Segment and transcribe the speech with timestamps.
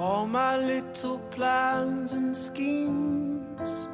[0.00, 3.86] all my little plans and schemes.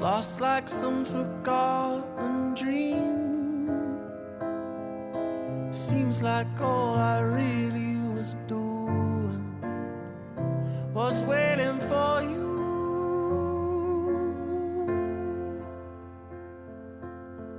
[0.00, 4.02] Lost like some forgotten dream.
[5.70, 9.44] Seems like all I really was doing
[10.92, 12.46] was waiting for you.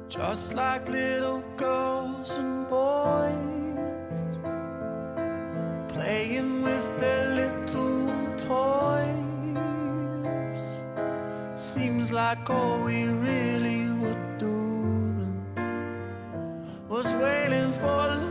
[0.09, 2.66] Just like little girls and
[12.29, 15.45] like all we really were doing
[16.89, 18.26] was waiting for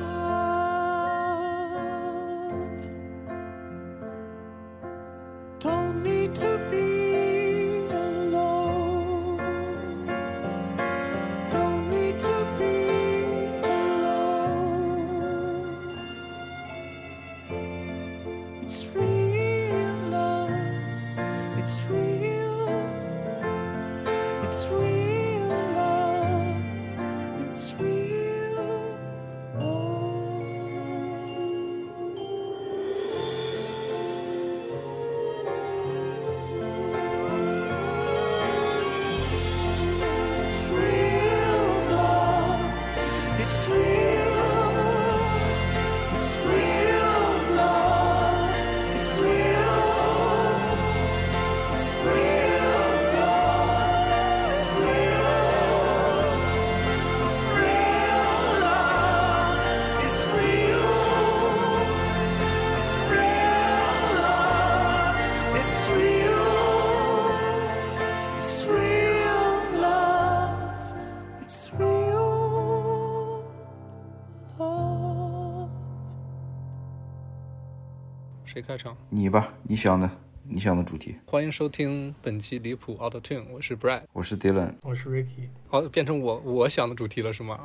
[79.16, 80.10] 你吧，你想的，
[80.46, 81.16] 你想的主题。
[81.24, 84.02] 欢迎收听本期离谱 Auto Tune，我是 Brad。
[84.12, 87.58] 我是 Dylan，我是 Ricky，好，变成我我想的主题了是吗？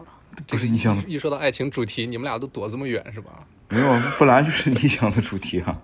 [0.47, 3.45] 不是你想的，一说到爱情主题，你们俩都躲这么远是吧？
[3.67, 5.81] 没有，本来就是 你想的主题啊。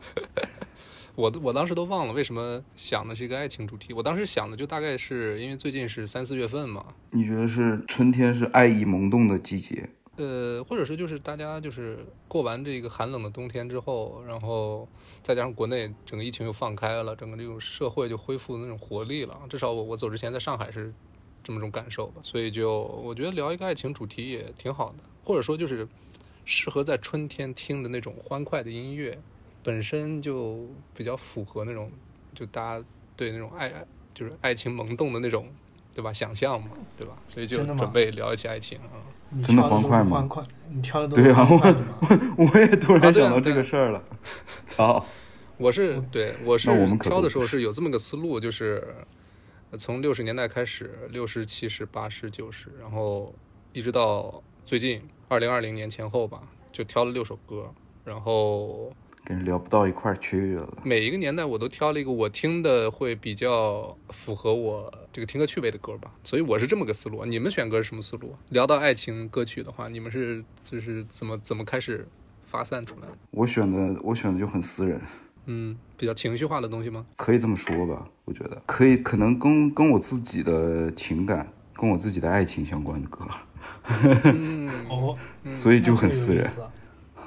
[1.15, 3.91] 我我当时都忘了为什么想的是一个爱情主题。
[3.91, 9.89] 我当时想的就大概是因为最近是三四月份嘛，你觉得是春天是爱意萌动的季节？
[10.17, 14.87] 呃，或者说就是大家就是过完这个寒冷的冬天之后，然后
[15.23, 19.39] 再加上国内整个疫情又放开了，整个这种社会就恢复那种活力了。
[19.49, 20.93] 至少我我走之前在上海是
[21.43, 25.87] 这么种感受吧，所以就我觉得聊一个爱情主题也挺好的，或者说就是
[26.45, 29.21] 适合在春天听的那种欢快的音乐，
[29.61, 31.91] 本身就比较符合那种
[32.33, 32.85] 就大家
[33.15, 33.85] 对那种爱爱
[34.15, 35.47] 就是爱情萌动的那种
[35.93, 37.15] 对吧想象嘛，对吧？
[37.27, 39.05] 所以就准备聊一起爱情啊。
[39.29, 41.85] 你真的欢快吗欢快，你挑的都是对啊，欢快的吗？
[42.37, 44.03] 我我也突然啊对啊想到这对啊个事儿了。
[44.65, 45.05] 操，
[45.57, 48.95] 我是对我是我们挑的时候是有这么个思路，就是
[49.71, 53.33] 呃从六十年代开始，六十、七十、八十、九十，然后
[53.73, 57.69] 一直到最近二零二零年前后吧，就挑了六首歌，
[58.05, 58.89] 然后
[59.27, 60.77] 跟人聊不到一块儿去了。
[60.85, 67.25] 每一个年代我都挑了一个我听的会比较符合我这个听歌趣味的歌吧，所以我是这么个思路。
[67.25, 68.33] 你们选歌是什么思路？
[68.51, 72.07] 聊到爱情歌曲的话，你们是就是怎么怎么开始
[72.45, 73.17] 发散出来的？
[73.31, 75.01] 我选的我选的就很私人，
[75.47, 77.05] 嗯，比较情绪化的东西吗？
[77.17, 78.07] 可以这么说吧？
[78.23, 83.27] 我觉得可以，可能跟跟我自己的情感、跟我自己的爱情相关的歌，
[84.23, 85.17] 嗯哦，
[85.49, 86.49] 所以就很私人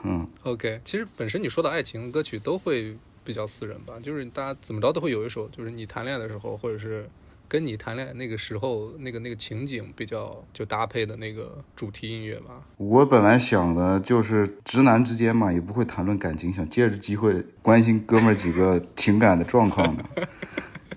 [0.05, 7.09] 嗯，OK，其实本身你说的爱情歌曲都会比较私人吧，就是大家怎么着都会有一首，就是你谈恋爱的时候，或者是
[7.47, 12.63] 跟你谈恋爱那个时候那个那个情景比较就搭配的那个主题音乐吧。
[12.77, 20.05] 我本来想的就是直男之间嘛，也不会谈论感情，想借着机会关心哥们儿几个情感的状况的。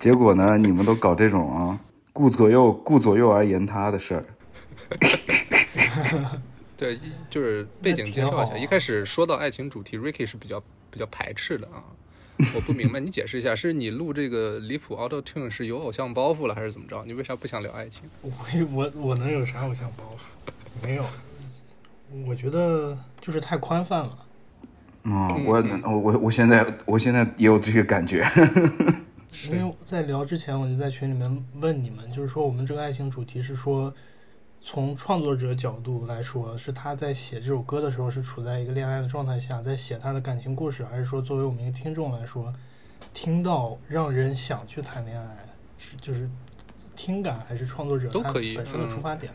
[0.00, 1.78] 结果呢，你们都搞这种啊，
[2.12, 4.24] 顾左右顾左右而言他的事儿。
[6.76, 6.98] 对，
[7.30, 11.84] 就是背景介绍一下，一开始说到爱情主题，Ricky 是比较比较排斥的啊。
[12.52, 17.04] 我不明白，你解释一下，是你录这个离谱 Auto Tune 是有偶像包袱了，还是怎么着？
[17.06, 18.02] 你为啥不想聊爱情？
[18.22, 18.32] 我
[18.72, 20.50] 我我能有啥偶像包袱？
[20.82, 21.06] 没有，
[22.26, 24.18] 我觉得就是太宽泛了。
[25.04, 28.28] 啊、嗯我嗯我我我现在我现在也有这个感觉。
[29.48, 33.94] 因为在聊之前，我就在群里面问你们，就是说我们这个爱情主题是说，
[34.66, 42.50] 从创作者角度来说，是他在写这首歌的时候是处在一个恋爱的状态下，在写他的感情故事，还是说作为我们一个听众来说，
[43.12, 45.36] 听到让人想去谈恋爱，
[45.76, 46.26] 是就是
[46.96, 49.30] 听感还是创作者他都可以本身的嗯出发点？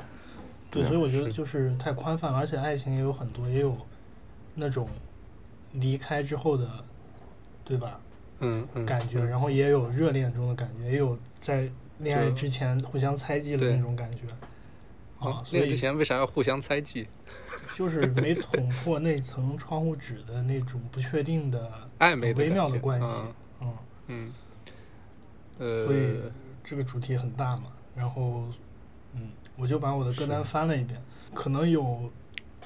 [0.72, 3.78] 对，所以我觉得就是太宽泛了，而且爱情也有很多，也有
[4.56, 4.90] 那种
[5.74, 6.68] 离开之后的
[7.64, 8.02] 对吧？
[8.40, 14.24] 嗯嗯，感觉，嗯然后也有热恋中的感觉，也有在恋爱之前互相猜忌的那种感觉。
[15.19, 17.07] 啊，啊，所以那个之前为啥要互相猜忌？
[17.75, 23.07] 就是没捅破那层窗户纸的那种不确定的暧昧微妙的关系
[23.62, 23.77] 嗯。
[24.07, 24.33] 嗯，
[25.60, 26.31] 嗯，所以呃，
[26.63, 27.68] 这个主题很大嘛。
[27.95, 28.45] 然后，
[29.13, 31.01] 嗯，我就把我的歌单翻了一遍，
[31.33, 32.12] 可能有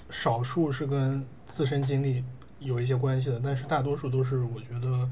[0.10, 2.24] 少数是跟自身经历
[2.60, 5.10] 有一些关系的，但是大多数都是我觉得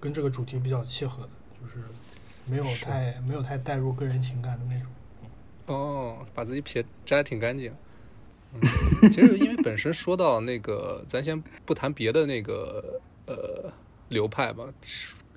[0.00, 1.30] 跟这个主题比较契合的，
[1.60, 1.84] 就是
[2.46, 4.90] 没有是太没有太带入个人情感的那种。
[5.66, 7.72] 哦，把自己撇摘的挺干净。
[8.54, 13.70] 嗯，其实因为本身说到那个， 咱先不谈别的那个呃
[14.08, 14.72] 流派吧，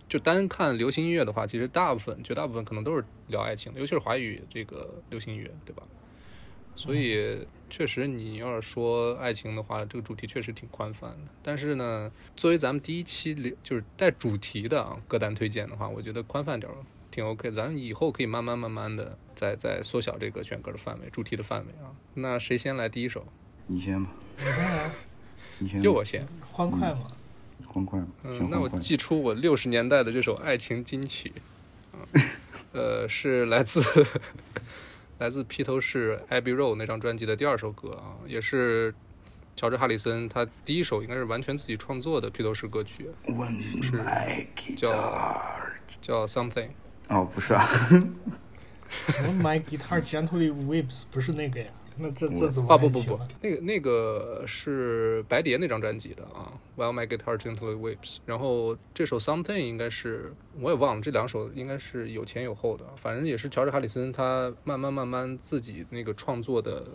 [0.07, 5.83] 就单看流行音乐的话，其实大部分绝大部分可能都是聊爱情的，尤其是华语这个流行音乐，对吧？
[6.75, 11.31] 所以确实，你要是说爱情的话，这个主题确实挺宽泛的。
[11.43, 16.77] 但是呢，作为咱们第一期里就是带主题的啊歌单推荐的话，我觉得宽泛点儿
[17.11, 17.51] 挺 OK。
[17.51, 21.91] 咱以后可以慢慢慢慢的再再缩小这个选歌的范围、主题的范围啊。
[22.13, 23.25] 那谁先来第一首？
[23.67, 24.91] 你先吧，你先来
[25.59, 25.81] 你先。
[25.81, 26.25] 就我先。
[26.51, 27.07] 欢快吗，
[27.67, 28.57] 欢快，嗯选，欢快。
[28.57, 31.31] 那我寄出我六十年代的这首爱情金曲，
[31.91, 32.01] 啊
[32.73, 33.81] 呃，是来自
[35.19, 38.93] 来自披头士《Abbey Road》那张专辑的第二首歌啊，也是
[39.55, 43.59] 乔治哈里森他第一首应该是完全自己创作的披头士歌曲，When
[43.91, 44.47] my
[44.77, 45.59] 叫
[46.01, 46.67] 叫《Something》。
[47.09, 47.65] 哦，不是啊，
[48.89, 51.67] 什么 My Guitar Gently Weeps 不是那个呀？
[52.01, 58.19] 那这这怎么啊不不不那个那个是白蝶那张专辑的啊，While My Guitar Gently Weeps。
[58.25, 66.87] 然后这首 Something 应该是我也忘了，这两首应该是有前有后的，反正也是乔治哈里森他慢慢慢慢自己那个创作的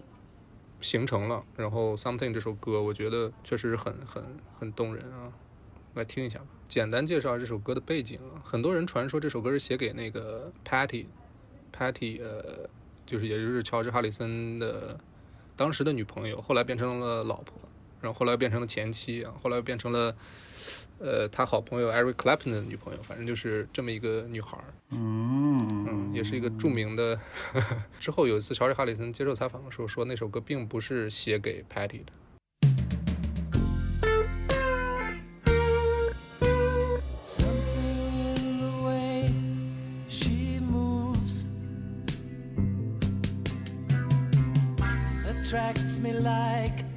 [0.81, 1.44] 形成了。
[1.56, 4.25] 然后 Something 这首歌，我觉得确实是很很
[4.58, 5.28] 很动人啊，
[5.93, 6.46] 来听一下吧。
[6.75, 12.69] 简单介绍这首歌的背景啊，很多人传说这首歌是写给那个 Patty，Patty 呃，
[13.06, 14.99] 就是也就是乔治哈里森的
[15.55, 17.55] 当时的女朋友，后来变成了老婆，
[18.00, 20.17] 然后后来变成了前妻啊，后来又变成了
[20.99, 27.17] 呃他好朋友 Eric Clapton 的女朋友，反正就是这么一个女孩儿，嗯嗯，也是一个著名的。
[28.00, 32.12] 之后有一次乔治哈里森接受采访的时候说，那首歌并不是写给 Patty 的。
[46.04, 46.94] Me like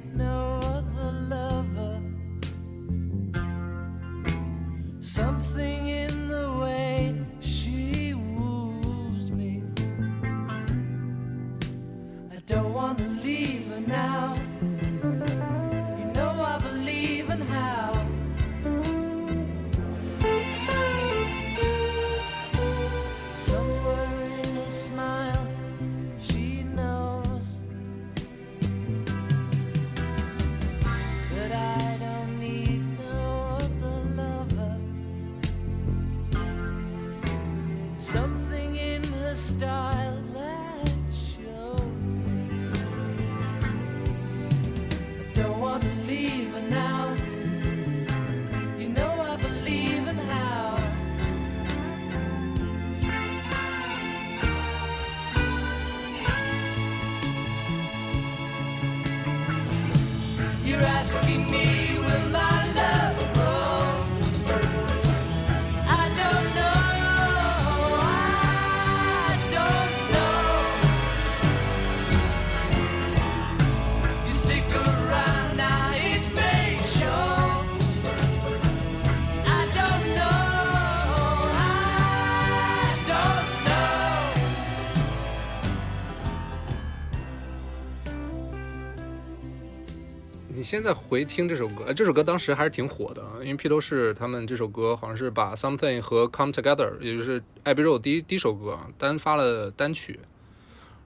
[90.68, 100.20] 现在回听这首歌，这首歌当时还是挺火的，因为披头士他们这首歌好像是把 Something 和 Come Together，也就是艾比肉第一第一首歌，单发了单曲，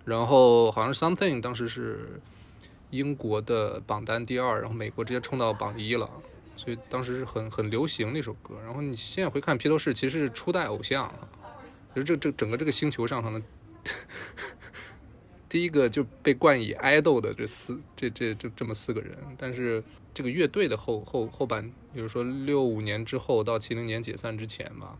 [0.05, 2.21] 然后好像 Something 当时是
[2.91, 6.11] 英国的榜单第二，然后美国直接冲到榜一了，
[6.57, 8.57] 所以当时是很很流行那首歌。
[8.65, 11.09] 然后你现在回看披头士，其实是初代偶像，
[11.95, 13.41] 就这这整个这个星球上可能
[15.53, 24.97] 第一个就被冠以 idol 的这四这这这这么四个人，但是这个乐队的后后后半，比如说六五年之后到七零年解散之前吧，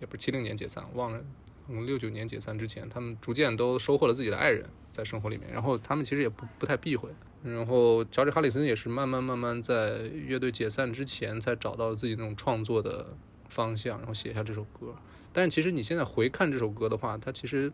[0.00, 1.22] 也不是七零年解散，忘了
[1.68, 7.10] 嗯，六九年解散之前，他们逐渐都收获了自己的爱人，在生活里面，然后他们其实也不不太避讳。
[7.44, 13.14] 然后乔治哈里森也是慢慢慢慢在乐队解散之前，才找到自己那种创作的
[13.50, 14.96] 方向，然后写下这首歌。
[15.34, 17.70] 但是其实你现在回看这首歌的话，它其实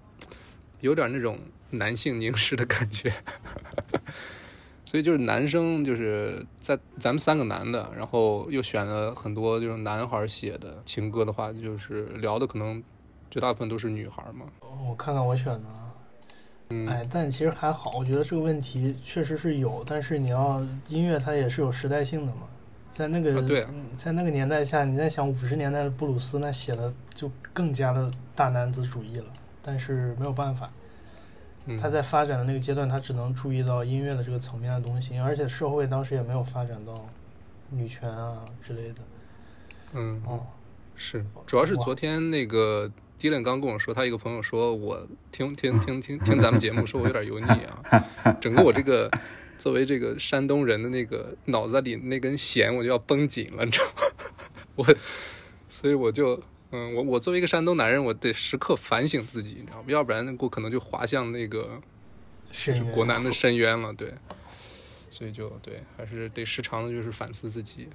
[0.81, 1.39] 有点那种
[1.73, 3.13] 男性凝视的感觉。
[4.85, 12.83] 所以就是男生就是在咱们三个男的，然后又选了很多就是男孩写的情歌的话，就是聊的可能
[13.31, 14.45] 绝大部分都是女孩嘛。
[14.87, 15.65] 我看看我选的，
[16.69, 22.43] 嗯，哎，但其实还好，我觉得这个问题确实是有，但是你要音乐它也是有时代性的嘛，
[22.91, 29.27] 在那个、啊对嗯在那个年代下，你在想五十年代的布鲁斯，那写的就更加的大男子主义了，
[29.63, 30.71] 但是没有办法。
[31.67, 36.93] 嗯他在发展的那个阶段，他只能注意到音乐的这个层面的东西，而且社会当时也没有发展到
[37.71, 39.03] 女权啊之类的。
[39.93, 40.45] 嗯哦，
[40.97, 48.05] 是，主要是昨天那个 Dylan 刚跟我说，他一个朋友说我听听听听听咱们节目，说我有点油腻啊，
[48.41, 49.09] 整个我这个
[49.57, 54.03] 作为这个山东人的那个脑子里那根弦我就要绷紧了，你知道吗？
[54.75, 54.97] 我，
[55.69, 56.43] 所以我就。
[56.73, 59.85] 嗯，我我作为一个山东男人，我得时刻反省自己，你知道吗？
[59.87, 61.81] 要不然我可能就滑向那个
[62.51, 64.13] 是国难的深渊了，对。
[65.11, 67.87] 所以就对，还是得时常的就是反思自己。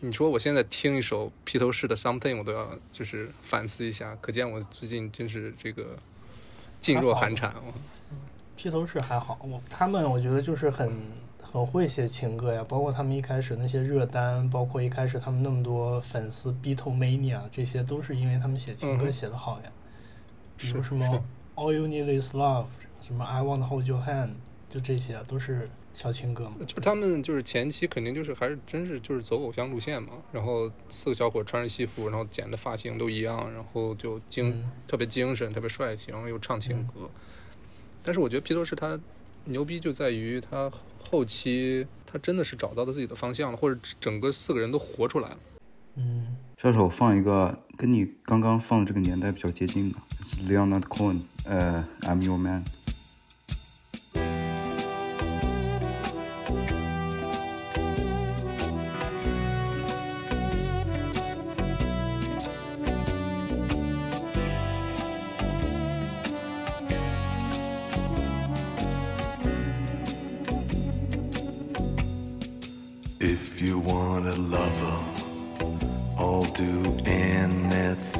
[0.00, 5.98] 你说我现在听一首披头士的《Something》，我都要就是反思一下，可见我最近真是这个
[6.80, 7.52] 噤若寒蝉。
[8.56, 10.92] 披头士还好，我他们我觉得就是很
[11.42, 19.72] 很会写情歌呀，包括他们一开始那些热单，包括一开始他们那么多粉丝，Beatlemania 这些都是因为他们写情歌写的好呀。
[20.56, 22.66] 比如什么 All You Need Is Love，
[23.00, 24.30] 什么 I Want to Hold Your Hand，
[24.68, 26.56] 就这些都是小情歌嘛。
[26.66, 37.10] 就他们就是前期肯定就是还是真是就是走偶像路线嘛，然后四个小伙穿着西服，然后剪的发型都一样，然后就精、嗯特别精神，特别帅气，然后又唱情歌。
[38.02, 39.00] 但是我觉得披头士他
[39.44, 40.70] 牛逼就在于他
[41.10, 45.36] 后期他真的是找到了自己的方向了，或者整个四个人都活出来了。
[45.96, 49.98] 嗯，下手放一个跟你刚刚放的这个年代比较接近的
[50.48, 52.62] ，Leonard Cohen，呃，I'm Your Man。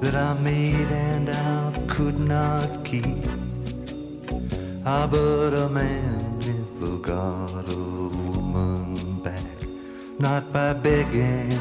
[0.00, 3.26] that I made and I could not keep.
[4.86, 9.42] Ah, but a man never got a woman back,
[10.18, 11.57] not by begging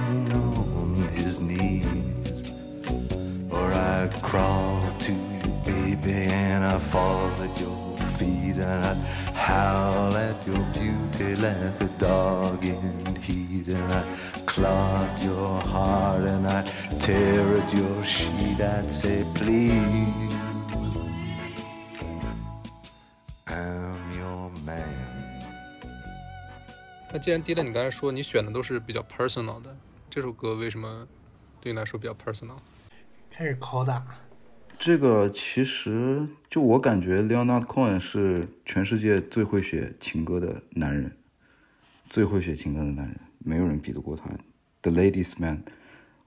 [27.28, 29.76] 既然 Dylan 你刚才说你选的都是比较 personal 的，
[30.10, 31.06] 这首歌为什么
[31.60, 32.56] 对你来说比较 personal？
[33.30, 34.02] 开始拷打。
[34.80, 41.18] 这个其实就我感觉，Leonard Cohen 是全世界最会写情歌的男人，
[42.06, 44.30] 最会写情歌的男人，没有人比得过他。
[44.82, 45.64] The Ladies Man，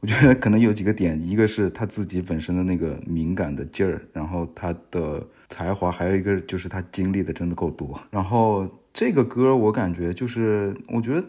[0.00, 7.99] 我觉得可能有几个点，一个是他自己本身的那个敏感的劲儿，然后他的才华，还有一个就是他经历的真的够多。
[8.11, 11.25] 然后这个歌我感觉就是，我觉得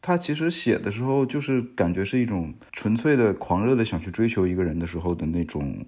[0.00, 5.84] 他其实写的时候就是感觉是一种纯粹的狂热的想去追求一个人的时候的那种。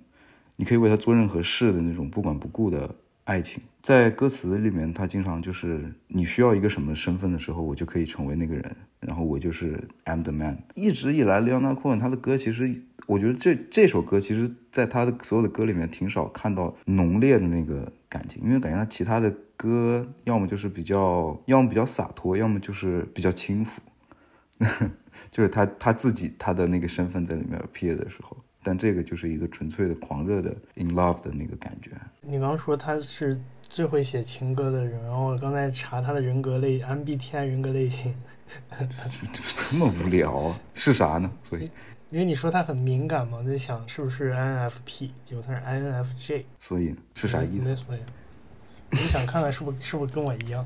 [0.58, 10.56] 你可以为他做任何事的那种不管不顾的爱情，在歌词里面，他经常就是你需要一个什么身份的时候，我就可以成为那个人，然后我就是 I'm the man。
[10.74, 12.74] 一直以来，Leonard Cohen 他的歌其实，
[13.06, 23.80] 我觉得这这首歌其实，在他的所有的歌里面，挺少看到浓烈的那个感情，因为感觉他其他的歌要么就是比较，要么比较洒脱，要么就是比较轻浮，
[25.30, 28.36] 就是他他自己他的那个身份在里面 appear 的时候。
[28.68, 31.92] 但这个就是一个纯粹的狂热的 in love 的那个感觉。
[32.20, 38.12] 你刚刚说他是最会写情歌的人，然后我刚才查他的人格类 MBTI 人格类型，
[39.70, 40.60] 这么无聊啊？
[40.74, 41.30] 是啥呢？
[41.48, 41.70] 所以，
[42.10, 46.42] 因为你说他很敏感嘛，我在想是不是 INFP，结果他是 INFJ。
[46.58, 47.68] 所以是啥意思？
[47.68, 48.00] 没所以，
[48.90, 50.64] 我想看看是不是是不是跟我一样。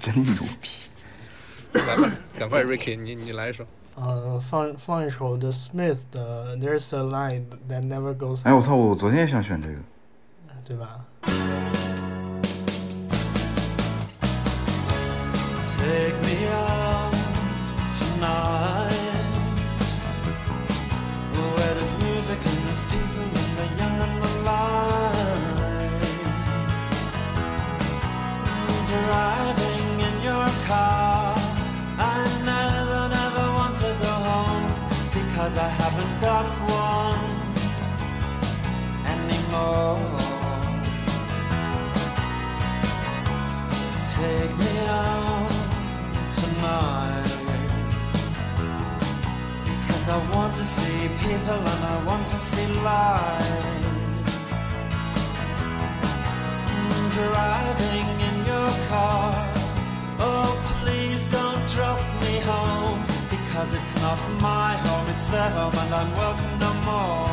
[0.00, 0.68] 真牛逼！
[1.72, 3.64] 赶快，赶快，Ricky，你你来一首。
[3.94, 8.42] 呃，放放一首 The Smiths 的 There's a Line That Never Goes。
[8.44, 8.74] 哎，我操！
[8.74, 9.74] 我昨天也想选这个，
[10.64, 11.04] 对吧
[15.66, 17.14] ？Take me out
[17.98, 18.79] tonight
[30.70, 31.40] in your car
[35.40, 37.22] Cause I haven't got one
[39.14, 39.98] anymore.
[44.14, 45.50] Take me out
[46.40, 47.32] tonight.
[49.64, 53.82] Because I want to see people and I want to see light.
[57.14, 59.50] Driving in your car.
[60.18, 60.59] Oh,
[61.74, 63.10] drop me home.
[63.52, 67.26] Cause it's not my home, it's their home and I'm welcome no more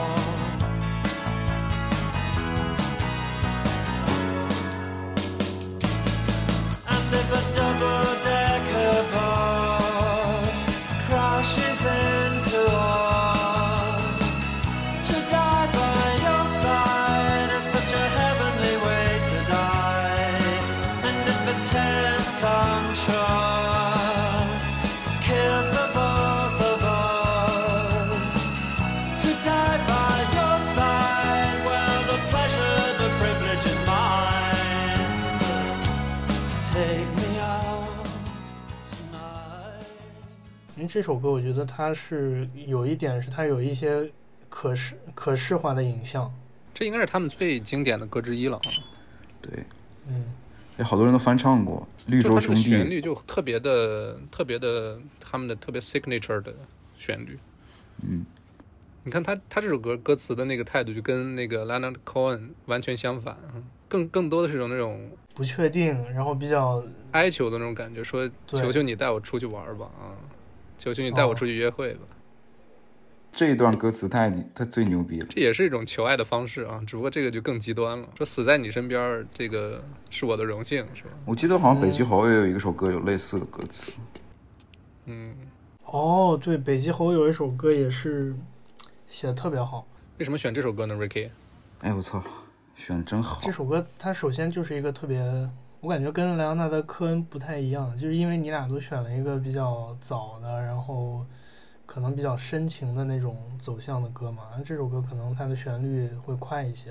[6.89, 8.36] And if a double-decker
[40.87, 44.09] 这首歌，我觉得它是有一点是它有一些
[44.49, 46.33] 可视可视化的影像。
[46.73, 48.59] 这应该是他们最经典的歌之一了。
[49.41, 49.63] 对，
[50.07, 50.25] 嗯，
[50.77, 52.85] 有好多人都翻唱过《绿就它这洲兄弟个旋》。
[52.89, 56.53] 律就特别的、特别的，他们的特别 signature 的
[56.95, 57.37] 旋律。
[58.03, 58.25] 嗯，
[59.03, 63.35] 你看他他这首歌歌词的那个态度，就跟那个 Leonard Cohen 完全相反，
[63.87, 70.13] 更更多的是一种那种不确定，然后比较哀求的那种感觉，说求求你带我出去玩吧啊，
[70.77, 72.01] 求求你带我出去约会吧。
[73.33, 75.27] 这一段歌词太他最牛逼了。
[75.29, 81.09] 这也是一种求爱的方式啊，只不过这个就更极端了，说死在你身边，这个是我的荣幸，是吧？
[81.23, 83.91] 我记得好像北极猴也有一个首歌有类似的歌词。
[85.05, 85.35] 嗯，
[85.85, 88.35] 哦，对，北极猴有一首歌也是
[89.05, 89.87] 写的特别好。
[90.17, 91.29] 为什么选这首歌呢，Ricky？
[91.81, 92.23] 哎我操，
[92.75, 93.51] 选的真好这。
[93.51, 95.19] 首歌它首先就是一个特别，
[95.79, 101.25] 我感觉跟莱昂纳德·科恩不太一样，就是因为你俩都选了一个比较早的，然后
[101.85, 104.43] 可能比较深情的那种走向的歌嘛。
[104.65, 106.89] 这首歌可能它的旋律会快一些。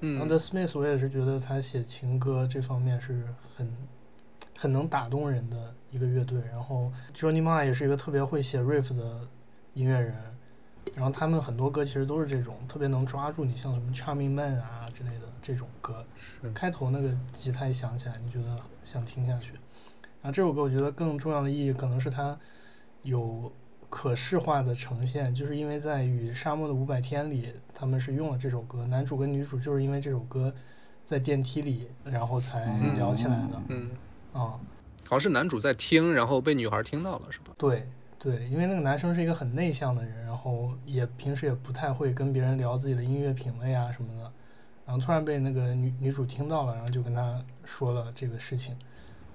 [0.00, 3.68] 然后嗯 The Smiths 我也是觉得他写情歌这方面是很
[4.56, 6.40] 很能打动人的一个乐队。
[6.52, 9.22] 然后 Johnny Marr 也是一个特别会写 riff 的
[9.74, 10.14] 音乐人。
[10.94, 16.04] 然后他们很多歌其实都是这种特别能抓住你，像什么 Charming Man 啊之类的这种歌。
[16.54, 19.52] 开头那个吉他一响起来，你觉得想听下去。
[20.20, 22.36] 然后这首歌我觉得更重要的意义可能是它
[23.02, 23.52] 有
[23.88, 30.52] 可视化的呈现，就是因为在《与沙漠的五百天》里，他们是用了这首歌，男主跟女主就是因为这首歌
[31.04, 33.62] 在电梯里，然后才嗯聊起来的。
[33.68, 33.90] 嗯，
[34.32, 34.60] 啊、
[35.04, 37.52] 好像是男主在听，然后被女孩听到了，是吧？
[37.56, 44.32] 对对，因为那个男生是一个很内向的人，然后也平时也不太会跟别人聊自己的音乐品味啊什么的，
[44.84, 48.76] 然后突然被那个女女主听到了，然后就跟他说了这个事情，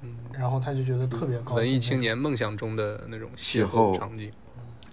[0.01, 1.55] 嗯，然后他就觉得特别高兴。
[1.55, 4.31] 文艺青年梦想中的那种邂邂逅场景。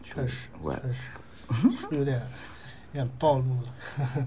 [0.03, 1.03] 确实，确实，
[1.77, 2.21] 是不是有点
[2.93, 4.27] 有点暴露了？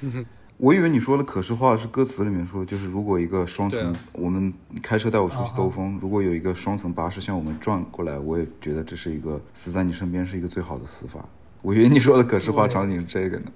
[0.58, 11.22] 我以为你说的可视化是歌词里面说，就是如果一个双层，我们开车带我出去兜啊风，如果有一个双层巴士向我们转过来，我也觉得这是一个死在你身边是一个最好的死法。
[11.60, 13.52] 我以为你说的可视化场景是这个呢。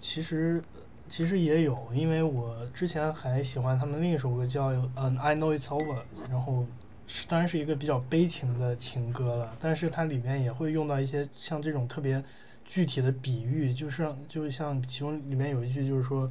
[0.00, 0.62] 其实
[1.06, 5.96] 其实也有，因为我之前还喜欢他们另一首歌叫《嗯 I Know It's Over》，
[6.30, 6.64] 然后
[7.06, 12.22] 是当然是一个比较悲情的情歌了，但是它里面也会用到一些像这种特别
[12.68, 16.30] 具体的比喻，就是就像其中里面有一句就是说，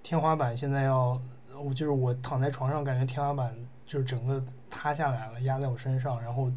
[0.00, 1.20] 天花板现在要，
[1.60, 3.52] 我就是我躺在床上，感觉天花板
[3.84, 4.40] 就是整个
[4.70, 6.48] 塌下来了，压在我身上，然后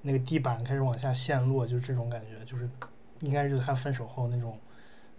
[0.00, 2.66] 那个地板开始往下陷落，就是这种感觉，就是
[3.20, 4.58] 应该就是他分手后那种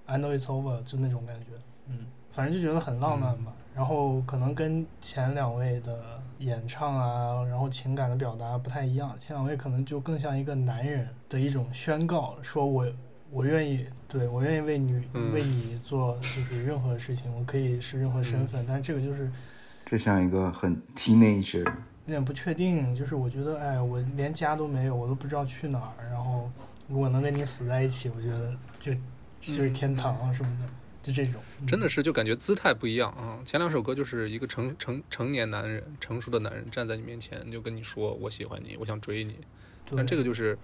[0.08, 1.52] I know it's over 就那种感觉，
[1.86, 3.54] 嗯，反正就觉得很浪漫吧。
[3.76, 12.92] 然后可能跟前两位的演唱啊，然后情感的表达不太一样，前两位可能就更像一个男人的一种宣告，说我
[13.32, 19.32] 我愿意，对我愿意为你、嗯为你做就是任何事情，我可以是任何身份，但是这个就是
[19.86, 21.64] 这像一个很 teenager，
[22.06, 26.10] 有点不确定，就是我觉得，哎，我连家都没有，我都不知道去哪儿。
[26.12, 26.52] 然后，
[26.90, 28.94] 如果能跟你死在一起，我觉得就
[29.40, 30.66] 就是天堂啊什么的，
[31.02, 31.42] 就这种。
[31.66, 33.40] 真的是就感觉姿态不一样啊！
[33.46, 39.38] 前两首歌就是一个成成成年男人、成熟的男人站在你面前，就跟你说我喜欢你，我想追你。
[39.96, 40.58] 但这个就是，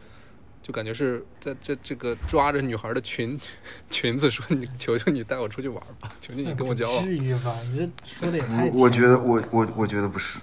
[0.62, 3.40] 就感觉是在这这个抓着女孩的裙
[3.90, 7.04] 裙子说你求求你带我出去玩吧，求求你跟我交往。
[7.04, 7.56] 至于吧？
[7.72, 10.40] 你这说的也太我我觉得我我我觉得不是，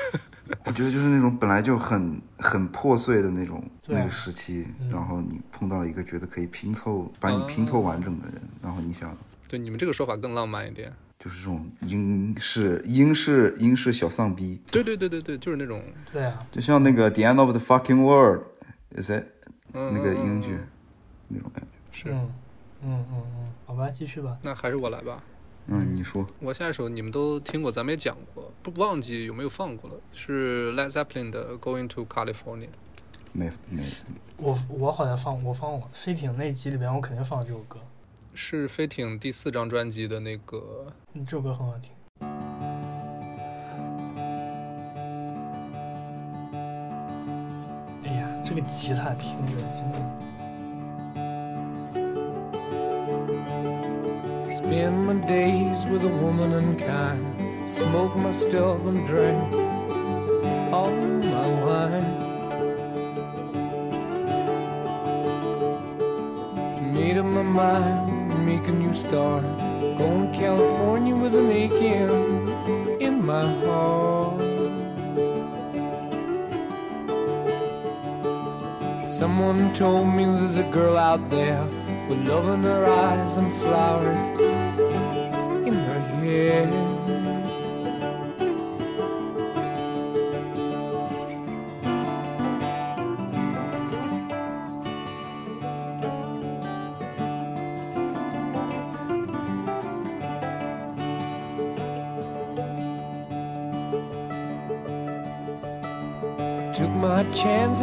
[0.64, 9.16] 我觉得就是那种本来就很很破碎的那种那个时期，嗯然后你碰到了一个觉得可以拼凑把你拼凑完整的人，然后你想
[9.48, 10.92] 对你们这个说法更浪漫一点。
[11.18, 19.26] 就是这种英式英式英式小丧逼，对对对对对，就是那种对啊，就像那个 The End of the Fucking World，is it 嗯
[19.72, 20.68] 那个英剧嗯
[21.28, 21.68] 那种感觉。
[21.90, 22.10] 是。
[22.10, 22.32] 嗯
[22.80, 24.38] 嗯嗯嗯，好吧，继续吧。
[24.42, 25.20] 那还是我来吧。
[25.66, 29.96] 嗯，你说我下一首你们都听过，咱们也讲过，不忘记有没有放过了？
[30.14, 32.66] 是 Led Zeppelin 的《Going to California》。
[33.32, 33.82] 没没
[34.38, 37.78] 我我好像放我放过飞艇那集里边，我肯定放这首歌，
[38.32, 41.92] 是飞艇第四张专辑的那个，嗯这首歌很好听。
[48.47, 50.23] 这个吉他听着真的。
[54.49, 57.25] Spend my days with a woman unkind.
[57.67, 59.53] Smoke my stuff and drink
[60.71, 62.33] all my wine.
[66.93, 69.43] Made up my mind, make a new start.
[69.97, 74.16] Going to California with an aching in my heart.
[79.18, 81.64] Someone told me there's a girl out there
[82.08, 84.40] with love in her eyes and flowers
[85.66, 86.97] in her hair.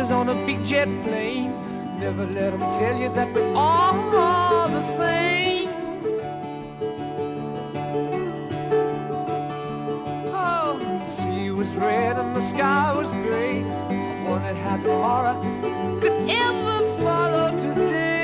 [0.06, 1.52] Chances on a big jet plane.
[2.00, 5.70] Never let them tell you that we're all the same.
[10.28, 13.64] Oh, the sea was red and the sky was gray.
[13.64, 15.42] I wondered how tomorrow
[16.02, 18.22] could ever follow today.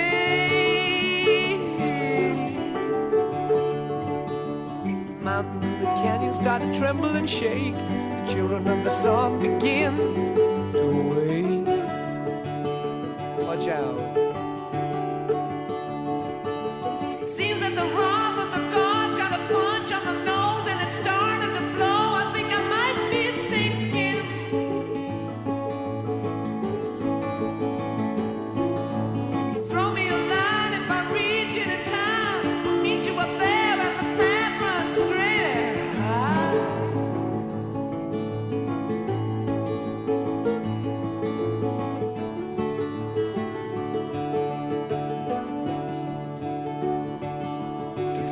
[5.22, 7.74] Mountains and the canyons start to tremble and shake.
[7.74, 10.31] The children of the sun begin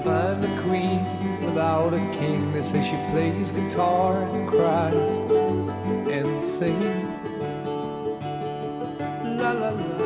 [0.04, 1.06] find a queen
[1.46, 2.52] without a king.
[2.52, 4.94] They say she plays guitar and cries
[6.10, 7.20] and sings.
[9.42, 10.00] la la la.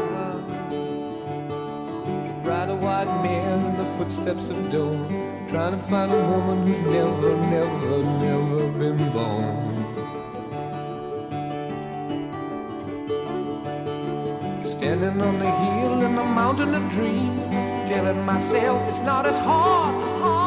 [2.43, 6.79] Ride a white mare in the footsteps of dawn, trying to find a woman who's
[6.87, 9.82] never, never, never been born.
[14.83, 17.45] Standing on the hill in the mountain of dreams,
[17.87, 20.42] telling myself it's not as hard, hard,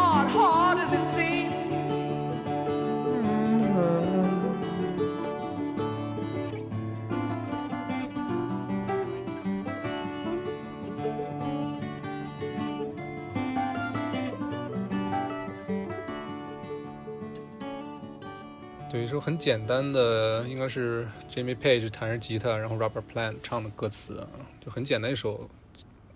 [19.36, 24.26] 简单的，应该是 Jimmy Page 弹着吉他，然后 Robert Plant 唱的歌词，
[24.64, 25.48] 就很简单一首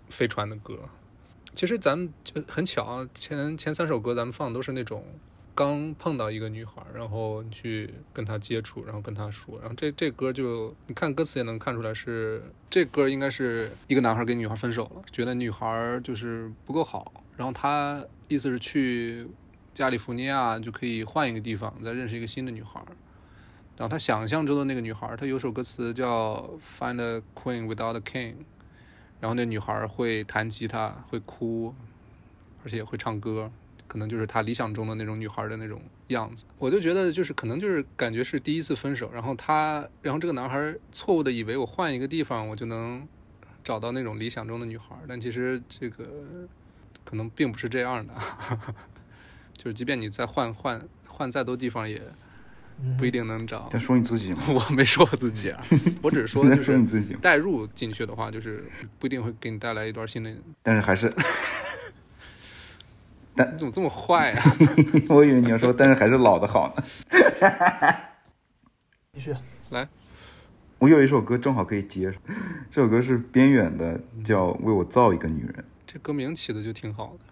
[0.09, 0.77] 飞船的歌。
[1.53, 5.03] 其实咱们就很巧啊，前前三首歌咱们放的都是那种
[5.53, 19.27] 刚碰到一个女孩，然后去跟她接触，然后跟她说，然后这这歌就你看歌词也能看出来是这歌应该是一个男孩跟女孩分手了，觉得女孩就是不够好，然后他意思是去
[19.73, 22.81] 加利福尼亚就可以换一个地方，再认识一个新的女孩。
[23.81, 26.35] 然后他想象中的那个女孩，他有首歌词叫
[26.79, 28.33] 《Find a Queen Without a King》，
[29.19, 31.73] 然后那女孩会弹吉他，会哭，
[32.63, 33.51] 而且也会唱歌，
[33.87, 36.45] 可能就是他理想中的那种女孩的那种样子。
[36.59, 43.07] 我就觉得就是可能就是感觉是第一次分手，然后他，然后这个男孩错误的以为我换一个地方我就能
[43.63, 46.05] 找到那种理想中的女孩，但其实这个
[47.03, 48.13] 可能并不是这样的。
[49.57, 51.99] 就是即便你再换换换再多地方，也
[52.97, 53.69] 不一定能找。
[53.71, 54.43] 在说你自己吗？
[54.49, 55.63] 我没说我自己啊，
[56.01, 57.19] 我只是说就是 说你自己吗？
[57.21, 58.63] 带入进去的话，就是
[58.99, 60.31] 不一定会给你带来一段新的。
[60.63, 61.11] 但是还是，
[63.35, 64.43] 但你怎么这么坏啊？
[65.09, 66.83] 我以为你要说，但是还是老的好呢。
[69.13, 69.35] 继续。
[69.69, 69.87] 来，
[70.79, 72.21] 我有一首歌正好可以接上，
[72.71, 75.53] 这首歌是边远的，叫《为我造一个女人》。
[75.85, 77.25] 这歌名起的就挺好的。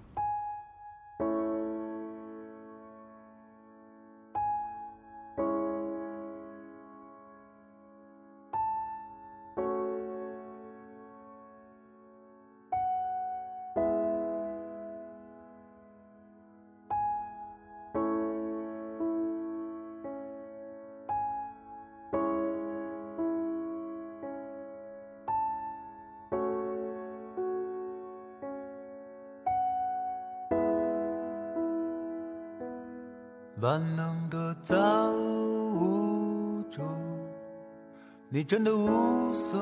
[38.49, 39.59] 真的无所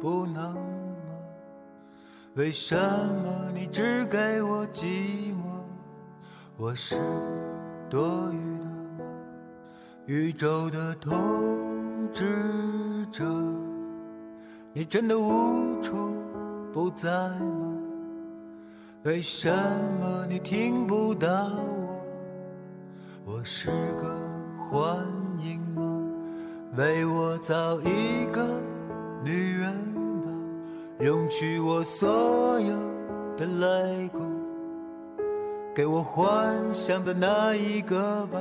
[0.00, 0.60] 不能吗？
[2.36, 5.60] 为什么你只给我寂寞？
[6.56, 6.96] 我是
[7.90, 9.04] 多余的吗？
[10.06, 11.12] 宇宙的统
[12.14, 13.22] 治者，
[14.72, 16.16] 你真的无处
[16.72, 17.74] 不在吗？
[19.02, 19.50] 为什
[20.00, 21.50] 么你听不到
[23.26, 23.34] 我？
[23.34, 23.68] 我是
[24.00, 24.18] 个
[24.70, 25.06] 幻
[25.38, 25.65] 影？
[26.76, 28.46] 为我造一个
[29.24, 30.30] 女人吧，
[31.00, 32.76] 用去我所有
[33.34, 34.20] 的泪骨，
[35.74, 38.38] 给我幻想的那一个吧，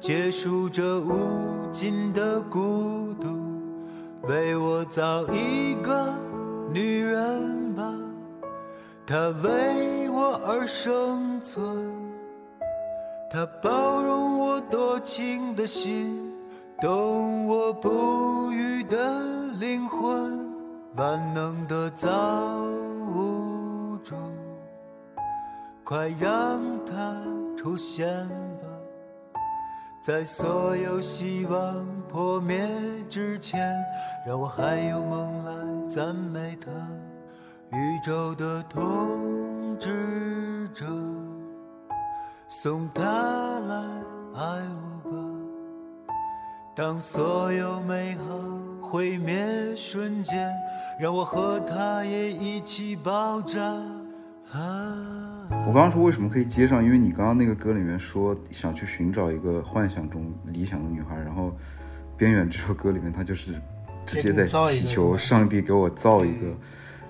[0.00, 3.28] 结束这无尽的孤独。
[4.22, 6.10] 为我造一个
[6.72, 7.94] 女人吧，
[9.06, 11.92] 她为我而生存。
[13.30, 16.23] 她包容我多情的心，
[16.84, 20.46] 懂我不渝的灵魂。
[20.96, 22.10] 万能的造
[23.10, 24.14] 物主，
[25.82, 27.16] 快让它
[27.56, 28.68] 出现吧，
[30.02, 32.68] 在所有希望破灭
[33.08, 33.74] 之前，
[34.26, 36.70] 让我还有梦来赞美它。
[37.74, 40.84] 宇宙的统治者。
[42.46, 43.74] 送他来
[44.34, 44.93] 爱我，
[46.76, 48.36] 当所有美好
[48.82, 50.52] 毁灭瞬间，
[51.00, 53.60] 让我和他也一起爆炸。
[54.50, 61.46] 啊，我刚刚说为什么可以接上，因为你刚刚那个歌里面说想去寻找一个幻想中理想的女孩，然后
[62.16, 63.52] 《边远》这首歌里面他就是
[64.04, 66.46] 直接在祈求上帝给我造一个，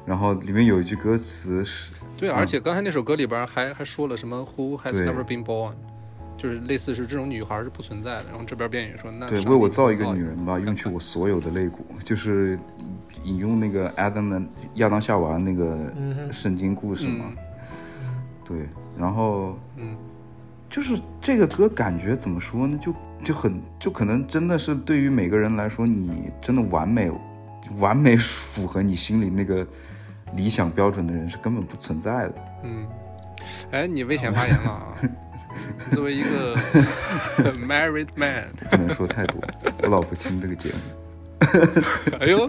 [0.05, 1.91] 然后里面有一句歌词是。
[2.19, 5.73] 对，而且刚才那首歌里边还还说了什么 “Who has never been born”，
[6.37, 8.25] 就是类似是这种女孩是不存在的。
[8.31, 12.59] 然后这边边也说，那对，为我造一个女人吧，用去我所有的肋骨，就是
[13.23, 14.43] 引用那个亚当的
[14.77, 15.77] 亚当夏娃那个
[16.33, 17.27] 圣经故事嘛。
[18.45, 18.69] 对，
[18.99, 19.97] 然后嗯，
[20.69, 22.79] 就是这个歌感觉怎么说呢？
[22.83, 22.95] 就
[23.25, 27.11] 就很就可能真的是对于每个人来说，你真的完美
[27.79, 29.67] 完美符合你心里那个
[30.37, 32.35] 理想标准的人是根本不存在的。
[32.65, 32.87] 嗯，
[33.71, 34.87] 哎，你危险发言了啊！
[35.91, 36.57] 作为一个
[37.67, 39.41] married man，不能说太多，
[39.83, 40.75] 我老婆听这个节目。
[42.21, 42.49] 哎呦，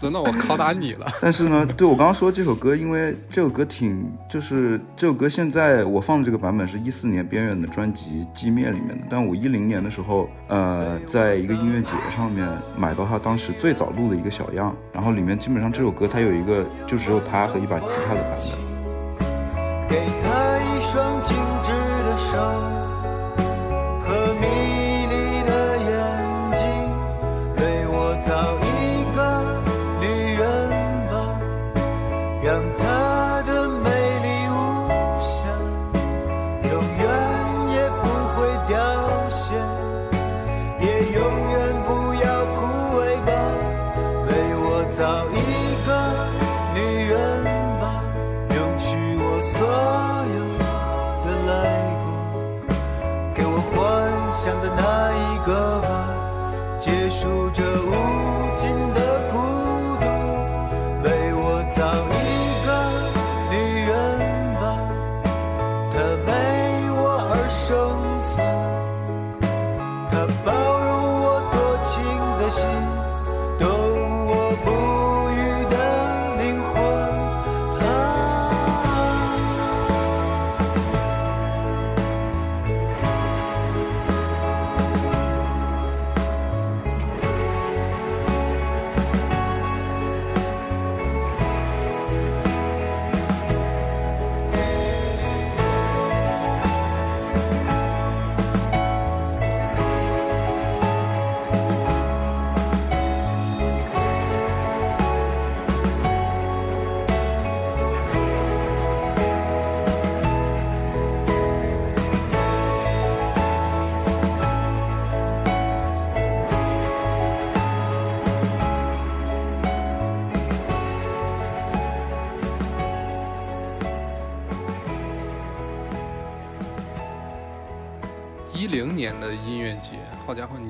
[0.00, 1.06] 轮到我拷打你了。
[1.20, 18.71] 但是呢，对我刚刚说这首歌，因为这首歌挺，就是这首歌现在我放的这个版本是一四年边缘的专辑《寂灭》里面的，但我一零年的时候，呃，在一个音乐节上面买到他当时最早录的一个小样，然后里面基本上这首歌它有一个就只有他和一把吉他的版本。
[19.92, 21.70] 给他一双精致
[22.02, 22.32] 的手
[24.02, 24.32] 和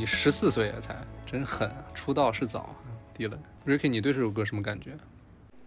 [0.02, 1.84] 你十四岁啊，才真狠啊！
[1.94, 2.74] 出道是早啊，
[3.14, 3.40] 迪伦。
[3.64, 4.96] Ricky，你对这首歌什么感觉？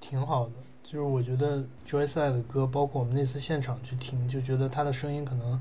[0.01, 0.51] 挺好的。
[0.83, 5.57] 就是我觉得 Joyside 的歌，包括我们那次现场去听，就觉得他的声音可能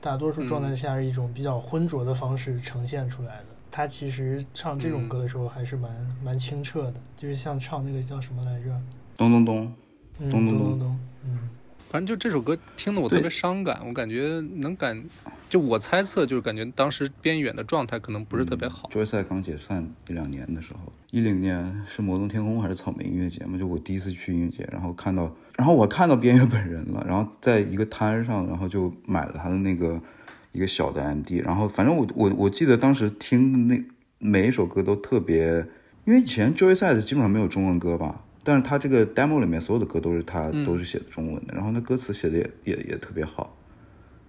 [0.00, 3.46] 大多数状态下是一种比较浑浊的方式呈现出来的。
[3.70, 8.76] 他其实唱这种歌的时候还是蛮、蛮清澈的，就是像唱那个叫什么来着？
[9.16, 9.72] 咚咚咚，
[10.18, 11.48] 嗯，咚咚咚咚咚，嗯，
[11.94, 15.00] 反正就这首歌听得我特别伤感，我感觉能感，
[15.48, 18.90] 就我猜测就是感觉当时边远的状态可能不是特别好。
[18.92, 23.56] Joyside 刚解散一两年的时候，一零年是摩登天空还是草莓音乐节嘛？
[23.56, 30.00] 就我第一次去音乐节，然后看到，然后我看到边缘本人了，然后在一个摊上，然后就买了他的那个
[30.50, 33.84] 一个小的 MD，然后反正我我我记得当时听的那
[34.18, 35.64] 每一首歌都特别，
[36.06, 38.24] 因为以前 Joyside 基本上没有中文歌吧。
[38.44, 43.56] 但是他这个 demo 里面所有的歌都是他都是写的中文的，然后那歌词写的也也也特别好，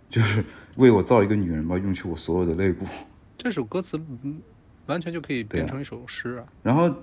[0.10, 0.44] 就是
[0.78, 2.86] 为我造一个女人吧，用去我所有的肋骨。
[3.38, 4.42] 这首歌词嗯
[4.86, 6.46] 完全就可以变成一首诗啊！
[6.64, 6.94] 然后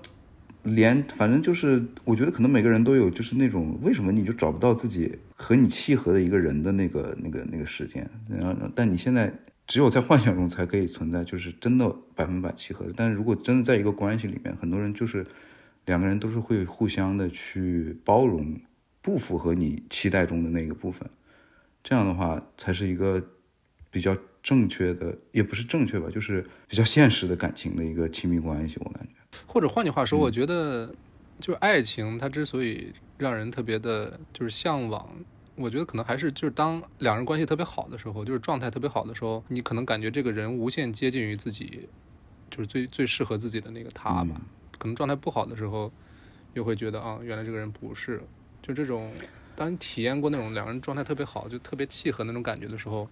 [0.63, 9.33] 连反正就是，我觉得可能每个人都有，就是那种为什么你就找不到自己和你契合的一个人的那个那个那个时间，然后但你现在
[9.67, 12.93] 只有在幻想中才可以存在，就是真的百分百契合的。
[12.95, 15.25] 但是如果真的在一个关系里面，很多人就是
[15.85, 18.59] 两个人都是会互相的去包容
[19.01, 21.09] 不符合你期待中的那个部分，
[21.83, 23.21] 这样的话才是一个
[23.91, 29.37] 比较正确的，也不是正确吧，就是比较现实的感情的一个亲密关系，我感觉。
[29.45, 30.93] 或者换句话说，我觉得
[31.39, 35.09] 就是爱情，它之所以让人特别的，就是向往。
[35.55, 41.87] 我觉得可能还是就是当两人关系特别好的时候，就是状态特别好的时候，你可能感觉这个人无限接近于自己，
[42.49, 44.41] 就是最最适合自己的那个他吧。
[44.83, 45.89] 可能状态不好的时候，
[46.55, 48.21] 又会觉得啊，原来这个人不是。
[48.61, 49.13] 就这种，
[49.55, 53.07] 当你体验过那种两个人状态特别好，就特别契合那种感觉的时候，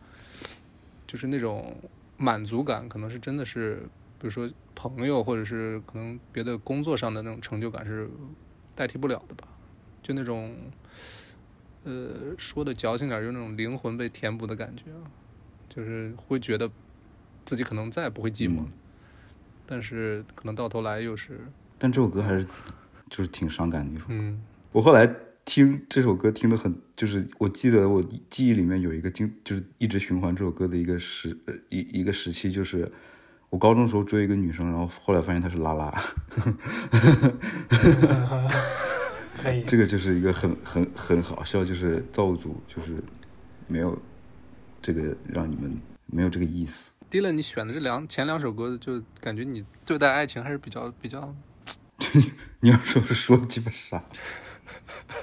[1.07, 1.74] 就是那种
[2.17, 3.84] 满足感，可能是真的是，
[4.19, 8.09] 比如说朋友，或者是可能别的工作上的那种成就感是
[8.76, 9.47] 代替不了的吧。
[10.03, 10.53] 就那种，
[11.86, 15.07] 呃，说的矫情点儿，就那种灵魂被填补的感觉啊，
[15.69, 16.69] 就是会觉得
[17.45, 18.69] 自己可能再也不会寂寞了，
[19.65, 21.41] 但是可能到头来又是，
[21.82, 22.46] 但这首歌还是
[23.10, 24.06] 就是挺伤感的一首。
[24.10, 24.40] 嗯
[24.72, 25.12] 我后来
[25.44, 32.90] 听这首歌听的很，就是我记得我记忆里面有一个经，就是一直循环这首歌的一个时呃一一个时期，就是
[33.50, 35.92] 我高中的时候追一个女生，然后后来发现她是拉拉，
[39.42, 39.64] 可以。
[39.64, 42.96] 这个就是一个很很很好笑，就是造物主就是
[43.68, 44.00] 没有
[44.84, 45.76] 这个让你们
[46.06, 46.94] 没有这个意思。
[47.10, 51.36] Dylan，你选的这两前两首歌，就感觉你对待爱情还是比较比较，
[52.59, 54.03] 你要说是说鸡巴啥？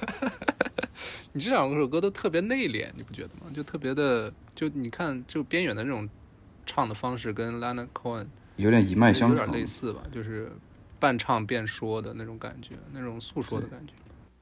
[1.31, 3.45] 你这两首歌都特别内敛，你不觉得吗？
[3.53, 6.07] 就特别的，就你看，就边远的那种
[6.65, 8.25] 唱的方式，跟 Lana Cohen
[8.55, 9.59] 有点一脉有相承有点。
[9.59, 10.51] 类似吧，就是
[10.99, 13.93] 半唱边说的那种感觉，那种诉说的感觉。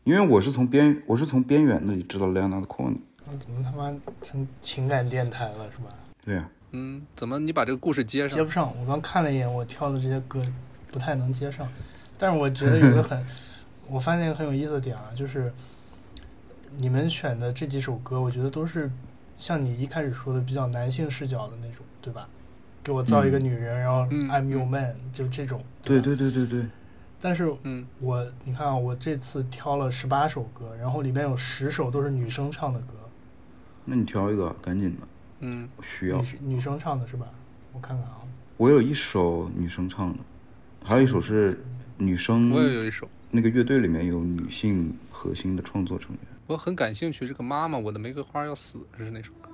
[0.05, 2.99] 因为我是从边我是从边缘那里知道 Cohen 的。
[3.25, 5.89] 那怎么他妈成情感电台了是吧？
[6.23, 8.49] 对呀、嗯，怎么你把这个故事接上接不？
[8.49, 8.73] 上。
[8.79, 10.41] 我刚看了一眼我挑的这些歌，
[10.89, 11.67] 不太能接上。
[12.17, 13.25] 但是我觉得有个很，
[13.87, 15.53] 我发现一个很有意思的点啊，就是
[16.77, 18.91] 你们选的这几首歌，我觉得都是
[19.37, 22.27] 像你一开始说的比较男性视角的那种，对吧？
[22.83, 25.61] 给我造一个嗯女人，然后嗯 I'm your man，就这种。
[25.83, 26.65] 对吧对对对对，
[27.19, 32.93] 但是嗯，我你看啊，我这次挑了十八首歌，然后里面有十首都是女生唱的歌，
[33.83, 35.07] 那你挑一个，赶紧的，
[35.41, 36.55] 嗯，我需要女。
[36.55, 37.27] 女生唱的是吧？
[37.73, 38.21] 我看看啊，
[38.55, 40.19] 我有一首女生唱的，
[40.83, 41.61] 还有一首是
[41.97, 46.19] 女生，我也有一首，那个乐队里面有女性核心的创作成员。
[46.45, 47.27] 我很感兴趣。
[47.27, 49.46] 这个妈妈，我的玫瑰花要死这是那首歌。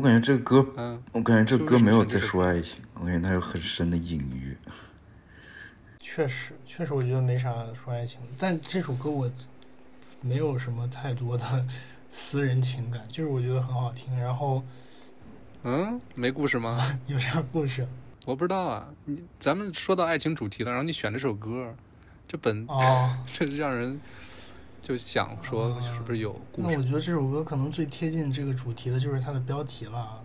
[0.00, 4.56] 我感觉这个歌，嗯，我感觉这个歌没有在说爱情，我感觉它有很深的隐喻。
[5.98, 9.30] 确实，确实，我觉得没啥说爱情，但这首歌我
[10.22, 11.66] 没有什么太多的
[12.08, 14.64] 私人情感，就是我觉得很好听，然后
[15.64, 16.80] 嗯，没故事吗？
[17.06, 17.86] 有啥故事
[18.24, 18.88] 我不知道啊。
[19.04, 21.74] 你咱们说到爱情主题了，然后你选这首歌，
[22.26, 23.18] 这本哦。
[23.30, 24.00] 这让人
[24.82, 26.68] 就想说是不是有故事？
[26.68, 30.22] 那我觉得这首歌可能最贴近这个主题的就是它的标题了。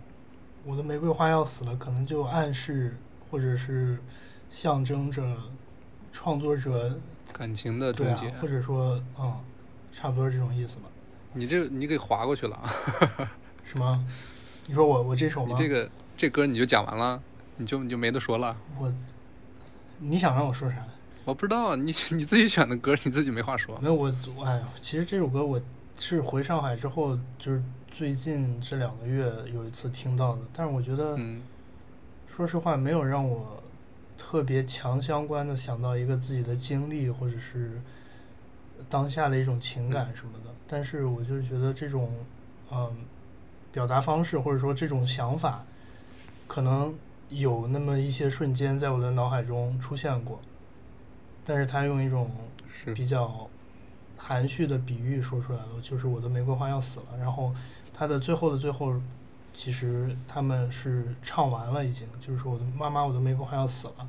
[0.64, 2.96] 我的玫瑰花要死了，可能就暗示
[3.30, 3.98] 或者是
[4.50, 5.22] 象征着
[6.10, 6.98] 创作者
[7.32, 9.38] 感情的终结，，或者说嗯，
[9.92, 10.84] 差不多这种意思吧？
[11.32, 12.70] 你这你给划过去了啊！
[13.62, 14.04] 什么？
[14.66, 15.54] 你说我我这首吗？
[15.56, 17.22] 你这个这歌你就讲完了，
[17.56, 18.56] 你就你就没得说了。
[18.80, 18.92] 我，
[19.98, 20.82] 你想让我说啥？
[21.26, 23.76] 我不知道你你自己选的歌，你自己没话说。
[23.80, 25.60] 没有我，我哎呦，其实这首歌我
[25.96, 27.60] 是回上海之后，就是
[27.90, 31.16] 最近这两个月有一次听到的，但是我觉得。
[31.18, 31.42] 嗯
[32.28, 33.62] 说实话，没有让我
[34.18, 37.80] 特别强相关的想到一个自己的经历，或者是
[38.90, 40.50] 当下的一种情感什么的。
[40.66, 42.12] 但是我就是觉得这种，
[42.70, 42.94] 嗯，
[43.72, 45.64] 表达方式或者说这种想法，
[46.46, 46.94] 可能
[47.30, 50.38] 有那么一些瞬间在我的脑海中出现过，
[51.46, 52.30] 但是他用一种
[52.68, 53.48] 是比较
[54.18, 57.06] 含蓄的比喻说出来了，就是我的玫瑰花要死了。
[57.18, 57.54] 然后
[57.94, 59.00] 他的最后的最后，
[59.52, 64.08] 其实他们是唱完了，已经就是说我的妈妈，我的玫瑰花要死了。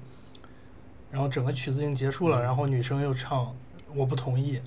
[1.09, 3.55] 然后整个曲子已经结束了，嗯然后女生又唱
[3.95, 4.59] 我不同意，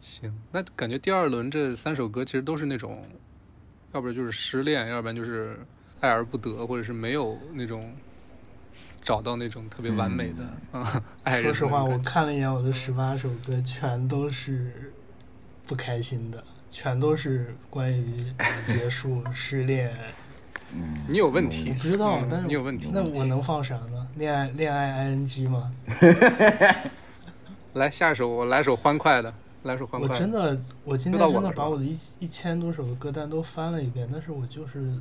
[0.00, 3.02] 行，那感觉第二轮这三首歌其实都是那种，
[3.92, 5.58] 要不然就是失恋，要不然就是
[6.00, 7.92] 爱而不得，或者是没有那种
[9.04, 14.90] 找到那种特别完美的啊、 爱人说实话，我看了一眼我的十八首歌，全都是
[15.66, 18.24] 不开心的，全都是关于
[18.64, 19.94] 结束、失恋。
[20.72, 24.08] 嗯， 你有问题我不知道，嗯但是你有问题那我能放啥呢？
[24.16, 25.72] 恋爱恋爱 ing 吗？
[27.74, 29.32] 来下一首，我来首欢快的，
[29.64, 30.14] 来首欢快的。
[30.14, 34.94] 真的，我今天真的把我的一一千多首的歌单都翻了一遍，但是我就是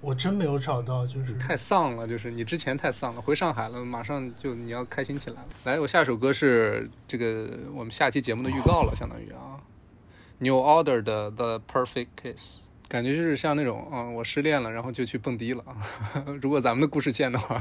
[0.00, 5.48] 我真没有找到，就是太丧了，就是你之前太丧了，回上海了，马上就你要开心起来了。
[5.64, 9.58] 来，我下一首歌是这个我们下期节目的预告了，相当于啊
[10.38, 15.64] ，New Order 的 The Perfect Kiss，感觉就是像那种，嗯，我失恋了，然后就去蹦迪了。
[16.40, 17.60] 如果咱们的故事线的话，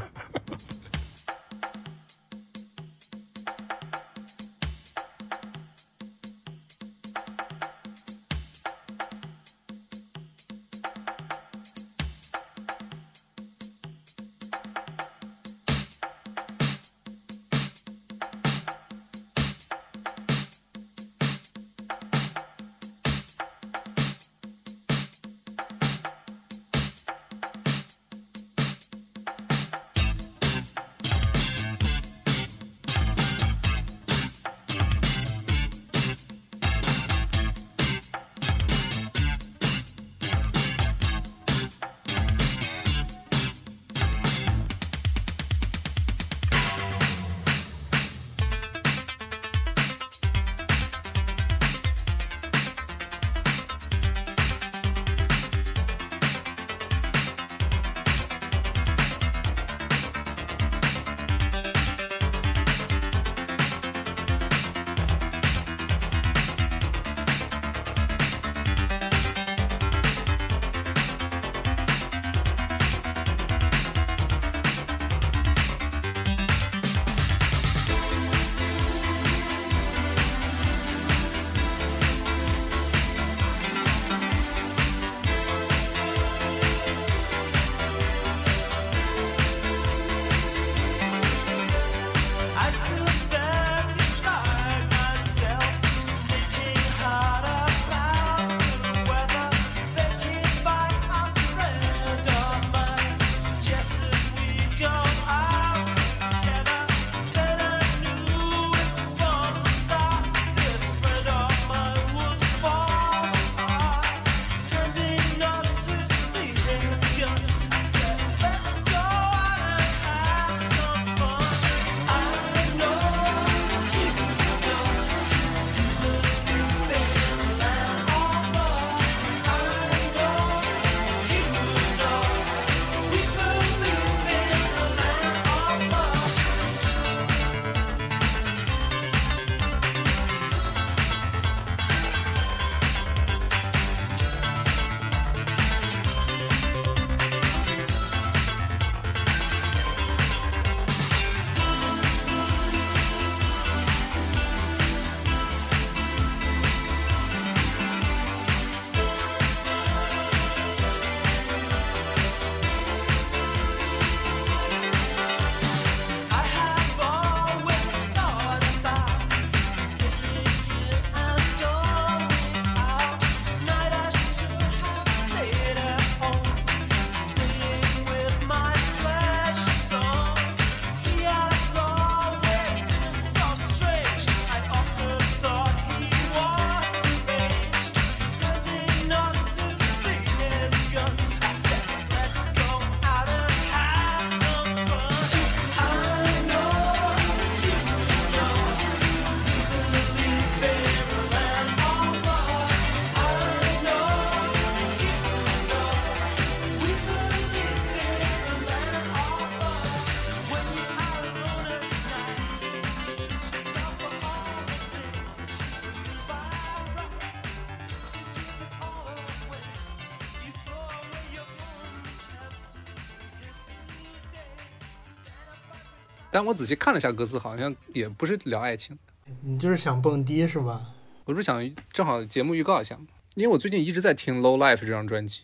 [226.35, 228.99] 但我仔细看了一下歌词，好像也不是聊爱情。
[229.41, 230.81] 你就是想蹦迪是吧？
[231.23, 231.63] 我不是想
[231.93, 233.05] 正好节目预告一下嘛，
[233.35, 235.43] 因为我最近一直在听《Low Life》这张专辑，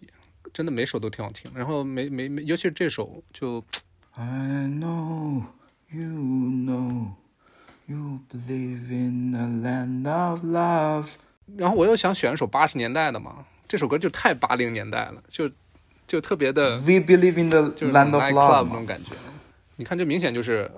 [0.51, 1.49] 真的每首都挺好听。
[1.55, 3.63] 然后每每每，尤其是这首就
[4.15, 4.25] I
[4.67, 5.43] know
[5.91, 7.11] you know
[7.85, 11.07] you believe in a land of love。
[11.55, 15.49] 然后我又想选一首八十年代的嘛，这首歌就太八零年代了，就
[16.05, 19.11] 就特别的，We believe in the 就是 land of love 那种感觉。
[19.81, 20.71] 你看，这明显就是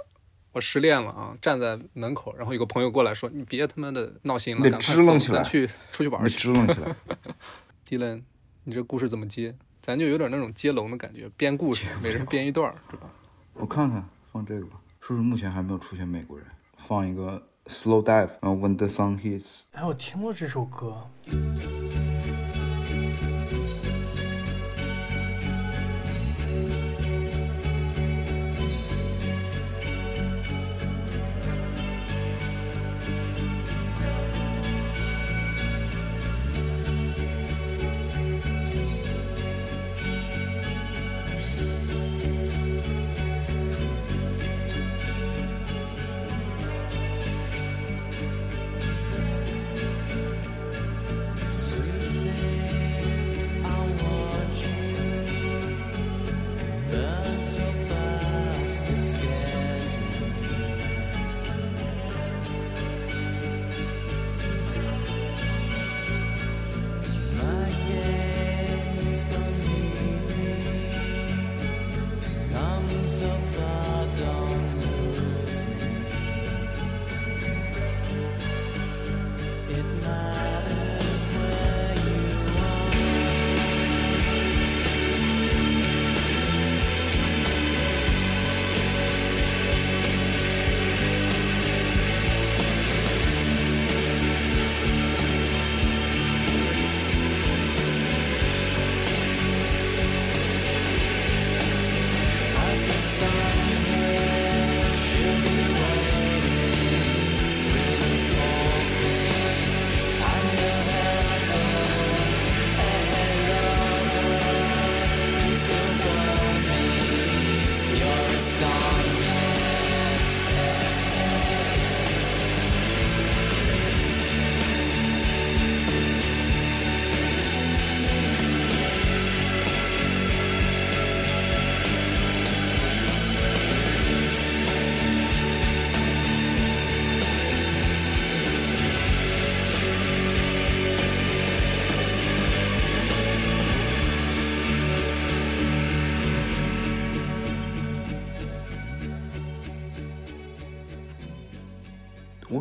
[0.54, 6.38] 我失恋了啊，站在门口，然后有个朋友过来说：“你别他妈的闹心了，得赶快支棱起来咱去出去玩你去。
[6.38, 6.96] 支棱起来。”
[7.86, 8.22] Dylan，
[8.64, 9.54] 你这故事怎么接？
[9.82, 13.10] 咱就有点那种接龙的感觉，编故事，每人编一段儿，是吧？
[13.56, 14.80] 我看看，放这个吧。
[15.02, 16.48] 是不是目前还没有出现美国人？
[16.78, 19.64] 放一个 Slow Dive，然后 When the Sun Hits。
[19.74, 21.10] 哎，我听过这首歌，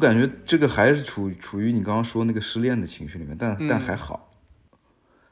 [0.02, 4.28] 感觉这个还是处处于你刚刚说那个失恋的情绪里面，但但还好。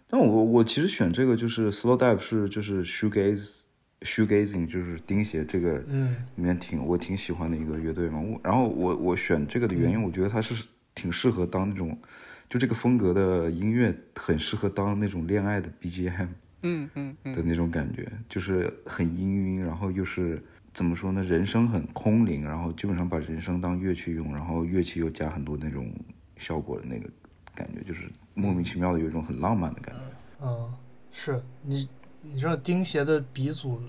[0.09, 3.61] 但我我其实选这个就是 slow dive 是就是 shoegaze
[4.01, 8.19] shoegazing 就是钉鞋这个嗯里面挺我挺喜欢的一个乐队嘛。
[8.21, 10.65] 我然后我我选这个的原因，我觉得它是
[10.95, 11.97] 挺适合当那种
[12.49, 16.29] 就这个风格的音乐很适合当那种恋爱的 BGM。
[16.63, 20.43] 嗯嗯嗯，的那种感觉，就是很氤氲，然后又是
[20.73, 21.23] 怎么说呢？
[21.23, 25.93] 人声很空灵，然后基本上把人声当乐器用，然后乐器又加很多那种
[26.37, 27.09] 效果的那个
[27.55, 30.01] 感觉，就是莫名其妙的有一种很浪漫的感觉。
[30.43, 30.73] 嗯，
[31.11, 31.89] 是你
[32.23, 33.81] 你知道钉鞋的鼻祖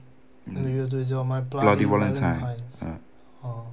[0.44, 3.00] 那个乐队叫 My Bloody Bloody Valentine，Valentines，嗯
[3.42, 3.68] 哦，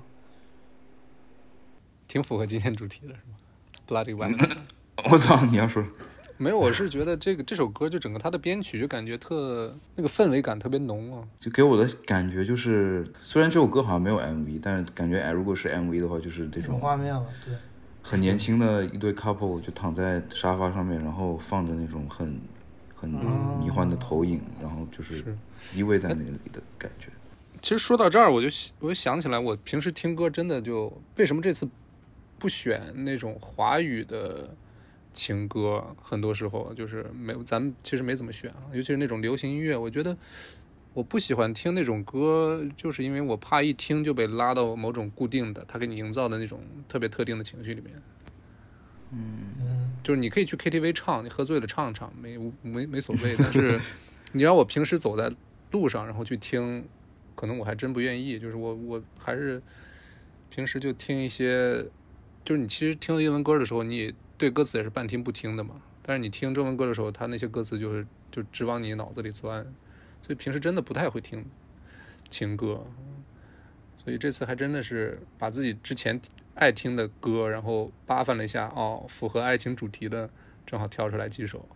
[2.06, 3.36] 挺符合今天主题的是吗
[3.86, 4.58] ？Bloody Valentine。
[5.10, 5.82] 我操，你要说
[6.38, 11.26] 没有，我是觉得这个这首歌就整个它的编曲就感觉特那个氛围感特别浓啊。
[11.40, 17.54] 就给我的感觉就是，虽然这首歌好像没有 MV，但是感觉哎，如果是 MV 的话，就是这种画面了，对，
[18.02, 22.40] 很年轻的一对 couple 就躺在沙发上面，然后放着那种很
[22.94, 25.36] 很迷幻的投影，然后就是是
[25.74, 27.08] 依偎在那里的感觉。
[27.60, 28.46] 其实说到这儿，我就
[28.78, 31.68] 我就想起来，我平时听歌真的就为什么这次
[32.38, 34.48] 不选那种华语的
[35.18, 35.84] 情歌？
[36.00, 40.16] 很多时候就是没有，咱们其实没怎么选啊，尤其是那种流行音乐，我觉得
[40.94, 47.94] 我不喜欢听那种歌，就是因为我怕一听就被拉到某种固定的，他给你营造的那种特别特定的情绪里面。
[49.10, 53.34] 嗯，就是你可以去 KTV 唱，你喝醉了唱唱，没没没所谓。
[53.38, 53.80] 但是
[54.32, 55.32] 你让我平时走在
[55.72, 56.86] 路上，然后去听，
[57.34, 58.38] 可能我还真不愿意。
[58.38, 59.62] 就是我我还是
[60.50, 61.82] 平时就听一些，
[62.44, 65.74] 就是你其实听英文歌的时候，你也对歌词也是半听不听的嘛。
[66.00, 69.62] 但是你听中文歌的时候，他那些歌词就是就直往你脑子里钻，
[70.22, 71.44] 所以平时真的不太会听
[72.30, 72.86] 情歌。
[74.02, 76.18] 所以这次还真的是把自己之前
[76.54, 80.30] 爱听的歌，然后扒翻了一下，哦，符合爱情主题的，
[80.64, 81.68] 正好挑出来几首。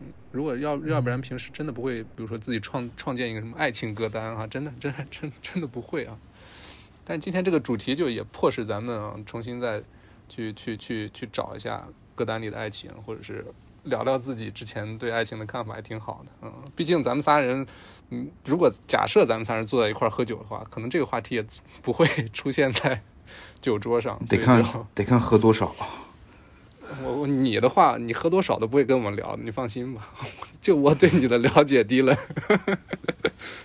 [0.00, 6.18] 嗯，如果要要不然平时真的不会，比如说自己创创建一个什么爱情歌单啊，真的真的真真的不会啊。
[7.04, 9.80] 但今天这个主题就也迫使咱们啊重新再
[10.34, 13.44] 去去去去找一下歌单里的爱情，或者是
[13.82, 16.32] 聊聊自己之前对爱情的看法，还挺好的。
[16.40, 17.66] 嗯，毕竟咱们仨人，
[18.08, 21.44] 嗯，如果假设咱们仨人坐在一块儿喝酒的话，可能这个话题也
[21.82, 23.02] 不会出现在
[23.60, 24.18] 酒桌上。
[24.26, 24.64] 得看
[24.94, 25.74] 得看喝多少。
[27.04, 30.08] 我我你的话，你喝多少都不会跟我们聊，你放心吧。
[30.62, 32.16] 就我对你的了解低了，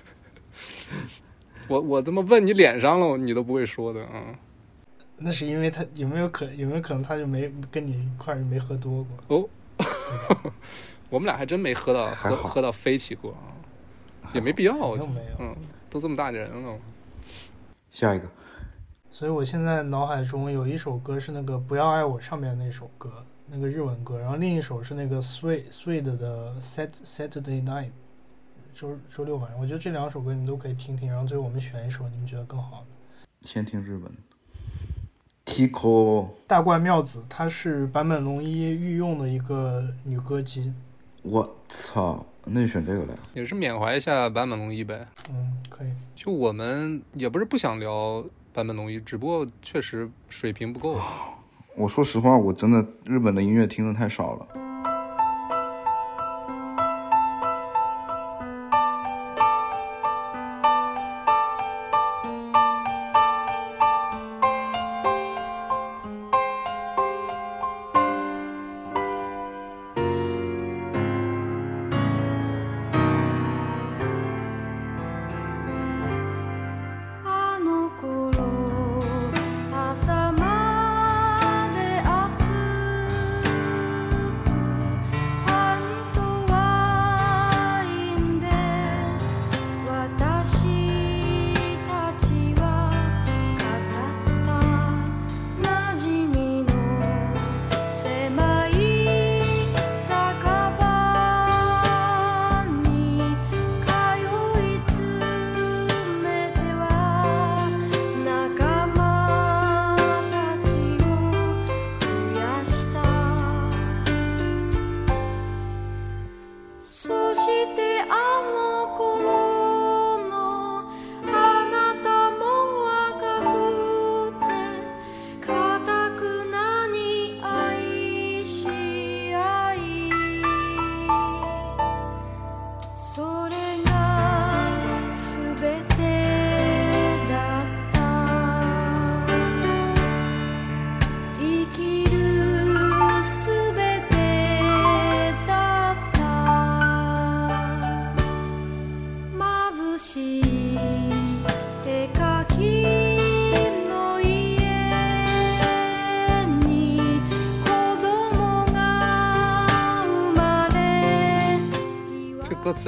[1.69, 4.35] 我我他妈问你脸上了，你都不会说的啊。
[5.17, 9.49] 那是因为他有没有可有没有可能他就没跟你一块儿没喝多过哦？
[11.09, 14.75] 我们俩还真没喝到还好喝喝到飞起过啊，也没必要。
[14.75, 15.37] 我觉得又没有。
[15.39, 15.55] 嗯，
[15.89, 16.77] 都这么大人了，
[17.91, 18.29] 下一个，
[19.09, 27.91] 所以我现在脑海中有一首歌是那个《不要爱我》上面那首歌，那个日文歌，然后另一首是那个 Sweet Sweet 的 Sat Saturday Night，
[28.73, 29.59] 周周六晚上。
[29.59, 32.87] 我觉得这两首歌你们都可以听听，然后最后我们选一首你们觉得更好的。
[33.41, 34.11] 先听日文。
[35.47, 40.73] Kiko，大怪妙子，她是坂本龙一御用的一个女歌姬。
[41.23, 43.15] 我操，那就选这个了。
[43.33, 45.07] 也是缅怀一下坂本龙一呗。
[45.29, 45.87] 嗯，可以。
[46.13, 48.23] 就我们也不是不想聊
[48.53, 50.99] 坂本龙一，只不过确实水平不够。
[51.75, 54.47] 我说实话，我真的日本的音乐听的太少了。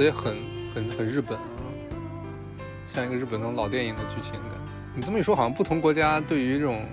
[0.00, 0.34] 所以很
[0.74, 1.44] 很很日本啊，
[2.86, 4.58] 像一个日本那种老电影的剧情感。
[4.96, 6.86] 你这么一说，好像不同国家对于这种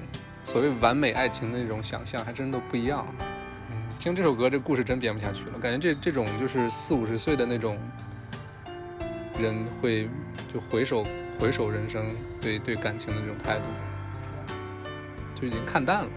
[0.43, 3.07] 所谓完美爱情的那种想象，还真都不一样。
[3.71, 5.57] 嗯，听这首歌，这故事真编不下去了。
[5.57, 7.79] 感觉这这种就是四五十岁的那种
[9.39, 10.09] 人会
[10.53, 11.07] 就回首
[11.39, 12.05] 回首人生，
[12.41, 13.63] 对对感情的这种态度，
[15.33, 16.09] 就已经看淡了。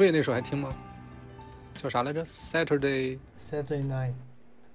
[0.00, 0.74] Sway 那首还听吗？
[1.74, 3.18] 叫啥来着？Saturday。
[3.38, 4.14] Saturday Night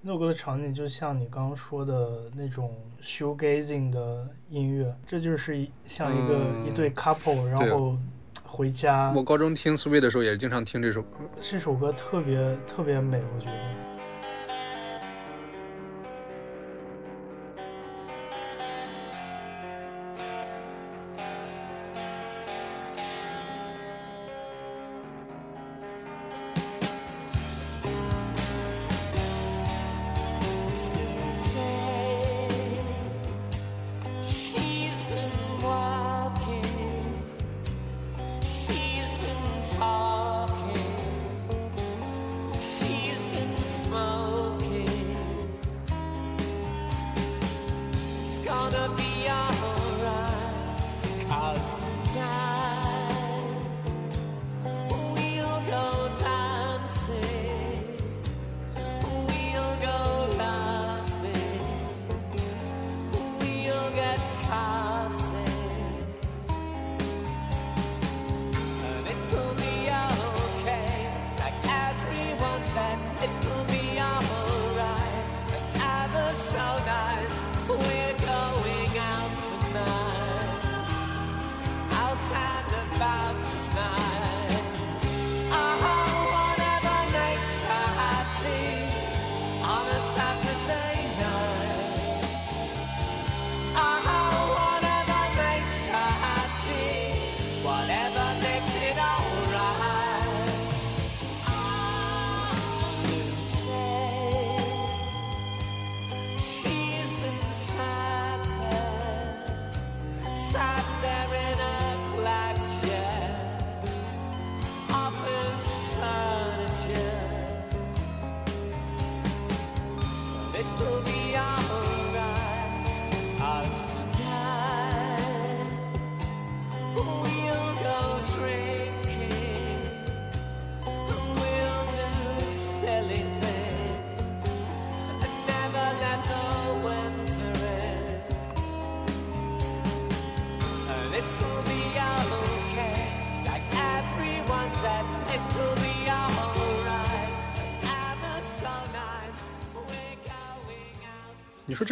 [0.00, 2.72] 那首歌的场景就像你刚刚说的那种
[3.02, 7.98] shoegazing 的音乐，这就是一像一个、嗯一对 couple，然后
[8.44, 9.12] 回家。
[9.16, 11.18] 我高中听 Sway 的时候也是经常听这首歌。
[11.42, 13.85] 这首歌特别特别美，我觉得。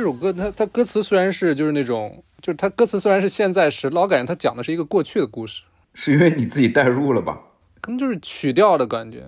[0.05, 5.63] 这首歌，它它歌词虽然是就是那种，就是它歌词虽然是现在时，老感觉它讲的是一个过去的故事，
[5.95, 7.41] 是因为你自己代入了吧？
[7.81, 9.25] 可能就是曲调的感觉，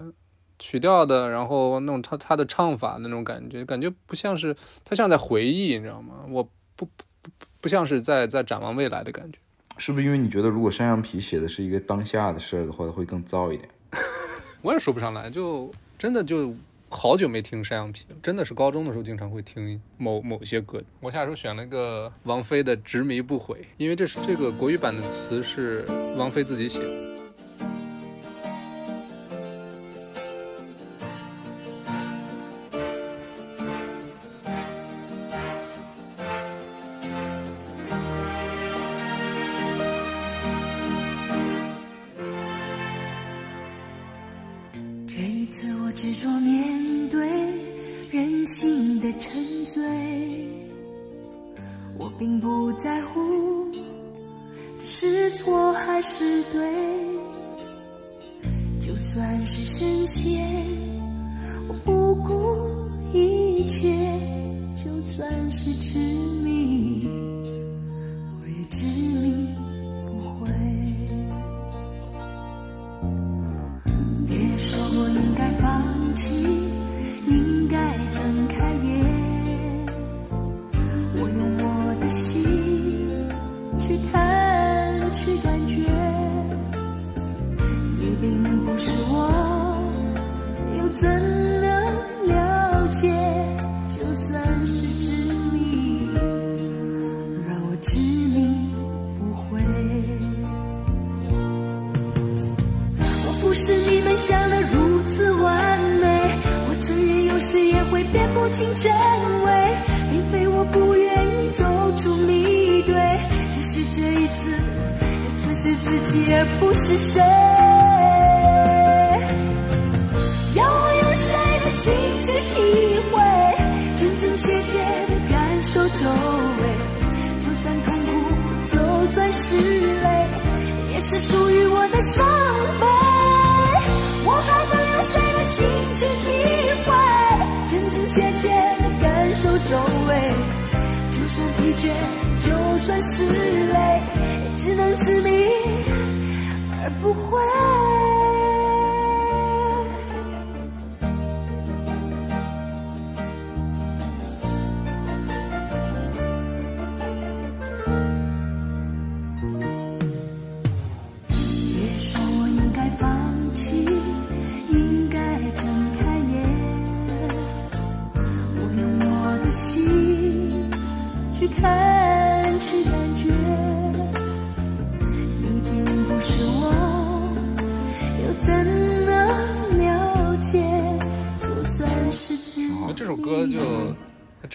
[0.59, 4.55] 曲调的，然后那种他他的唱法那种感觉，感觉不像是
[4.85, 6.17] 他像在回忆，你知道吗？
[6.29, 6.91] 我不不
[7.23, 9.39] 不不像是在在展望未来的感觉。
[9.79, 13.67] 是不是因为你觉得如果山羊皮写的是一个当下的事儿的话，会更糟一点？
[14.61, 16.55] 我也说不上来，就真的就
[16.89, 20.81] 好久没听山羊皮了，真的是高中的时候经常会听某某些歌。
[21.01, 25.85] 我下手选了一个王菲的《执迷不悔》，因为这是这个国语版的词是
[26.17, 27.16] 王菲自己写的。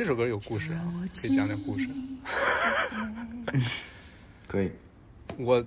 [0.01, 0.81] 这首歌有故事啊，
[1.15, 1.87] 可以讲讲故事。
[4.49, 4.71] 可以，
[5.37, 5.63] 我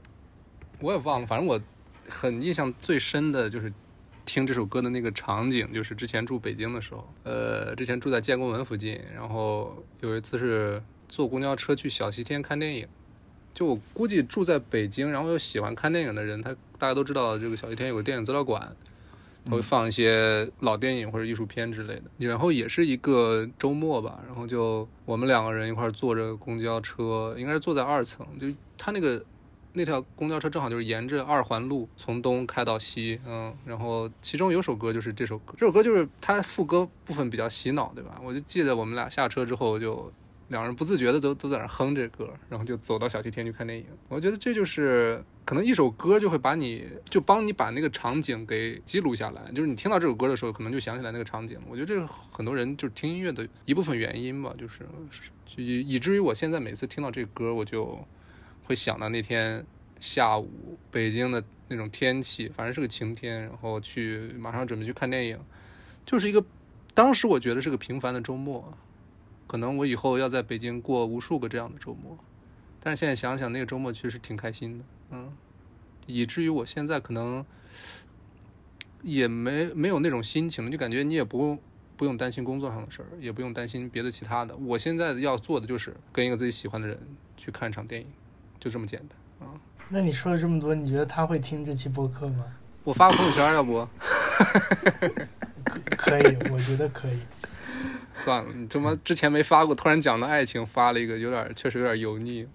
[0.81, 1.61] 我也忘了，反正我
[2.09, 3.73] 很印象最深的就是
[4.25, 12.89] 听这首歌的那个场景，就是之前住北京的时候，呃，之前住在建国门附近，然后有一次是坐公交车去小西天看电影。
[13.55, 18.75] 就我估计住在北京，然后又喜欢看电影的人，他大家都知道这个小西天有个电影资料馆，
[19.45, 22.05] 他会放一些老电影或者艺术片之类的。
[22.19, 29.25] 然后也是一个周末吧，然后就我们两个人一块儿坐着公交车，应该是坐在二层，就他那个
[29.73, 38.21] 那条公交车正好就是沿着二环路从东开到西，嗯，然后其中有首歌就是这首歌，这首歌就是它副歌部分比较洗脑，对吧？
[38.23, 40.13] 我就记得我们俩下车之后就
[40.55, 43.85] 两人不自觉的都都在那哼这歌，然后就走到小西天去看电影。
[44.09, 51.59] 我觉得这就是可能一首歌就会把你就帮你把那个场景给记录下来，就是你听到这首歌的时候，可能就想起来那个场景。
[51.69, 54.87] 我觉得这是很多人就是听音乐的一部分原因吧，就是
[55.57, 57.99] 以以至于我现在每次听到这歌，我就
[58.63, 59.67] 会想到那天
[59.99, 65.37] 下午北京的那种天气，反正是个晴天，然后去马上准备去看电影，
[66.07, 66.45] 就是一个
[66.95, 68.73] 当时我觉得是个平凡的周末，
[69.47, 72.19] 可能我以后要在北京过无数个这样的周末，
[72.81, 75.33] 但是现在想想那个周末确实挺开心的，嗯，
[76.07, 77.45] 以至于我现在可能
[79.03, 81.59] 也没没有那种心情了，就感觉你也不用
[81.97, 84.57] 不用担心工作上的事儿，也不用担心别的其他的。
[84.57, 86.99] 我现在要做的就是跟一个自己喜欢的人
[87.37, 88.07] 去看一场电影，
[88.59, 89.55] 就这么简单啊！
[89.91, 92.45] 那你说了这么多，你觉得他会听这期播客吗？
[92.83, 93.87] 我发个朋友圈，要不
[95.97, 97.19] 可以，我觉得可以。
[98.15, 102.47] 算了，你他妈之前没发过，突然讲到爱情，发了一个，有点确实有点油腻。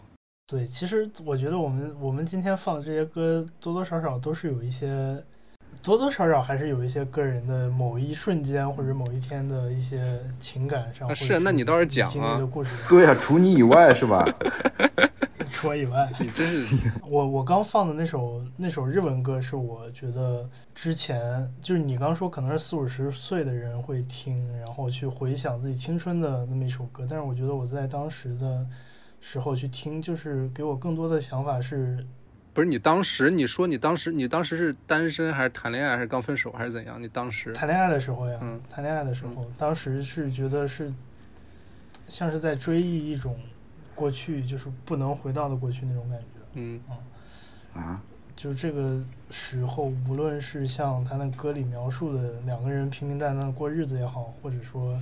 [0.47, 5.23] 对，其实我觉得我们我们今天放的这些歌，多多少少都是有一些，
[5.81, 11.07] 多多少少还是有一些个人的某一瞬间或者某一天的一些情感上。
[11.07, 12.71] 啊是那你倒是讲啊经历的故事。
[12.87, 14.25] 对呀、除你以外是吧？
[15.51, 16.77] 除我以外，你真是
[17.09, 28.65] 我我刚放的那首那首日文歌是我觉得之前就是你刚说可能是四五十岁的人会听，然后去回想自己青春的那么一首歌，但是我觉得我在当时的
[29.19, 32.05] 时候去听，就是给我更多的想法是，
[32.53, 37.01] 不是你当时你说你当时你当时是单身还是谈恋爱还是刚分手还是怎样？
[37.01, 38.59] 你当时谈恋爱的时候呀，嗯。
[38.69, 40.91] 谈恋爱的时候，当时是觉得是
[42.07, 43.39] 像是在追忆一种
[43.95, 46.25] 过去，就是不能回到的过去那种感觉。
[46.53, 46.81] 嗯。
[47.73, 48.01] 啊，
[48.35, 54.99] 就这个时候，无论是像他那歌里描述的两个人平平淡淡过日子也好，或者说，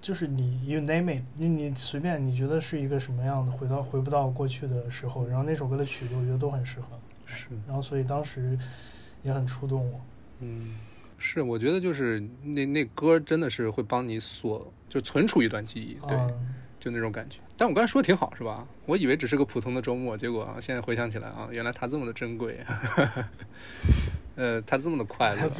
[0.00, 6.86] 就是你 you name it，你你随便你觉得是一个什么样的，回到回不到过去的时候，然后那首歌的曲子我觉得都很适合，
[7.26, 8.56] 是然后所以当时
[9.22, 10.00] 也很触动我。
[10.40, 10.76] 嗯
[11.18, 17.40] 是，我觉得就是那那歌真的是会帮你锁就存储一段记忆，对，嗯，就那种感觉。
[17.56, 18.64] 但我刚才说的挺好是吧？
[18.86, 22.56] 我以为只是个普通的周末，结果啊，现在回想起来啊，原来它这么的珍贵，
[24.36, 25.50] 呃，它这么的快乐。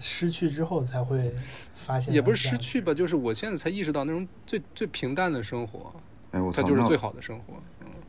[0.00, 1.32] 失去之后才会
[1.74, 2.58] 发现，也不是失。
[2.58, 5.94] 去吧，就是我现在才意识到那种最最平淡的生活，
[6.32, 7.54] 哎，我操，它就是最好的生活。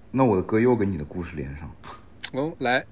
[0.10, 1.72] 那我的歌又跟你的故事连上。
[2.34, 2.86] 哦，来，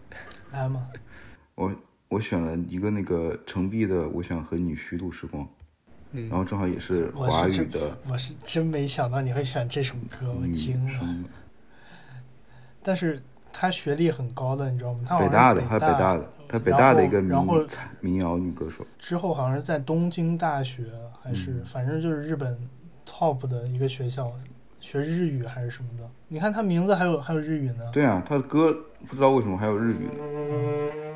[0.51, 0.88] 来嘛，
[1.55, 1.73] 我
[2.09, 5.43] 我选了一个那个程璧的《我想和你虚度时光》，
[6.11, 10.91] 嗯然后正好也是华语的我是真没想到你会选这首歌，我惊了。
[10.91, 11.26] 生，
[12.81, 13.21] 但是
[13.51, 14.99] 他学历很高的，你知道吗？
[15.05, 17.38] 她北大的，她北大的，她北大的一个民
[17.99, 18.85] 民谣女歌手。
[18.97, 20.85] 之后好像是在东京大学，
[21.21, 22.57] 还是、嗯反正就是日本
[23.05, 24.31] top 的一个学校，
[24.80, 26.09] 学日语还是什么的。
[26.27, 27.84] 你看她名字还有还有日语呢。
[27.91, 28.76] 对啊，她的歌
[29.07, 31.09] 不知道为什么还有日语的。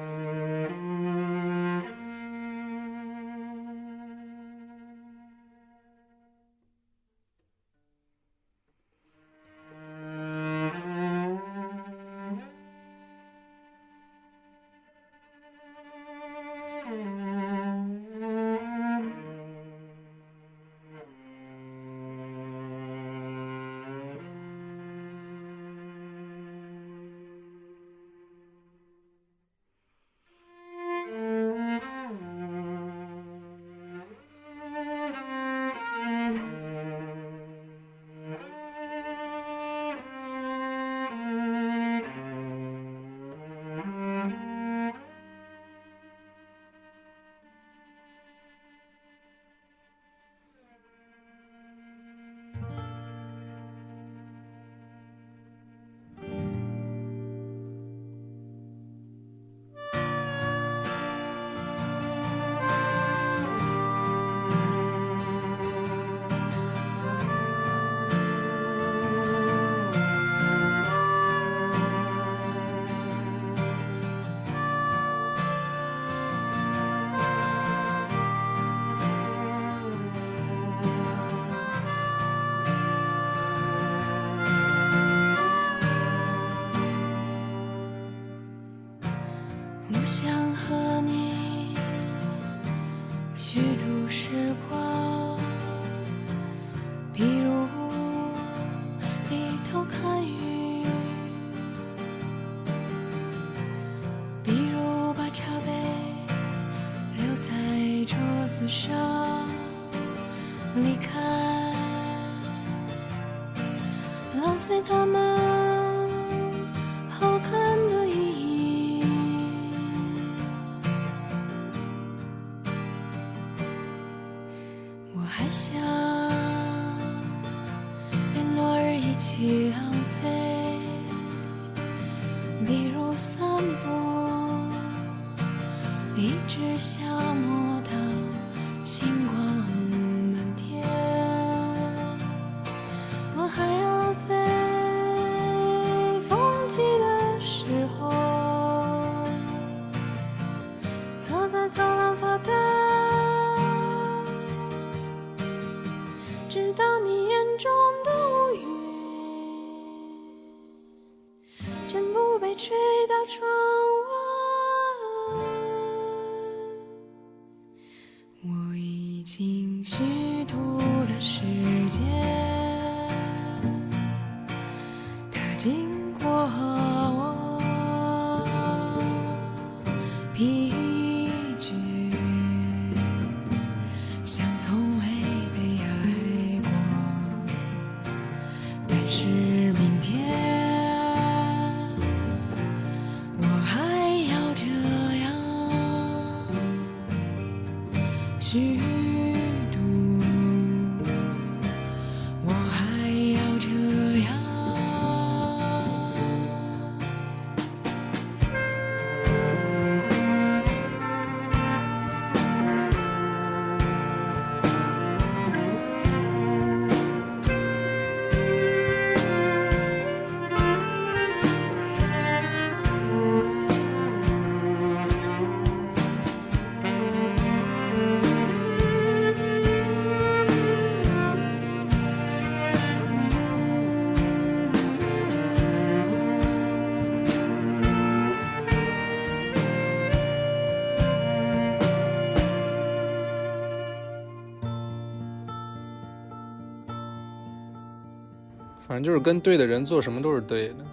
[248.94, 250.86] 反正就是跟对的人做什么都是对的，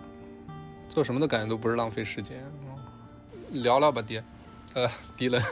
[0.88, 2.42] 做什么的感觉都不是浪费时间。
[2.64, 4.24] 嗯聊聊吧，爹，
[4.72, 5.42] 呃，迪伦。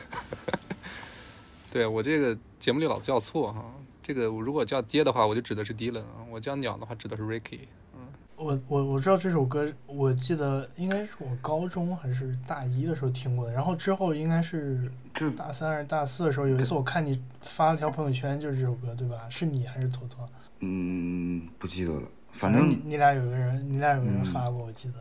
[1.70, 3.62] 对我这个节目里老叫错哈，
[4.02, 7.58] 这个我如果叫爹的话，我就指的是迪伦啊；我叫鸟的话，指的是 Ricky。
[7.94, 8.00] 嗯
[8.36, 19.28] 我我我知道这首歌，我记得应该是我高中还是大一的时候听过的，然后之后应该是这大三还是大四的时候，有一次我看你发了条朋友圈，就是这首歌，对吧？
[19.28, 20.26] 是你还是坨坨？
[20.60, 22.02] 嗯不记得了，
[22.38, 24.94] 反正正你你俩有个人，你俩有个人嗯发过，我记得。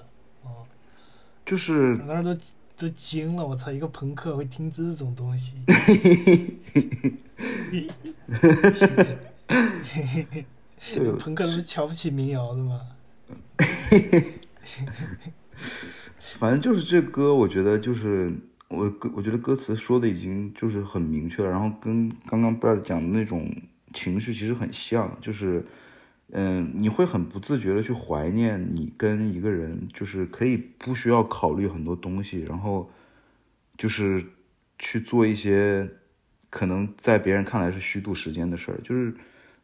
[0.44, 0.66] 哦，
[1.46, 2.34] 就是我当时都
[2.76, 5.58] 都惊了，我操，一个朋克会听这种东西。
[10.96, 12.82] 对 朋克都是瞧不起民谣的嘛。
[16.40, 18.34] 反正就是这歌，我觉得就是
[18.68, 23.50] 我歌，我觉得歌词说的已经就是很明确了，然后跟刚刚 Brad 讲的那种
[23.94, 25.66] 情绪其实很像，就是
[26.32, 32.92] 嗯，你会很不自觉的去怀念你跟一个人，就是可以不需要考虑很多东西，然后
[33.78, 34.24] 就是
[34.78, 35.90] 去做一些
[36.50, 39.14] 可能在别人看来是虚度时间的事儿，就是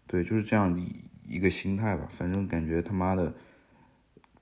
[0.07, 2.07] 对，就是这样一一个心态吧。
[2.11, 3.33] 反正感觉他妈的。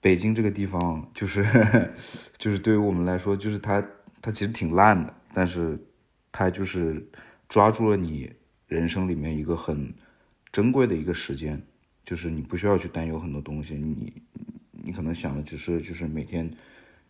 [0.03, 1.45] 北京这个地方，就是
[2.35, 3.80] 就是对于我们来说，就是它
[4.19, 5.77] 它其实挺烂的，但是
[6.31, 7.07] 它就是
[7.48, 8.34] 抓住了你
[8.65, 9.93] 人生里面一个很
[10.52, 11.61] 珍贵的一个时间，
[12.06, 14.14] 就是你不需要去担忧很多东西，你
[14.72, 16.49] 你可能想的只是就是每天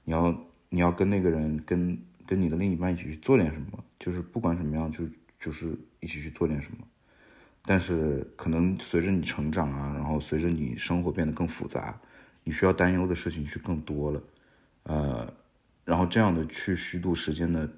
[0.03, 0.35] 你要
[0.69, 5.03] 你要跟那个人跟跟你的另一半一起去做点什么，就是不管什么样，就
[5.39, 6.77] 就是一起去做点什么。
[7.63, 11.99] 但是可能随着你成长啊，然后随着你生活变得更复杂，
[12.43, 14.23] 你需要担忧的事情去更多了，
[14.83, 15.33] 呃，
[15.85, 17.69] 然后这样的去虚度时间的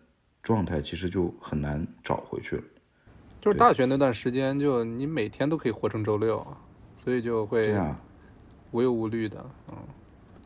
[0.41, 2.63] 状态，其实就很难找回去了。
[3.41, 6.45] 就是大学那段时间，就你每天都可以活成周六，
[6.95, 7.97] 所以就会对啊，
[8.71, 9.45] 无忧无虑的。
[9.69, 9.75] 嗯，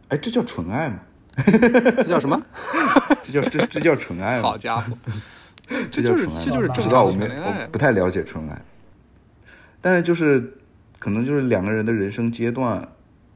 [0.10, 1.00] 哎，这叫纯爱吗？
[1.46, 2.40] 这叫什么？
[3.24, 4.44] 这叫这这叫纯爱吗？
[4.44, 4.98] 好家伙，
[5.92, 7.78] 这就是纯爱这就是正不知道，我常没谈恋爱我不。
[7.78, 8.62] 太了解纯爱，
[9.82, 10.58] 但是就是
[10.98, 12.88] 可能就是两个人的人生阶段，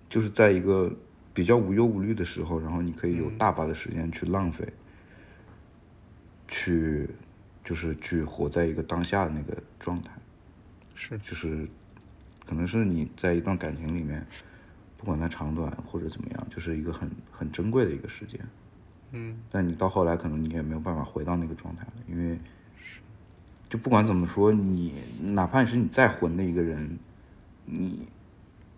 [0.09, 0.91] 就是在一个
[1.33, 4.67] 比较无忧无虑的时候，然后你可以有嗯大把的时间去浪费，
[6.47, 7.07] 去
[7.63, 10.09] 就是去活在一个当下的那个状态，
[10.95, 11.67] 是就是
[12.51, 14.27] 可能是你在一段感情里面，
[14.97, 18.37] 不管它长短或者怎么样，就是一个很很珍贵的一个时间。
[19.13, 22.37] 嗯但你到后来可能你也没有办法回到那个状态了，因为
[23.69, 26.99] 就不管怎么说，你哪怕是你再混的一个人，
[27.63, 28.05] 你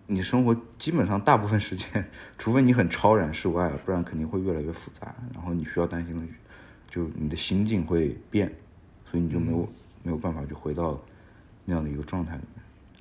[0.05, 5.15] 你生活基本上大部分时间，除非你很超然世外，不然肯定会越来越复杂。
[5.33, 6.21] 然后你需要担心的，
[6.87, 8.53] 就你的心境会变，
[9.09, 9.67] 所以你就没有、
[10.03, 11.01] 没有办法就回到
[11.65, 12.52] 那样的一个状态里面。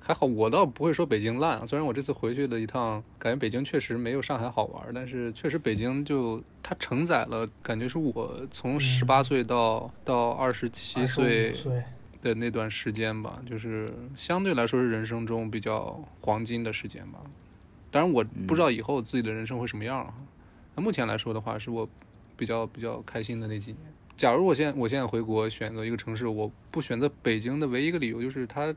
[0.04, 1.64] 还好，我倒不会说北京烂啊。
[1.64, 11.84] 虽然我这次回去了一趟，感觉北京确实没有上海好玩，但是确实北京就它承载了，感觉是我从十八岁到、到二十七岁25岁，
[12.20, 17.20] 的那段时间吧，就是相对来说是人生中比较黄金的时间吧。
[17.92, 20.12] 当然，我不知道以后自己的人生会什么样啊。
[20.74, 21.88] 那目前来说的话，是我
[22.36, 23.78] 比较比较开心的那几年。
[24.16, 28.74] 假如我现在我现在回国选择一个城市，我不选择北京的唯一一个理由就是它，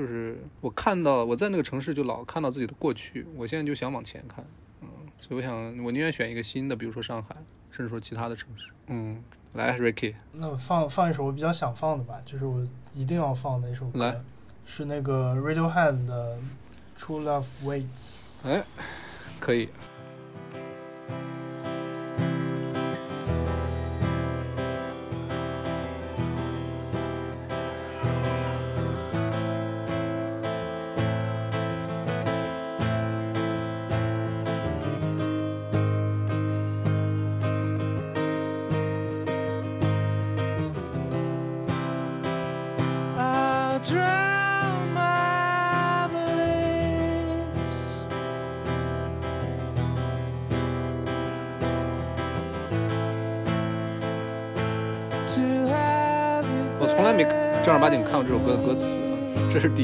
[0.00, 4.42] 就是我看到我在那个城市就老看到自己的过去，我现在就想往前看，
[4.80, 4.88] 嗯，
[5.20, 5.54] 所以我想
[5.84, 7.36] 我宁愿选一个新的，比如说上海，
[7.70, 8.70] 甚至说其他的城市。
[8.86, 9.22] 嗯，
[9.52, 14.24] 来，Ricky，那我放放一首我比较想放的吧，就是我一定要放的一首来歌，
[14.64, 16.38] 是那个 Radiohead 的
[16.98, 18.44] 《True Love Waits》。
[18.48, 18.64] 哎，
[19.38, 19.68] 可以。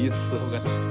[0.07, 0.86] 一次，我感觉。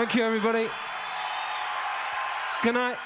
[0.00, 0.66] Thank you, everybody.
[2.62, 2.96] Good night.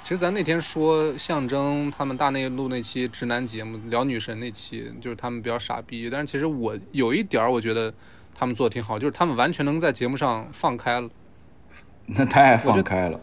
[0.00, 7.92] 其实咱那天说象征他们大内录那期直男节目聊女神那期，就是他们比较傻逼，但是其实我有一点儿我觉得
[8.32, 11.10] 他们做的挺好，就是他们完全能在节目上放开了。
[12.06, 13.18] 那太放开了。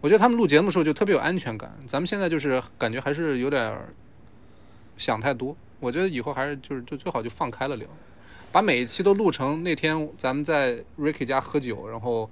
[0.00, 3.88] 我觉得他们录节目的时候就特别有安全感，咱们现在就是感觉还是有点儿
[4.96, 5.56] 想太多。
[5.80, 7.86] 我觉得以后还是就是就最好就放开了聊，
[8.50, 12.30] 把每一期都录成那天咱们在 Ricky 家喝酒，然后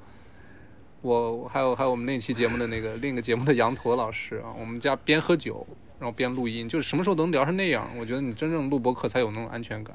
[1.02, 5.66] 我还有还有我们那期节目的那个 另一个节目的羊驼老师啊，我们家边喝酒
[5.98, 9.94] 然后边录音，就是什么时候能聊成那样，我觉得你真正录播客才有那种安全感，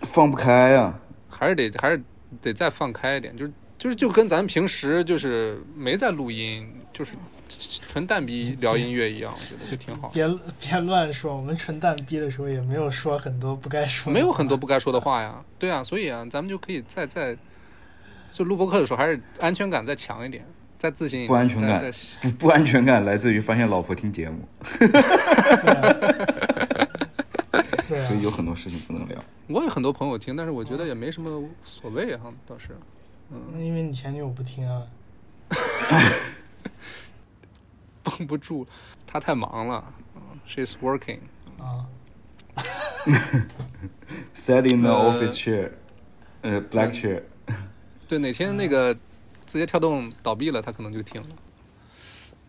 [0.00, 0.98] 放不开呀、
[1.28, 2.02] 还是得还是
[2.40, 7.12] 得再放开一点，就是就是就跟咱平时就是没在录音，就是
[7.80, 10.08] 纯蛋逼聊音乐一样，我觉得就挺好。
[10.08, 10.26] 别
[10.60, 17.36] 别乱说，我们纯蛋逼的时候也没有说很多不该说的话，没有很多不该说的话呀，对啊，所以啊，咱们就可以再再，
[18.30, 20.44] 就录播课的时候还是安全感再强一点，
[20.78, 24.48] 再自信一点，不安全感不不安全感来自于发现老婆听节目，
[24.78, 25.00] 对
[28.00, 29.18] 啊所以有很多事情不能聊。
[29.48, 32.68] 我有很多朋友听，但是我觉得也没什么所谓哈，倒是。
[33.52, 34.82] 那因为你前女友不听啊，
[38.02, 38.66] 绷不住，
[39.06, 41.18] 他太忙了嗯，she's working。
[41.58, 41.86] 啊
[44.34, 45.70] ，Sat in the 呃 office chair，
[46.42, 47.22] 呃，black chair。
[48.08, 48.94] 对，哪天那个
[49.46, 51.28] 字节跳动倒闭了，他可能就听了。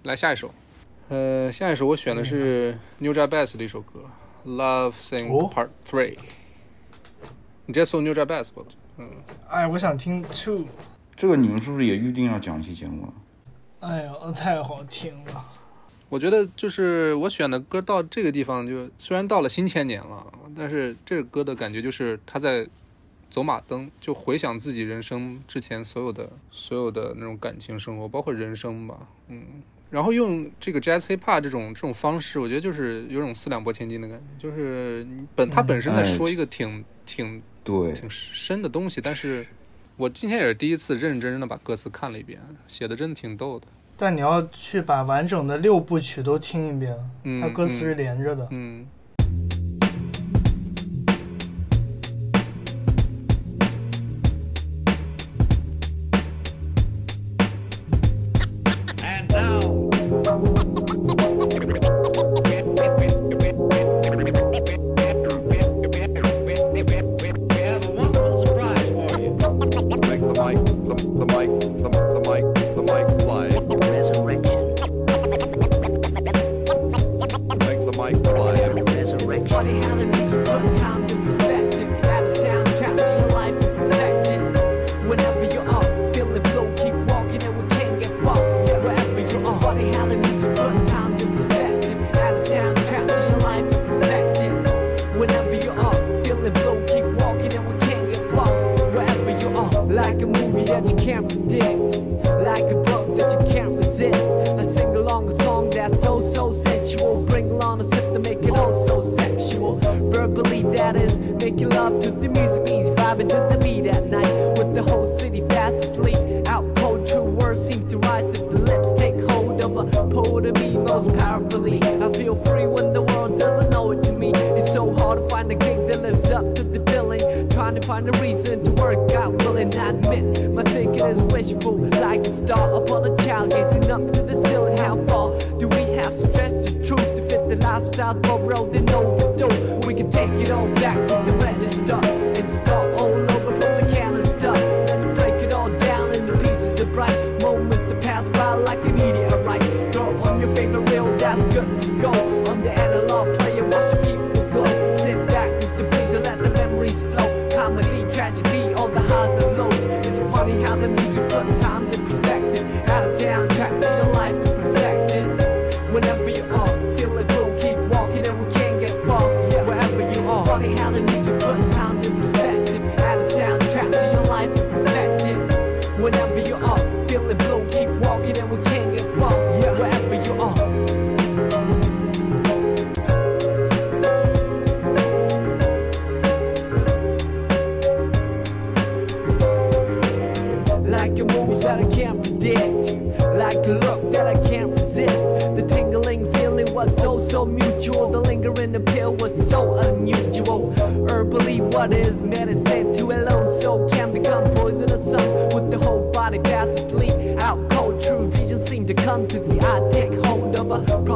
[0.03, 0.53] 来下一首，
[1.09, 4.01] 呃，下一首我选的是 New Jack Bass 的一首歌
[4.49, 6.15] 《Love Sing 哦 Part Three》。
[7.65, 8.65] 你直接搜 New Jack Bass 吧。
[8.97, 9.09] 嗯
[9.49, 10.65] 哎，我想听 Two，
[11.15, 13.13] 这个你们是不是也预定要讲期节目了？
[13.83, 15.45] 哎呀，太好听了，
[16.07, 22.65] 我觉得就是我选的歌到这个地方就，虽然到了新千年了，但是这个歌的感觉就是他在
[23.29, 28.97] 走马灯，就回想自己人生之前所有的所有的那种感情生活，包括人生吧，
[29.27, 29.43] 嗯。
[29.89, 35.05] 然后用这个 jazz hip hop 这种这种方式，我觉得就是有种四两拨千斤的感觉，就是
[35.35, 39.45] 本他本身在哎说一个挺挺对，挺深的东西，但是
[39.95, 43.67] 我今天也是第一次认认真真的把歌词看了一遍，写的真的挺逗的。
[43.95, 48.47] 但你要去把完整的六部曲都听一遍，嗯，它歌词是连着的。
[48.51, 48.87] 嗯。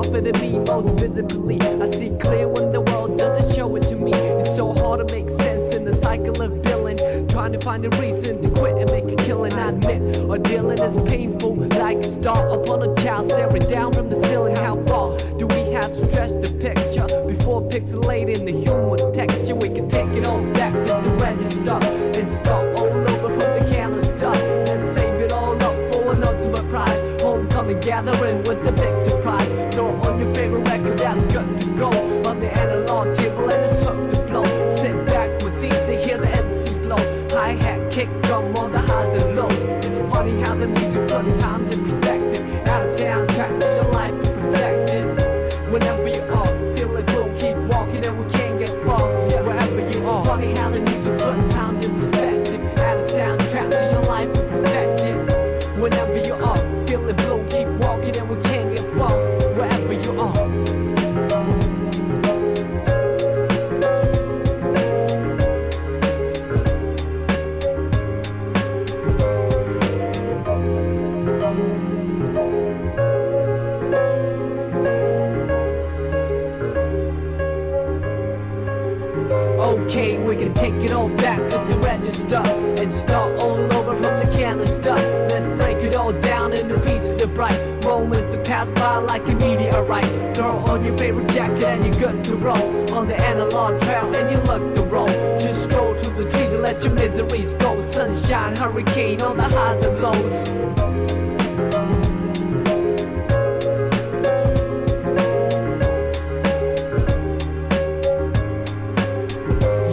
[0.02, 1.60] Prophet me most visibly.
[1.60, 4.12] I see clear when the world doesn't show it to me.
[4.14, 6.98] It's so hard to make sense in the cycle of billing.
[7.30, 9.54] Trying to find a reason to quit and make a killing.
[9.54, 11.56] I admit, or dealing is painful.
[11.56, 14.56] Like a star upon a child staring down from the ceiling.
[14.56, 19.56] How far do we have to stretch the picture before pixelating the human texture?
[19.56, 21.80] We can take it all back to the register
[22.20, 24.34] and start all over from the canister
[24.72, 27.22] and save it all up for an ultimate prize.
[27.22, 28.97] Homecoming gathering with the big
[91.38, 95.08] jacket and you're good to roll on the analog trail and you look the roll.
[95.38, 97.88] Just stroll to the trees and let your miseries go.
[97.92, 100.48] Sunshine, hurricane on the highs and lows.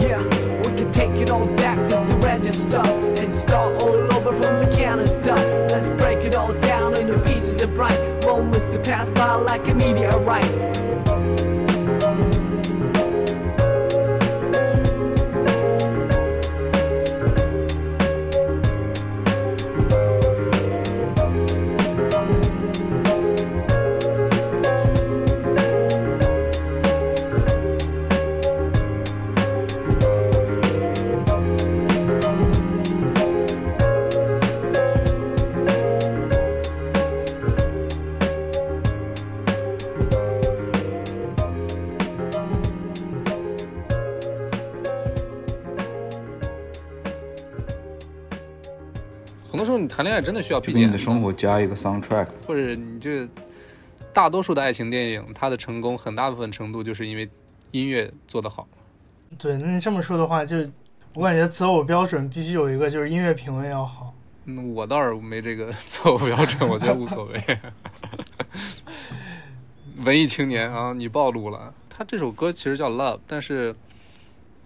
[0.01, 0.23] Yeah,
[0.63, 2.81] we can take it all back to the register
[3.21, 5.35] and start all over from the canister.
[5.69, 9.75] Let's break it all down into pieces of bright moments that pass by like a
[9.75, 10.14] meteorite.
[50.15, 52.27] 恋爱真的需要就给你的生活加一个 soundtrack。
[52.47, 53.27] 或者你这
[54.13, 57.29] 大多数的爱情电影，它的成功很大部分程度就是因为
[57.71, 58.65] 音乐做得好。
[59.37, 60.55] 对，那你这么说的话，就
[61.15, 64.13] 我感觉择偶标准必须有一个，就是音乐品味要好。
[64.45, 67.59] 嗯，我倒是没这个择偶标准，我觉得无所谓。
[70.05, 71.73] 文艺青年啊，你暴露了。
[71.89, 73.75] 他这首歌其实叫《Love》，但是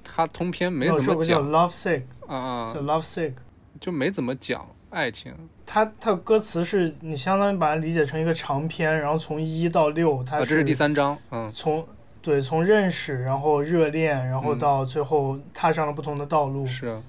[0.04, 3.34] 他通篇没怎有首歌叫么讲 Love Sick，啊啊叫，Love Sick。
[3.80, 5.34] 就没怎么讲爱情。
[5.66, 11.86] 它它歌词是你相当于把它理解成一个长篇，然后从一到六，它是第三章，嗯，从
[12.22, 17.00] 对从认识，然后热恋，然后嗯到最后踏上了不同的道路，是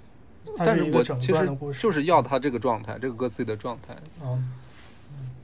[0.57, 1.83] 但是我其实段的故事。
[1.83, 3.97] 就是要他这个状态，这个歌词里的状态。
[4.23, 4.53] 嗯，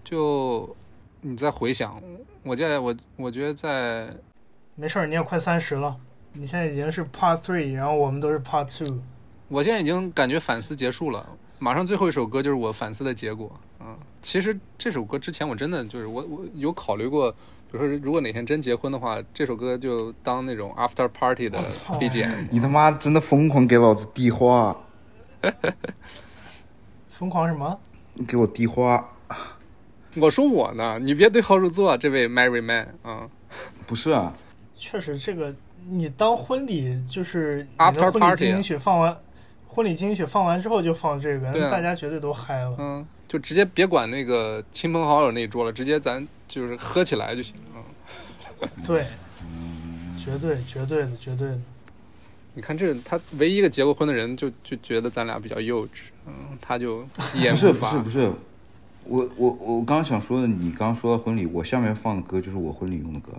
[0.04, 0.76] 就
[1.22, 2.00] 你再回想，
[2.42, 4.14] 我在我我觉得在
[4.74, 5.96] 没事儿，你也快三十了，
[6.34, 8.98] 你现在已经是 Part Three，然后我们都是 Part Two。
[9.48, 11.26] 我现在已经感觉反思结束了，
[11.58, 13.50] 马上最后一首歌就是我反思的结果。
[13.80, 17.38] 嗯，其实这首歌之前我真的就是我我有考虑过，比
[17.72, 22.48] 如说如果哪天真结婚的话，这首歌就当那种 after party 的我操 BGM。
[22.50, 24.76] 你他妈真的疯狂给老子递花，
[27.08, 27.78] 疯狂什么？
[28.14, 29.08] 你给我递花，
[30.16, 33.28] 我说我呢，你别对号入座，这位 Mary Man 啊、
[33.86, 34.34] 不是啊？
[34.78, 35.54] 确实，这个
[35.88, 39.16] 你当婚礼就是 After party 进行曲放完，
[39.76, 42.74] 婚礼进行曲放完之后就放这个，啊大家绝对都嗨了。
[42.78, 47.54] 嗯，就直接别管那个亲朋好友那一桌了，直接咱就是喝起来就行。
[47.74, 49.06] 嗯，对，
[50.18, 51.58] 绝对绝对的绝对的。
[52.54, 57.86] 你看这他唯一一个结过婚的人就就觉得咱俩比较幼稚，嗯，他就一言不是不。
[57.86, 58.32] 是不是，
[59.04, 63.32] 我我我刚刚想说的，你刚刚说到婚礼，我下面放的歌就是我婚礼用的歌，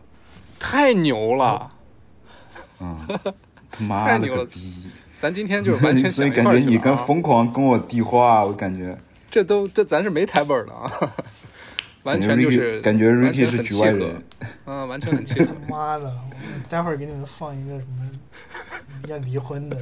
[0.59, 1.67] 太牛了！
[2.79, 2.95] 嗯、
[3.71, 4.87] 他妈了太牛了个逼！
[5.19, 8.97] 咱今天就是完全 所以感觉你跟疯狂跟我递话，我感觉
[9.29, 10.91] 这都这咱是没台本的啊。
[12.03, 14.23] 完全就是感觉完 Ricky 全是很契合局外人，
[14.65, 15.53] 嗯，完全很契合。
[15.67, 18.09] 妈的，我待会儿给你们放一个什么
[19.09, 19.77] 要离婚的。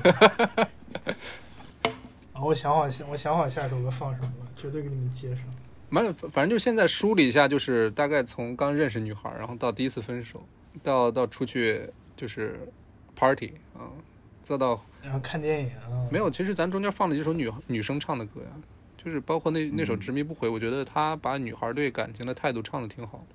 [2.33, 5.45] 啊，我想好下，我想好下首歌放什么了，绝对给你们接上。
[5.91, 10.43] 反正反正就现在梳理一下，就是大概从刚认识女孩，然后到第一次分手，
[10.81, 11.87] 到到出去
[12.17, 12.59] 就是
[13.15, 13.85] party 啊、
[14.41, 18.47] 再到然后看电影啊，没有，其实咱中间放了几首女女生唱的歌呀，
[18.97, 23.25] 就是包括那那首《执迷不悔》，我觉得他把女孩对感情的态度唱的挺好。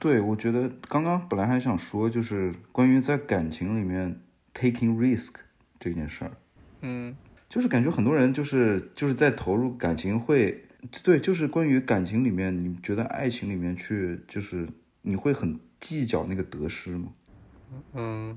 [0.00, 4.20] 对，我觉得刚刚本来还想说，就是关于在感情里面
[4.52, 5.34] taking risk
[5.78, 6.32] 这件事儿，
[6.80, 7.16] 嗯
[7.48, 10.64] 就是感觉很多人就是就是在投入感情会，
[11.04, 14.68] 对，就是关于感情里面，你觉得爱情里面去，就是
[15.02, 17.08] 你会很计较那个得失吗？
[17.92, 18.36] 嗯，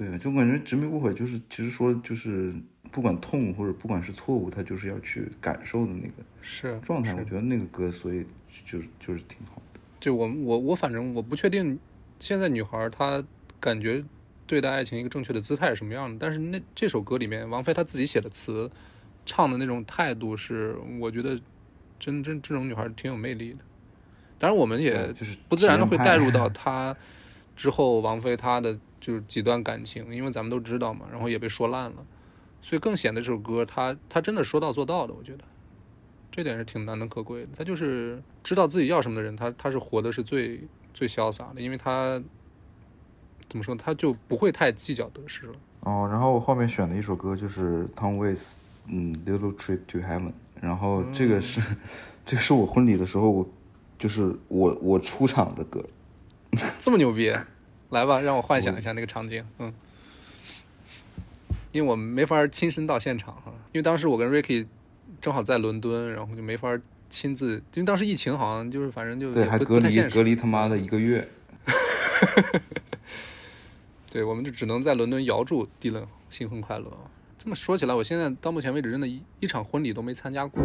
[0.00, 2.54] 对，就感觉执迷不悔，就是其实说就是
[2.90, 7.12] 不管痛或者不管是错误，他就是要去感受的那个是状态。
[7.12, 8.24] 我觉得那个歌，所以
[8.64, 9.80] 就是就是挺好的。
[10.00, 11.78] 就我我我反正我不确定
[12.18, 13.22] 现在女孩她
[13.60, 14.02] 感觉
[14.46, 18.70] 对待爱情一个正确的姿态是什么样的，但是那这首歌里面王菲她自己写的词，
[19.26, 21.38] 唱的那种态度是我觉得
[21.98, 23.58] 真真这种女孩挺有魅力的。
[24.38, 26.96] 当然我们也就是不自然的会带入到 她
[27.54, 32.04] 之后王菲她的就是几段感情，因为咱们都知道嘛，然后也被说烂了，
[32.60, 35.44] 所以更显得这首歌他他真的说到做到的，我觉得。
[36.32, 37.48] 这点是挺难能可贵的。
[37.58, 40.60] 他就是知道自己要什么的人，他他是活的是最
[40.94, 42.22] 最潇洒的，因为他
[43.48, 45.54] 怎么说，他就不会太计较得失了。
[45.80, 48.52] 哦，然后我后面选的一首歌就是 Tom Waits，
[48.86, 50.28] 嗯，《Little Trip to Heaven》，
[50.60, 51.60] 然后这个是、
[52.24, 53.48] 这个是我婚礼的时候，我
[53.98, 55.84] 就是我我出场的歌。
[56.78, 57.32] 这么牛逼，
[57.90, 59.44] 来吧，让我幻想一下那个场景。
[59.58, 59.72] 嗯，
[61.72, 64.66] 因为我没法亲身到现场哈，因为当时我跟 Ricky
[65.20, 71.28] 正好在伦敦，然后就没法亲自，因为当时疫情好像就是反正就对，还隔离隔离他妈的一个月。
[74.10, 76.86] 对，我们就只能在伦敦遥祝迪伦新婚快乐。
[77.38, 80.62] 这么说起来，我现在到目前为止真的一一场婚礼都没参加过。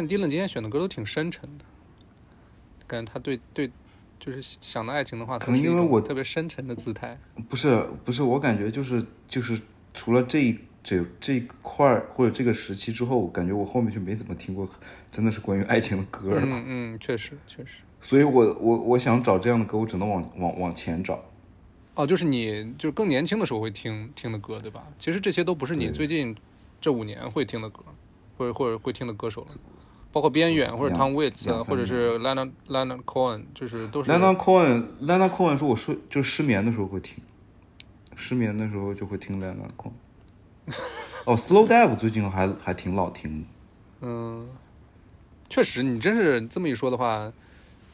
[0.00, 1.64] 现迪伦今天选的歌都挺深沉的，
[2.86, 3.70] 感觉他对对，
[4.18, 7.18] 就是想到爱情的话，可能因为我特别深沉的姿态。
[7.50, 9.60] 不是不是，我感觉就是就是
[9.92, 14.66] 除了这一这这一块儿或者这个时期之后，我感觉我后面就没怎么听过
[15.12, 16.40] 真的是关于爱情的歌了。
[16.42, 17.80] 嗯嗯，确实确实。
[18.00, 21.22] 所以我我我想找这样的歌，我只能往往往前找。
[21.94, 24.82] 哦，就是你就更年轻的时候会听听的歌，对吧？
[24.98, 26.34] 其实这些都不是你最近
[26.80, 27.82] 这五年会听的歌，
[28.38, 29.48] 或者或者会听的歌手了，
[30.12, 37.16] 包括边远或者两 Tom Waits 或者是 Leonard Leonard Cohen，就是都是 Leonard Cohen，Leonard Cohen 是我睡就失眠的时候会听，
[38.16, 39.92] 失眠的时候就会听 Leonard Cohen。
[41.26, 43.46] 哦，Slow Dive 最近还还挺老听的。
[44.06, 44.48] 嗯，
[45.48, 47.32] 确实，你真是这么一说的话，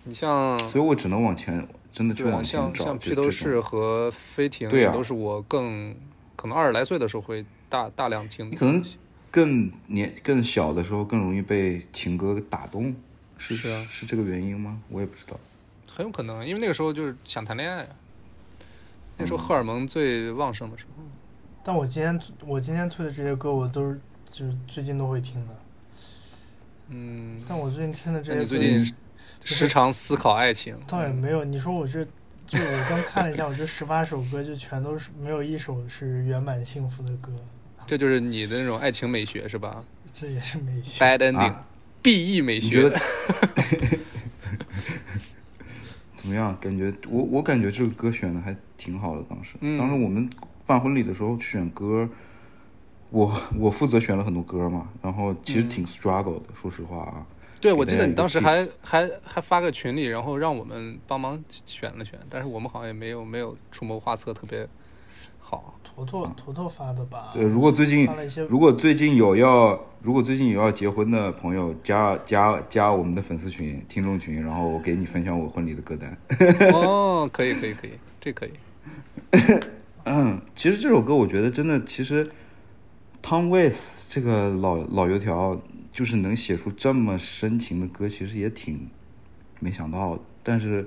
[0.05, 2.85] 你像所以我只能往前，真的去往前找。
[2.85, 5.95] 像像披头士和飞艇，对啊也都是我更
[6.37, 8.83] 可能二十来岁的时候会大大量听的你可能。
[9.37, 12.97] 更年更小的时候更容易被情歌打动。
[13.37, 14.81] 是是啊是这个原因吗？
[14.89, 15.39] 我也不知道。
[15.87, 17.87] 很有可能，因为那个时候就是想谈恋爱，
[19.19, 21.05] 那时候荷尔蒙最旺盛的时候。
[21.63, 24.01] 但我今天我今天推的这些歌，我都是
[24.33, 25.55] 就是最近都会听的。
[26.89, 28.97] 嗯，但我最近听的这那些歌，你最近
[29.45, 30.75] 时常思考爱情？
[30.89, 31.45] 倒也没有。
[31.45, 32.03] 你说我这，
[32.47, 37.31] 就我刚看了一下，我这十八首歌就全都是没有一首是圆满幸福的歌，
[37.87, 41.05] 这就是你的那种爱情美学是吧这也是美学。
[41.05, 41.67] ？Bad ending，啊
[42.03, 42.91] B E 美学。
[46.15, 46.57] 怎么样？
[46.61, 49.23] 感觉我我感觉这个歌选的还挺好的。
[49.29, 50.29] 当时，嗯当时我们
[50.67, 52.09] 办婚礼的时候选歌，
[53.11, 57.25] 我我负责选了很多歌嘛，然后其实嗯挺 struggle 的，说实话啊。
[57.61, 64.67] 对，我记得你当时还还还发个群里，然后让我们帮忙选了选，但是我们好像也没有没有出谋划策特别
[65.39, 65.79] 好。
[66.05, 67.31] 坨坨坨坨发的吧？
[67.33, 76.17] 对，如果最近发了一些如果最近有要如果最近有要结婚的朋友，加加加我们的粉丝群、听众群，然后我给你分享我婚礼的歌单。
[76.73, 78.51] 哦，可以可以可以，这可以。
[80.05, 82.25] 嗯，其实这首歌我觉得真的，其实
[83.23, 85.61] Tom Waits 这个老老油条，
[85.91, 88.89] 就是能写出这么深情的歌，其实也挺
[89.59, 90.23] 没想到的。
[90.45, 90.87] 但是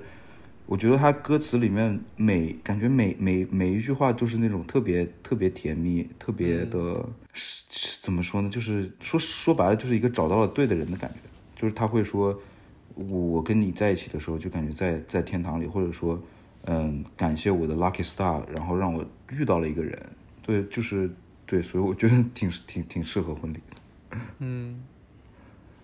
[0.70, 7.04] 我觉得他歌词里面每感觉每每每一句话都是那种特别特别甜蜜，特别的、
[8.00, 8.48] 怎么说呢？
[8.48, 11.16] 就是说说白了，就是一个找到了对的人的感觉。
[11.60, 12.40] 就是他会说，
[12.94, 16.16] 我我跟你在一起的时候，就感觉在在天堂里，或者说，
[16.66, 20.00] 嗯，感谢我的 lucky star，然后让我遇到了一个人。
[20.40, 21.10] 对，就是
[21.46, 24.80] 对，所以我觉得挺挺挺适合婚礼的，嗯，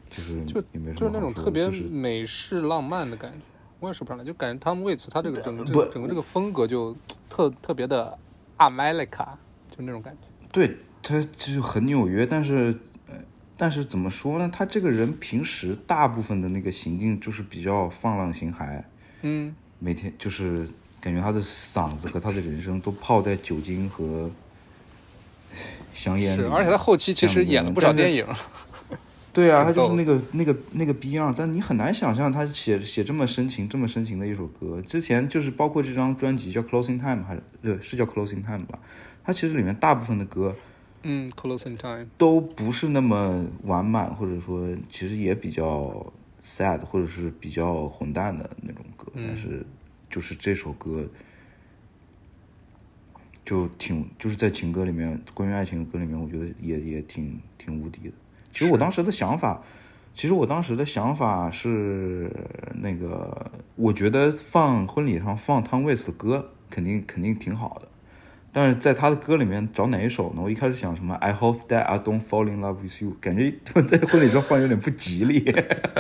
[0.09, 0.63] 就是就
[0.95, 3.39] 就是那种特别美式浪漫的感觉，
[3.81, 6.97] 我也说不上来，就感觉 Tom Waits 他这个整个这个整个这个风格就
[7.29, 8.17] 特特别的
[8.59, 9.27] America，
[9.71, 10.49] 就那种感觉。
[10.51, 12.75] 对他就是很纽约，但是
[13.07, 13.15] 呃，
[13.57, 14.51] 但是怎么说呢？
[14.53, 18.83] 他这个人平时大部分的那个行径就是比较放浪形骸，
[19.23, 20.67] 嗯，每天就是
[21.01, 24.31] 感觉他的嗓子和他的人生都泡在酒精和
[25.93, 28.27] 香烟里是，而且他后期其实演了不少电影。
[29.37, 34.81] 对啊，他就是那个那个那个逼样，但你很难想象他写写这么深情、这么深情的一首歌。
[34.81, 38.79] 之前就是包括这张专辑叫《Closing Time》，还是对，是叫《Closing Time》吧？
[39.23, 40.57] 它其实里面大部分的歌
[41.03, 42.07] 嗯，Close in Time。
[42.17, 46.11] 都不是那么完满，或者说其实也比较
[46.43, 49.13] sad，或者是比较混蛋的那种歌。
[49.13, 49.67] 嗯但是
[50.09, 51.07] 就是这首歌
[53.45, 58.15] 就挺就是在情歌里面，关于爱情的歌里面，我觉得也也挺挺无敌的。
[58.57, 59.61] 其实我当时的想法，
[60.15, 62.33] 其实我当时的想法是
[62.77, 67.89] 那个，我觉得放婚礼上放汤唯斯的歌肯定肯定挺好的，
[68.53, 70.41] 但是在他的歌里面找哪一首呢？
[70.43, 75.45] 我一开始想什么 I hope that I don't fall in love with you，感觉在婚礼上放有点不吉利。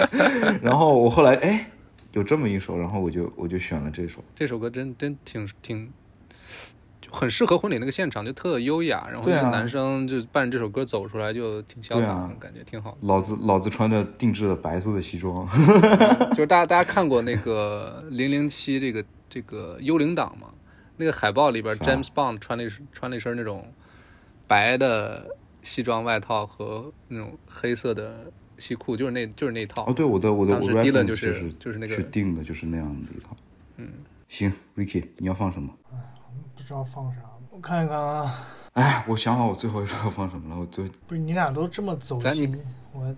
[0.65, 1.71] 然后我后来哎
[2.13, 4.25] 有这么一首，然后我就我就选了这首。
[4.35, 5.93] 这首歌真真挺挺，就
[7.11, 9.07] 很适合婚礼那个现场，就特优雅。
[9.09, 12.99] 然后对啊一个男生就伴着这首歌走出来，就挺潇洒感觉挺好的。
[13.03, 15.47] 老子老子穿着定制的白色的西装，
[16.31, 20.49] 就是大家大家看过那个零零七这个这个幽灵党嘛？
[20.99, 23.71] 那个海报里边，James Bond 穿了一身穿了一身那种
[24.47, 25.27] 白的
[25.61, 29.85] 西装外套和那种黑色的西裤，就是那就是那套。
[29.87, 33.37] 哦，对，我的我的我当时 Dylan 就就是是就是那个去定的就是那样的一套。
[33.77, 33.89] 嗯，
[34.27, 35.71] 行，Ricky，你要放什么？
[36.67, 37.21] 不知道放啥，
[37.53, 38.29] 我看一看啊。
[38.73, 42.61] 哎，我想好我最后一首要放什么了，我最不是你俩都这么走心，
[42.93, 43.15] 我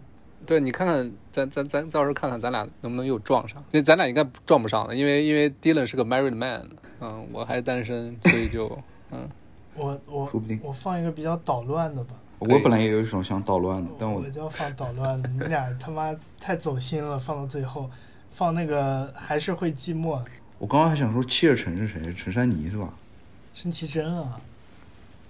[0.46, 3.56] 对你看看，咱咱咱到时候看看咱俩能不能又撞上。
[3.72, 6.68] 因为咱俩应该撞不上的，因为因为 Dylan 是个 married man，
[7.00, 8.78] 嗯，我还是单身，所以就
[9.12, 9.26] 嗯，
[9.74, 12.14] 我我说不定我放一个比较捣乱的吧。
[12.40, 17.88] 我本来也有一种想捣乱的，但我我就要放捣乱的，你俩他妈太走心了，放到最后，
[18.28, 20.22] 放那个还是会寂寞，
[20.58, 22.12] 我刚刚还想说切尔陈是谁？
[22.12, 22.92] 陈珊妮是吧？
[23.60, 24.40] 申奇珍啊，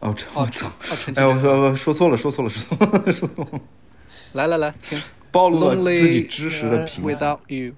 [0.01, 0.67] 哦，这哦我操！
[0.67, 3.61] 哦，陈绮哎，我贞，说我说错了，说错了，说错了，说错了，
[4.35, 5.01] 来来来，听
[5.33, 7.15] 暴露了自己知识的平台。
[7.15, 7.73] Without You，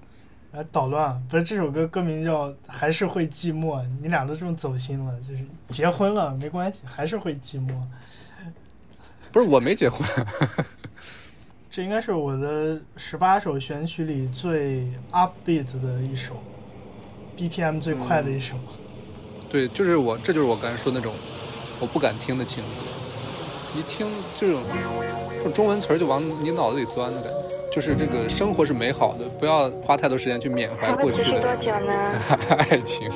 [0.51, 7.71] 来捣乱，不是这首歌歌名叫《还是会寂寞》，你俩都这么走心了，就是结婚了没关系，还是会寂寞。
[9.31, 10.05] 不是我没结婚，
[11.71, 16.43] 这应该是我的十八首选曲里最 upbeat 的一首
[17.37, 18.57] ，BPM 最快的一首。
[19.51, 21.13] 对，就是我，这就是我刚才说那种
[21.79, 22.69] 我不敢听的情歌，
[23.77, 24.61] 一听这种
[25.37, 27.37] 这种中文词儿就往你脑子里钻的感觉。
[27.69, 31.41] 就是这个生活是美好的，不要花太多时间去缅怀过去的
[32.57, 33.09] 爱情。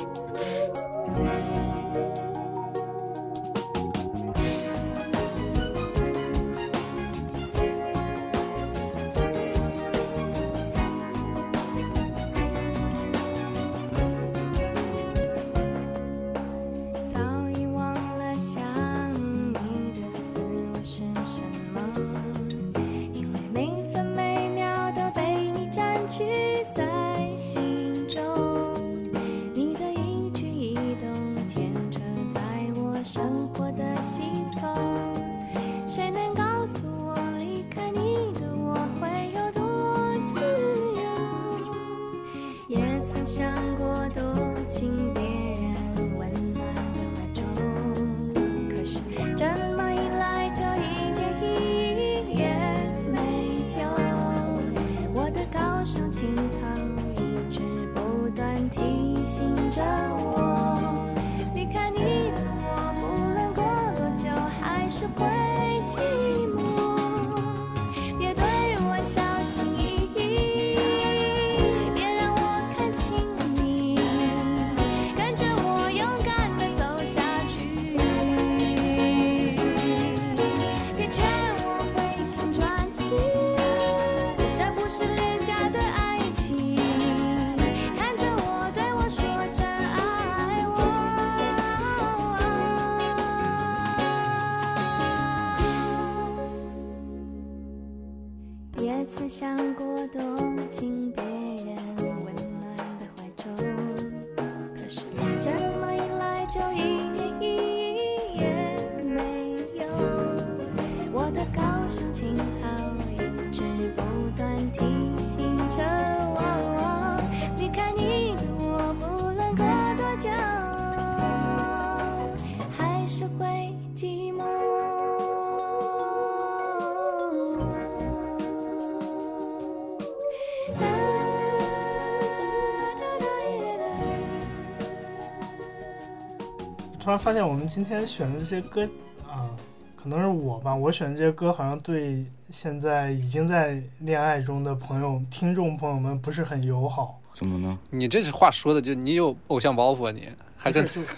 [137.06, 138.82] 突然发现我们今天选的这些歌
[139.30, 139.48] 啊，
[139.94, 147.20] 可能是我吧，我选的这些歌好像对现在已经在恋爱中的朋友、听众朋友们不是很友好。
[147.32, 147.78] 怎么呢？
[147.90, 151.08] 你这话说的就你有偶像包袱啊你，还跟不是就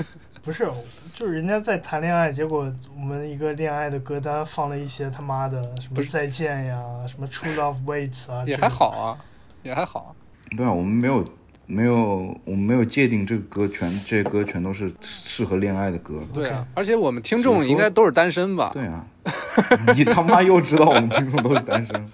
[0.42, 0.70] 不是，
[1.14, 9.16] 就是人家在谈恋爱，结果我们一个恋爱的歌单放了一些他妈的什么再见呀，什么 True Love Waits 啊，也还好啊，
[9.62, 10.12] 也还好啊。
[10.54, 11.24] 对啊，我们没有
[11.70, 16.14] 没有我们没有界定这个歌全这些歌全都是适合恋爱的歌。
[16.32, 18.70] 对啊而且我们听众应该都是单身吧？
[18.72, 19.04] 对啊，
[19.94, 22.08] 你他妈又知道我们听众都是单身。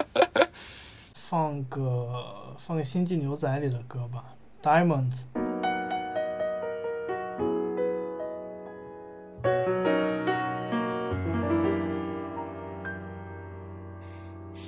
[1.15, 2.07] 放个
[2.59, 4.23] 放个《星际牛仔》里的歌吧
[4.61, 5.23] ，Diamonds。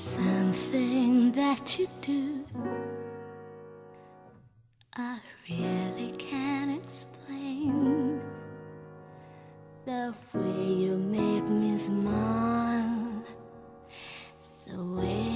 [0.07, 2.43] Something that you do,
[4.99, 8.19] I really can't explain.
[9.86, 13.24] The way you make me smile,
[14.65, 15.26] the way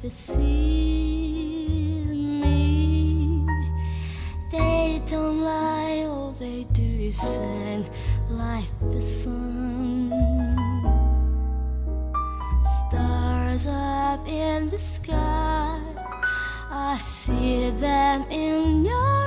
[0.00, 0.40] worth deceiving
[2.40, 3.46] me.
[4.50, 7.86] They don't lie, all they do is shine
[8.28, 10.10] like the sun.
[12.88, 15.80] Stars up in the sky,
[16.70, 19.19] I see them in your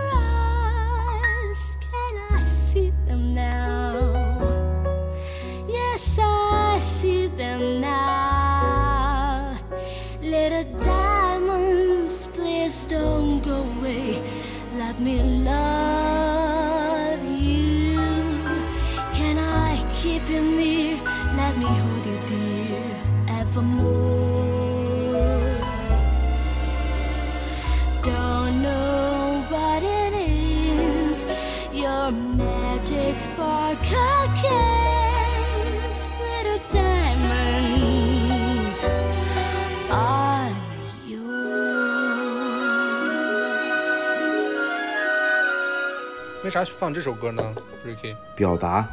[46.54, 48.16] 啥放这首歌呢，Ricky？
[48.36, 48.88] 表达，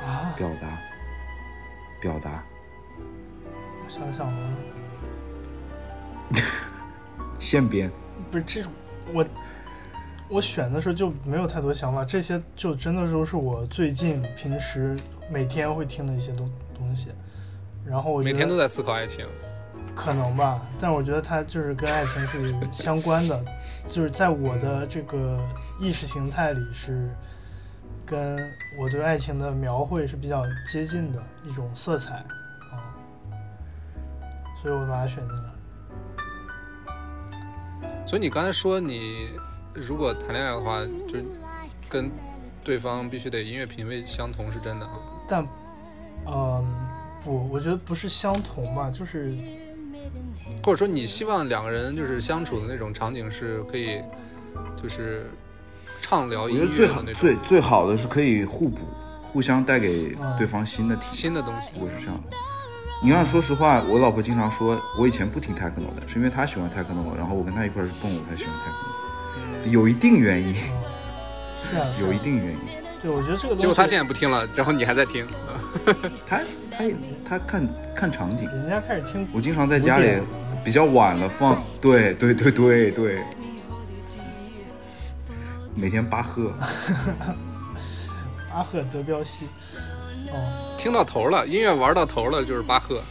[0.00, 0.78] 啊，表达，
[2.00, 2.44] 表达，
[3.84, 4.54] 我想想啊，
[7.40, 7.90] 现编。
[8.30, 8.70] 不是这种，
[9.12, 9.26] 我
[10.28, 14.96] 我选的时候就没有太多想法，这些就真的都是我最近平时
[15.28, 17.08] 每天会听的一些东东西，
[17.84, 19.26] 然后我每天都在思考爱情。
[19.92, 23.44] 可能吧，但我觉得它就是跟爱情是相关的，
[23.86, 25.38] 就是在我的这个
[25.78, 27.10] 意识形态里是
[28.04, 28.38] 跟
[28.78, 32.14] 我对爱情的描绘是比较接近的一种色彩
[32.72, 32.92] 啊，
[34.60, 35.50] 所以我把它选进来。
[38.06, 39.30] 所以你刚才说你
[39.74, 41.24] 如果谈恋爱的话，就是
[41.88, 42.10] 跟
[42.62, 44.92] 对方必须得音乐品味相同，是真的啊。
[45.26, 45.46] 但，
[46.26, 46.64] 嗯，
[47.22, 49.34] 不，我觉得不是相同吧，就是
[50.64, 54.00] 或者说你希望两个人就是相处的那种场景是可以，
[54.82, 55.26] 就是
[56.00, 58.78] 畅聊我音觉得最好乐的那种最最好的是可以互补，
[59.22, 61.12] 互相带给嗯对方新的体验。
[61.12, 61.68] 新的东西。
[61.78, 62.22] 我是这样的。
[63.02, 70.72] 你看，说实话，我老婆经常说，我以前不听 techno 的，是因为她喜欢 techno，然后我跟她一块儿蹦，我才喜欢 techno，有一定原因，嗯，
[71.58, 72.60] 是啊，是啊有一定原因。
[73.02, 75.26] 对，我觉得这个东西，结果她现在不听了，然后你还在听。
[76.26, 76.94] 她她也
[77.28, 80.06] 她看看场景，人家开始听我经常在家里
[80.64, 83.22] 比较晚了放，对对对对对，
[85.76, 86.52] 每天巴赫，
[88.52, 89.46] 巴赫德彪西，
[90.32, 93.02] 哦，听到头了，音乐玩到头了就是巴赫。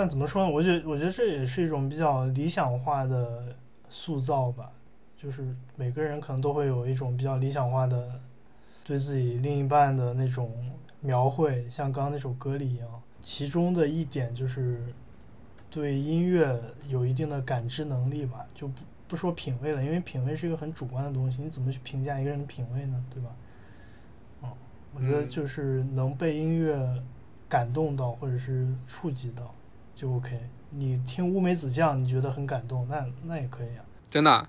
[0.00, 0.50] 但怎么说呢？
[0.50, 3.54] 我觉得，我觉得这也是一种比较理想化的
[3.90, 4.72] 塑造吧，
[5.14, 8.18] 就是每个人可能都会有一种比较理想化的
[8.82, 10.50] 对自己另一半的那种
[11.00, 12.88] 描绘，像刚刚那首歌里一样。
[13.20, 14.82] 其中的一点就是
[15.70, 16.58] 对音乐
[16.88, 23.04] 有一定的感知能力吧，就不不说品味了，因为品味是一个很主观的东西，你怎么去评价一个人的品味呢？
[23.10, 23.28] 对吧？
[24.44, 24.48] 嗯，
[24.94, 27.02] 我觉得嗯就是能被音乐
[27.46, 29.54] 感动到或者是触及到
[30.00, 30.30] 就 OK。
[30.70, 33.84] 你听乌梅子酱，你觉得很感动，那那也可以啊。
[34.08, 34.48] 真的，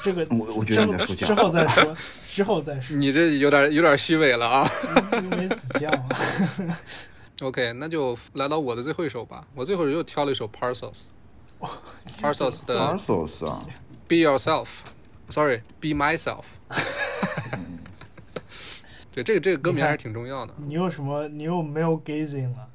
[0.00, 2.96] 这个我我觉得你在说假之后再说，之后再说。
[2.96, 4.70] 你这有点有点虚伪了啊。
[5.24, 6.08] 乌梅子酱啊
[7.40, 9.44] ，OK，那就来到我的最后一首吧。
[9.56, 11.06] 我最后又挑了一首 Parcels。
[12.20, 13.66] Parcels 的 Parcels 啊
[14.06, 16.44] ，Be Yourself，Sorry，Be Myself。
[19.10, 20.54] 对，这个这个歌名还是挺重要的。
[20.58, 21.26] 你又什么？
[21.26, 22.68] 你又没有 gazing 了？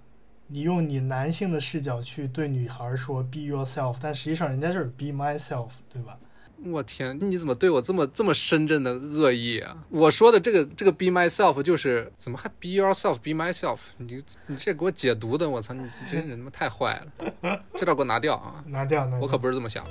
[0.48, 6.18] 你用你男性的视角去对女孩说 be yourself，但实际上人家就是 be myself，对吧？
[6.66, 9.78] 我天，你怎么对我这么这么深沉的恶意啊？
[9.90, 13.78] 我说的这个这个 be myself 就是怎么还 be yourself be myself？
[13.98, 17.64] 你你这给我解读的，我操，你你这人他妈太坏了！
[17.76, 18.64] 这段给我拿掉啊！
[18.66, 19.20] 拿掉，拿掉。
[19.20, 19.86] 我可不是这么想。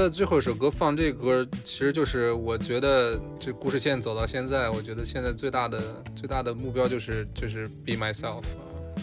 [0.00, 8.42] 得最后一首歌放这歌，其实就是我觉得这故事线走到现在，我觉得现在最大的最大的目标就是就是 be myself，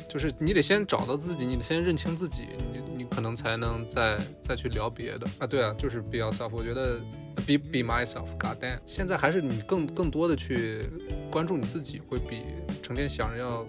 [0.09, 5.45] 就是你得先找到自己，你得先认清自己，你你可能才能再再去聊别的啊。
[5.45, 6.49] 对啊，就是 be yourself。
[6.51, 6.99] 我觉得
[7.45, 10.89] be be myself，God damn，现在还是你更更多的去
[11.31, 12.41] 关注你自己，会比
[12.81, 13.65] 成天想着要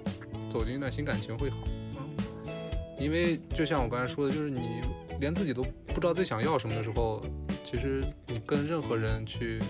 [0.48, 1.58] 走进一段新感情会好。
[1.96, 2.54] 嗯，
[2.98, 4.80] 因为就像我刚才说的，就是你
[5.20, 7.22] 连自己都不知道自己想要什么的时候，
[7.64, 9.60] 其实你跟任何人去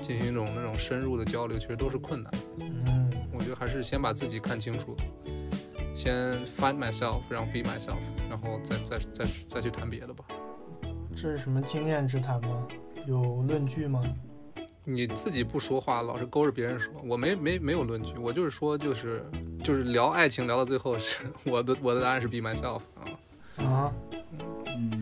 [0.00, 2.32] 进行一种那种深入的交流，其实都是困难。
[2.58, 4.96] 嗯，我觉得还是先把自己看清楚，
[5.94, 10.24] 先 find myself，然后 be myself，然后再再再再去谈别的吧。
[11.14, 12.66] 这是什么经验之谈吗？
[13.06, 14.02] 有论据吗？
[14.84, 19.24] 你自己不说话，老是勾着别人说，我没没没有论据，我就是说就是
[19.62, 23.06] 就是聊爱情聊到最后是我的我的答案是 be myself 啊。
[23.56, 23.92] 啊。
[24.66, 25.01] 嗯，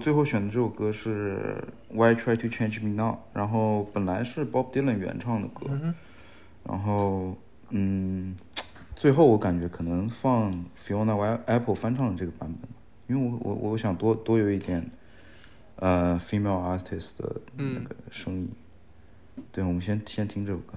[0.00, 5.94] 最后选的这首歌是 Why Try to Change Me Now，然后本来是 Bob Dylan 原唱的歌，嗯，
[6.64, 7.36] 然后
[7.68, 8.34] 嗯，
[8.96, 12.70] 最后我感觉可能放 Fiona Apple 翻唱的这个版本，
[13.14, 14.90] 因为我我我想多多有一点
[15.76, 18.50] 呃 female artist 的那嗯个声音。
[19.52, 20.74] 对，我们先先听这首歌。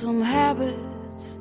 [0.00, 1.38] Some habits,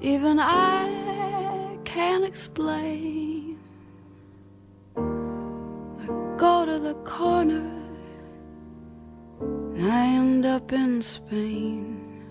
[0.00, 3.56] even I can't explain.
[4.96, 6.06] I
[6.36, 7.70] go to the corner,
[9.76, 12.24] and I end up in Spain.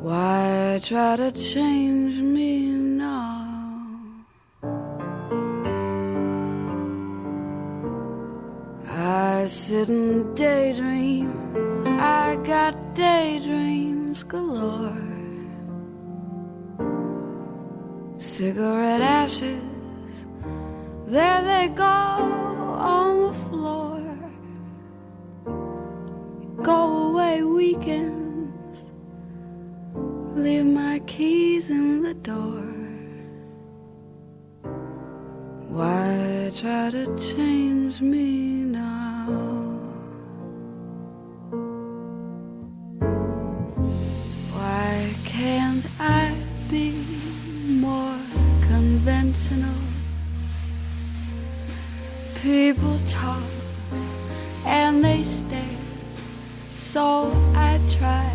[0.00, 3.46] Why try to change me now?
[8.88, 11.73] I sit and daydream.
[12.00, 15.12] I got daydreams galore.
[18.18, 20.26] Cigarette ashes,
[21.06, 24.00] there they go on the floor.
[26.62, 28.44] Go away weekends
[30.44, 32.64] leave my keys in the door.
[35.68, 39.63] Why try to change me now?
[52.44, 53.42] People talk
[54.66, 55.64] and they stare,
[56.70, 58.30] so I try.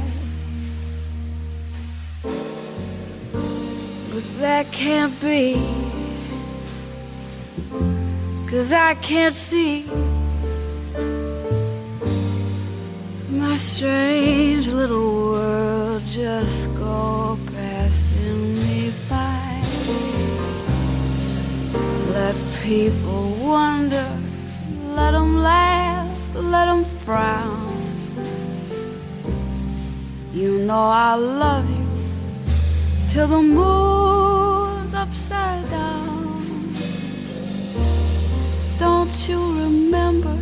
[4.11, 5.61] But that can't be.
[8.49, 9.85] Cause I can't see
[13.29, 17.28] my strange little world just go
[22.61, 24.07] people wonder,
[24.93, 27.67] let them laugh, let them frown.
[30.33, 31.87] You know I love you
[33.09, 36.73] till the moon's upside down.
[38.77, 40.37] Don't you remember?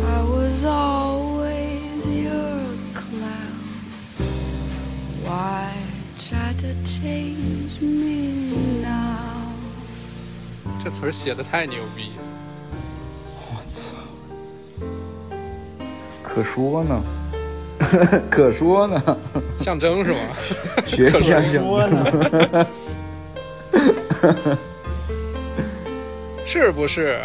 [0.00, 2.60] I was always your
[2.94, 3.58] clown.
[5.24, 5.72] Why
[6.16, 8.23] try to change me
[10.94, 12.22] 词儿写的太牛逼了。
[13.36, 13.94] 我操，
[16.22, 17.02] 可说呢，
[18.30, 19.02] 可说呢，
[19.58, 20.18] 象征是吗？
[20.86, 22.66] 学一下象说呢，
[26.46, 27.18] 是不是？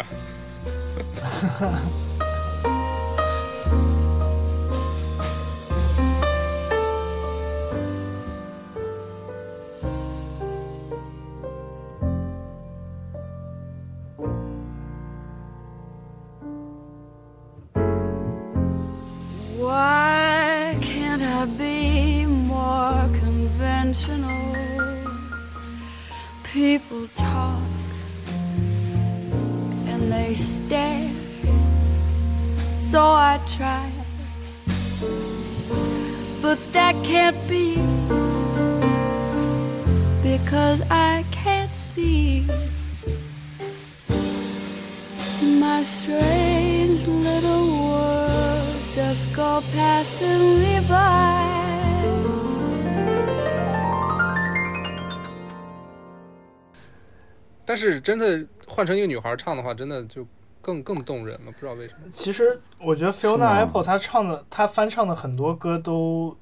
[57.80, 60.26] 是真的换成一个女孩唱的话，真的就
[60.60, 62.00] 更更动人了，不知道为什么。
[62.12, 66.36] 其实我觉得是 Fiona 吗 Apple 她唱的，她翻唱的很多歌都，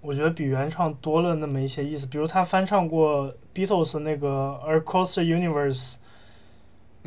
[0.00, 2.06] 我觉得比原唱多了那么一些意思。
[2.06, 5.94] 比如她翻唱过 Beatles 那个《Across the Universe》，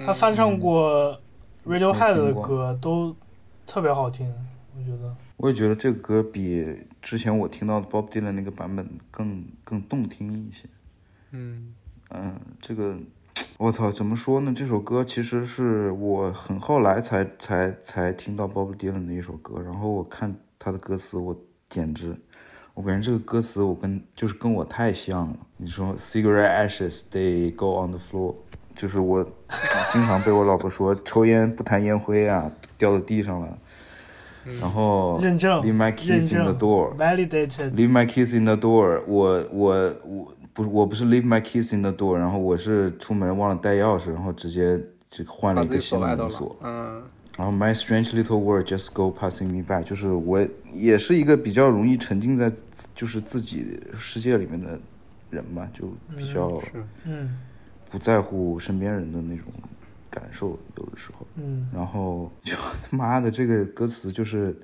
[0.05, 1.19] 她翻唱过
[1.65, 3.15] Radiohead 的歌，都
[3.67, 4.33] 特别好听。
[4.77, 10.63] 我觉得，我也觉得这个歌比之前我听到的 Bob Dylan 那个版本更更动听一些。
[11.31, 11.73] 嗯，
[12.09, 12.97] 嗯，这个
[13.57, 14.53] 我操，怎么说呢？
[14.53, 21.33] 这首歌其实是我很后来才才才听到 Bob Dylan 的一首歌，然后我看他的歌词，我
[21.69, 22.13] 简直，
[22.73, 25.37] 我感觉这个歌词我跟就是跟我太像了。
[25.55, 28.35] 你说 cigarette ashes they go on the floor，
[28.75, 29.23] 就是我
[29.93, 33.57] 经常被我老婆说抽烟不弹烟灰啊，掉到地上了。
[34.61, 39.47] 然后认证 leave my keys in the door，validated，Leave my keys in the door 我。
[39.51, 46.55] 我我不是我不是 leave my keys in the door，然后我是出门忘了带钥匙，然后直接就换了一个新的门锁。。
[46.63, 47.03] 嗯，
[47.37, 50.39] 然后 my strange little world just go passing me by，就是我
[50.73, 52.49] 也是一个比较容易沉浸在
[52.95, 54.79] 就是自己世界里面的
[55.29, 56.61] 人嘛，就比较
[57.03, 57.37] 嗯
[57.91, 59.47] 不在乎身边人的那种
[60.09, 61.27] 感受，有的时候。
[61.35, 64.57] 嗯， 然后就他妈的这个歌词就是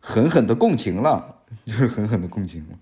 [0.00, 1.34] 狠狠的共情了，
[1.64, 2.78] 就是狠狠的共情了。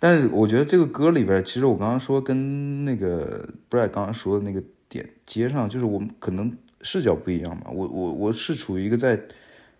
[0.00, 7.66] 但是我觉得这个歌里边，其实我刚刚说跟那个 Brad 刚刚说的那个点接上，就是我们可能视角不一样嘛。
[7.70, 9.20] 我我我是处于一个在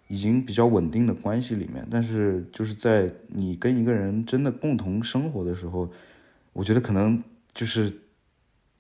[0.08, 5.90] 已经比较稳定的关系里面，但是就是在你跟一个人真的共同生活的时候，
[6.52, 7.22] 我觉得可能
[7.54, 7.90] 就是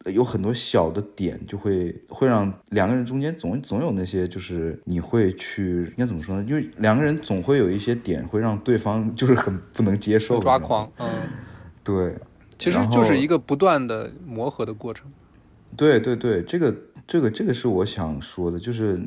[0.06, 6.44] 有很多小的点，就会会让两个人中间总总有那些，就是你会去应该怎么说呢？
[6.48, 10.90] 因为两个人总会有一些点会让对方就是很不能接受，抓狂。
[10.98, 11.06] 嗯，
[11.84, 12.16] 对，
[12.58, 15.06] 其实就是一个不断的磨合的过程。
[15.76, 16.74] 对对对，这个
[17.06, 18.98] 这个这个是我想说的，就是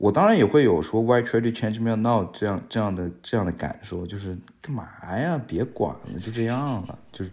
[0.00, 5.38] 我当然也会有说 Why try to change me now 这样这样的这样的感受，就是干嘛呀？
[5.46, 7.30] 别管了，就这样了，就是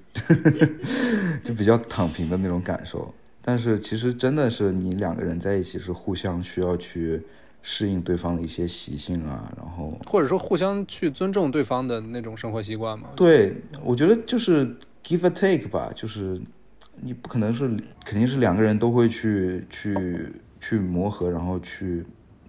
[1.45, 3.13] 就比较躺平的那种感受。
[3.41, 7.23] 但是其实真的是你两个人在一起是互相需要去
[7.61, 13.07] 适应对方的一些习性啊，然后或者说互相去尊重对方的那种生活习惯嘛。
[13.15, 14.65] 对，我觉得就是
[15.05, 16.37] give a take 吧，就是
[16.97, 17.65] 你不可能是
[18.03, 22.05] 肯定是两个人都会去去去磨合，然后去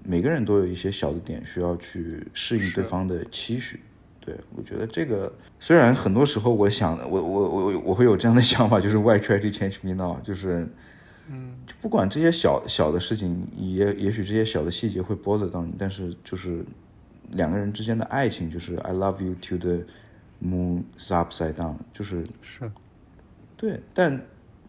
[0.08, 3.78] 每个人都有一些小的点需要去适应对方的期许。
[4.18, 5.30] 对，我觉得这个
[5.60, 10.66] 虽然很多时候我想我我我我会有这样的想法，就是 why try to change me now，就是
[11.30, 16.64] 嗯，就不管这些小小的事情，也也许这些小的细节会 bother 到你，但是就是
[17.32, 19.80] 两个人之间的爱情，就是 I love you to the
[20.42, 22.70] moon upside down，就是是
[23.58, 24.18] 对，但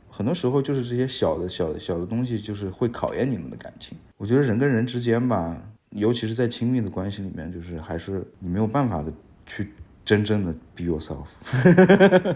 [0.09, 3.97] 很多时候就是这些小的小的小的东西，就是会考验你们的感情。
[4.19, 5.55] 我觉得人跟人之间吧，
[5.91, 9.11] 尤其是在亲密的关系里面，就是还是你没有办法的
[9.45, 9.71] 去
[10.03, 11.25] 真正的 be yourself，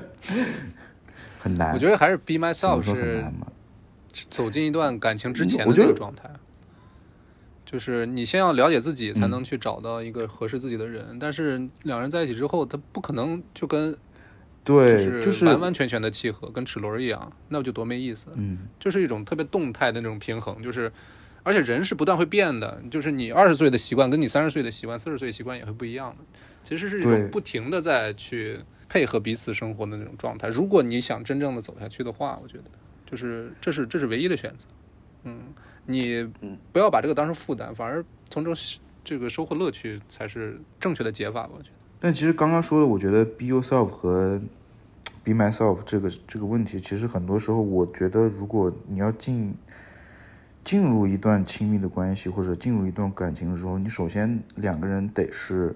[1.38, 1.74] 很难。
[1.74, 3.48] 我觉得还是 be myself 是很是难嘛？
[4.30, 6.30] 走进一段感情之前的我觉得那个状态。
[7.66, 11.18] 就是你先要了解自己，才嗯能去找到一个合适自己的人。
[11.20, 13.98] 但是两人在一起之后，他不可能就跟
[14.64, 18.30] 对，就就是完完全全的契合，跟齿轮一样，那我就多没意思。
[18.36, 20.90] 嗯，就是一种特别动态的那种平衡，就是
[21.44, 26.24] 而且人是不断会变的，就是你二十岁的习惯跟你三十岁的习惯、四十岁的习惯也会不一样的。
[26.64, 28.58] 其实是一种不停的在去
[28.88, 30.48] 配合彼此生活的那种状态。
[30.48, 32.64] 如果你想真正的走下去的话，我觉得
[33.06, 34.68] 就是这是这是唯一的选择。
[35.26, 35.42] 嗯，
[35.86, 36.26] 你
[36.72, 38.56] 不要把这个当成负担，反而从中
[39.04, 41.50] 这个收获乐趣才是正确的解法吧。
[41.58, 41.76] 我觉得。
[42.00, 44.42] 但其实刚刚说的，我觉得 be yourself 和
[45.26, 49.54] be myself 这个这个问题，其实很多时候，我觉得如果你要进
[50.64, 55.76] 进入一段亲密的关系，或者进入一段感情的时候，你首先两个人得是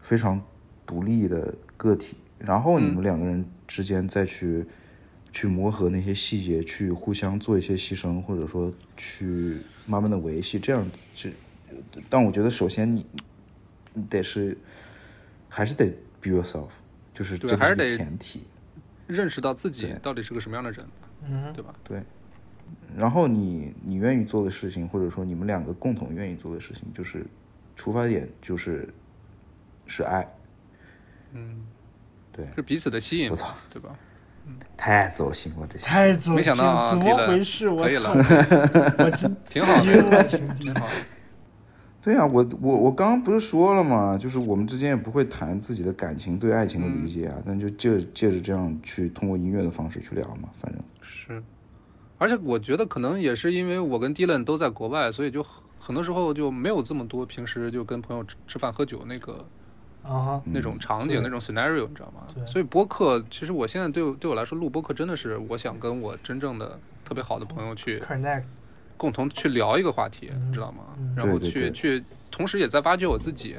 [0.00, 0.40] 非常
[0.86, 4.64] 独立的个体，然后你们两个人之间再去、
[5.32, 11.30] 去磨合那些细节，去互相做一些牺牲，或者说去慢慢的维系，这样这。
[12.08, 13.04] 但我觉得首先你
[13.94, 14.56] 你得是
[15.48, 15.86] 还是得
[16.20, 16.68] be yourself，
[17.12, 18.44] 就是这还是得前提。
[19.06, 20.86] 认识到自己到底是个什么样的人，
[21.28, 21.74] 嗯对吧？
[21.82, 22.02] 对，
[22.96, 27.26] 然后你你愿意做的事情，或者说你们两个共同愿意做的事情，就是
[27.76, 28.88] 出发点就是
[29.86, 30.26] 是爱。
[31.32, 31.66] 嗯，
[32.32, 33.90] 对，是彼此的吸引我，操，对吧？
[34.76, 35.84] 太走心了这些。
[35.86, 37.68] 太走心没想到啊了，怎么回事？
[37.68, 38.24] 我可以操了！
[39.00, 40.24] 我真挺好的
[40.58, 40.74] 挺。
[40.74, 40.86] 好。
[42.04, 44.18] 对啊，我我我刚刚不是说了吗？
[44.18, 51.42] 就是我们之间也不会谈自己的感情对爱情的理解啊，但就借借着这样去通过音乐的方式去聊嘛，反正是，
[52.18, 59.44] 而且我觉得可能也是因为我跟 Dylan 都在国外，所以就很很多时候就没有这么多平时就跟朋友吃吃饭喝酒那个
[60.02, 62.46] 啊哈，那种场景、对那种 scenario，你知道吗对？
[62.46, 68.44] 所以播客其实我现在对我对我来说录播客真的是我想跟我真正的特别好的朋友去 connect，
[68.96, 71.12] 共同去聊一个话题，你知道吗嗯？
[71.14, 73.56] 然后对对去去，同时也在挖掘我自己。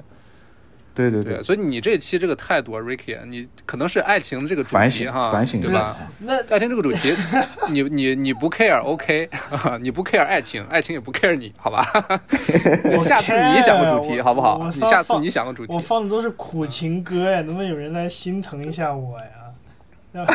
[0.95, 5.95] 对对对，所以你这期这个态度啊，Ricky，你可能是爱情这个主反省题哈，反省对吧？
[6.19, 7.13] 那爱情这个主题，
[7.69, 9.29] 你你你不 care OK，
[9.81, 11.85] 你不 care 爱情，爱情也不 care 你，好吧？
[12.97, 14.63] 我下次你想个主题好不好？
[14.73, 15.79] 你下次你想个主题我。
[15.79, 20.25] 放的都是苦情歌呀，能不能有人来心疼一下我呀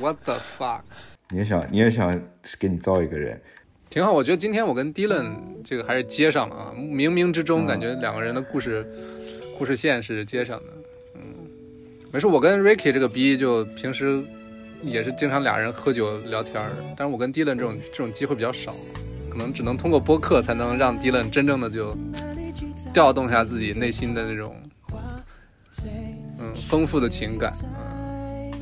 [0.00, 0.80] ？What the fuck？
[1.30, 2.20] 你也想你也想
[2.58, 3.40] 给你造一个人，
[3.90, 5.32] 挺好，我觉得今天我跟 Dylan
[5.64, 8.86] 这个还是接上了啊，冥冥之中感觉两个人的故事、
[9.58, 10.64] 故事线是接上的。
[11.14, 11.20] 嗯，
[12.12, 14.22] 没事，我跟 Ricky 这个逼就平时
[14.82, 18.74] 也是经常俩人喝酒聊天儿，但是我跟 Dylan 这种这种机会比较少，
[19.30, 21.96] 可能只能通过播客才能让 Dylan 真正的就
[22.92, 24.54] 调动下自己内心的那种
[26.38, 27.52] 嗯丰富的情感。
[27.62, 28.52] 嗯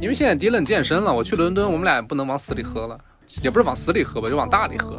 [0.00, 2.96] 因为现在 Dylan 健身了，我去伦敦，我们俩也不能往死里喝了，
[3.42, 4.96] 也不是往死里喝吧，就往大里喝。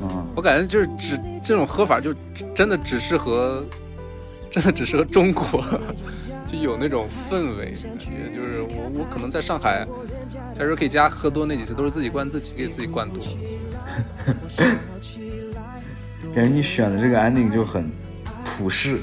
[0.00, 2.14] 嗯，嗯，我感觉就是只这种喝法就
[2.54, 3.64] 真的只适合，
[4.50, 5.64] 真的只适合中国，
[6.46, 8.10] 就有那种氛围感觉。
[8.34, 9.86] 就是我我可能在上海，
[10.54, 13.22] 在 Ricky 家喝多那几次都是自己灌自己，给自己灌多。
[16.34, 17.90] 感觉你选的这个 ending 就很
[18.44, 18.98] 普世，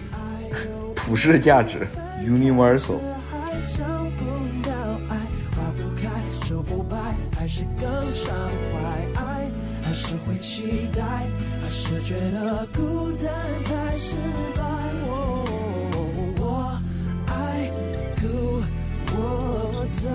[0.96, 1.88] 普世的价值
[2.22, 3.00] ，universal。
[3.66, 3.84] 找
[4.18, 4.72] 不到
[5.10, 5.18] 爱，
[5.56, 6.08] 花不开，
[6.46, 6.96] 手不白，
[7.36, 8.36] 还是更伤怀。
[8.36, 8.45] 爱还
[10.16, 11.02] 是会期待，
[11.62, 14.16] 还是觉得孤单太失
[14.56, 14.62] 败。
[15.08, 15.46] 哦
[16.38, 16.82] 我
[17.28, 17.70] 爱
[18.22, 18.64] 故
[19.14, 20.10] 我在。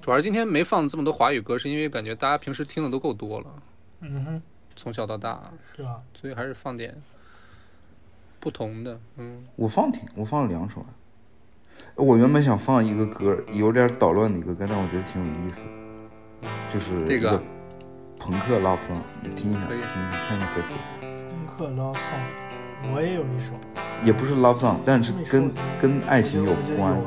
[0.00, 3.46] 主要是今天没放这么多华语歌，是因为感觉大家平时听的都够多了，
[4.00, 4.42] 嗯哼，
[4.74, 6.00] 从小到大，对吧？
[6.14, 6.96] 所以还是放点
[8.40, 9.00] 不同的。
[9.16, 10.86] 嗯，我放挺，我放了两首啊。
[11.94, 15.64] 我原本想放一个歌，有点捣乱的一个歌，但我觉得挺有意思，
[16.72, 17.40] 就是这个
[18.18, 19.78] 朋克 love song，你听一下，可以。
[19.78, 23.52] 听一下，看一下歌词，朋克 love song，我也有一首，
[24.04, 27.00] 也不是 love song，但是跟跟爱情有关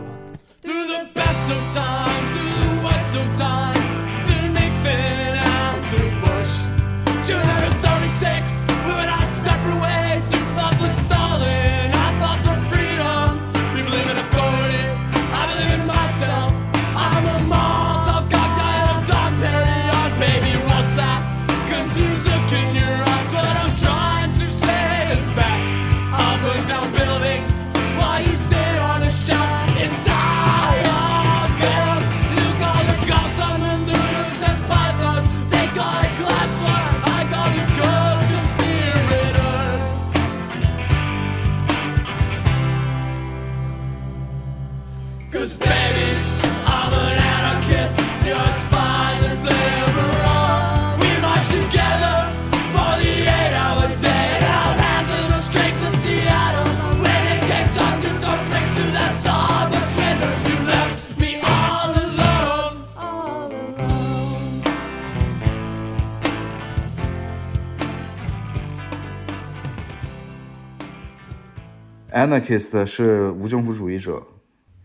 [72.11, 74.21] anarchist 是无政府主义者，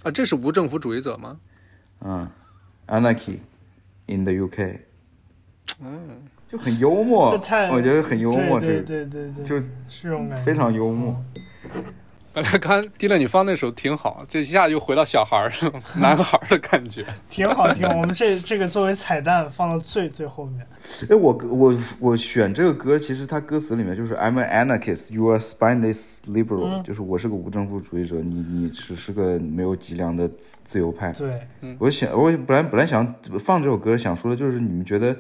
[0.02, 1.36] 啊，这是无政府主义者吗？
[2.00, 2.28] 嗯
[2.86, 3.38] ，anarchy
[4.06, 4.78] in the UK，
[5.80, 7.30] 嗯，就很幽默，
[7.72, 9.64] 我觉得很幽默，对这对对对对，就是
[10.02, 11.16] 这种感觉，非常幽默。
[12.36, 15.50] 本来刚刚迪乐你放那首挺好，这一下就回到小孩儿
[15.98, 17.02] 男孩儿的感觉。
[17.30, 17.96] 挺好挺好。
[17.96, 20.62] 我们这这个作为彩蛋放到最最后面。
[21.08, 31.12] 哎，我我我选这个歌，其实它歌词里面就是 I'm an anarchist, you are spineless liberal，、嗯就是我是个无政府主义者，你你只是个没有脊梁的自自由派。
[31.12, 31.48] 对，
[31.78, 35.16] 我想，我本来本来想放这首歌，想说的就是你们觉得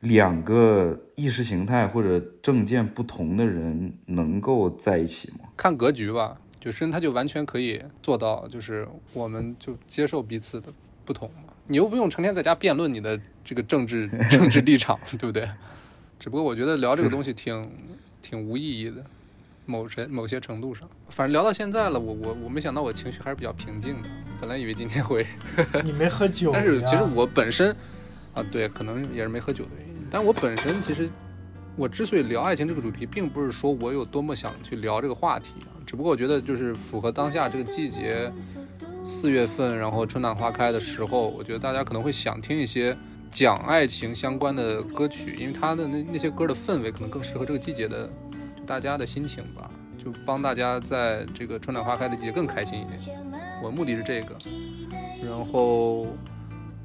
[0.00, 5.46] 两个意识形态或者政见不同的人能够在一起吗？
[5.56, 6.36] 看格局吧，
[6.66, 10.66] 就深他就完全可以做到，就是我们就接受彼此的
[11.04, 11.52] 不同嘛。
[11.68, 15.48] 你又不用成天在家辩论你的这个政治 政治立场，对不对？
[16.18, 17.70] 只不过我觉得聊这个东西挺
[18.20, 18.96] 挺无意义的，
[19.64, 24.08] 某些某些程度上，反正聊到现在了，我我我没想到我情绪还是比较平静的。
[24.40, 25.24] 本来以为今天会，
[25.84, 27.70] 你没喝酒，但是其实我本身
[28.34, 29.94] 啊，对，可能也是没喝酒的原因。
[30.10, 31.08] 但我本身其实，
[31.76, 38.32] 我之所以聊爱情这个主题，并不是说我有多么想去聊这个话题啊，只不过我觉得就是符合当下这个季节，
[39.04, 42.96] 四月份，然后春暖花开的时候，我觉得大家可能会想听一些
[43.30, 48.10] 讲爱情相关的歌曲，因为它的那那些歌的氛围可能更适合这个季节的
[48.64, 52.98] 大家的心情吧，就帮大家在这个春暖花开的季节更开心一点。
[53.62, 54.34] 我目的是这个，
[55.22, 56.06] 然后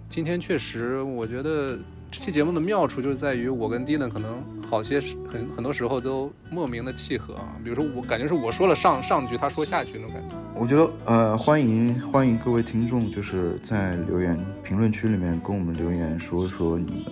[0.09, 1.77] 今天确实，我觉得
[2.11, 10.35] 这期节目的妙处就是在于我跟 Dylan 可能好些时很很多时候都莫名的契合啊，比如说我感觉是我说了上上句，他说下句那种感觉。
[10.55, 17.03] 我觉得呃，欢迎欢迎各位听众，就是在留言评论区里面跟我们留言说说你们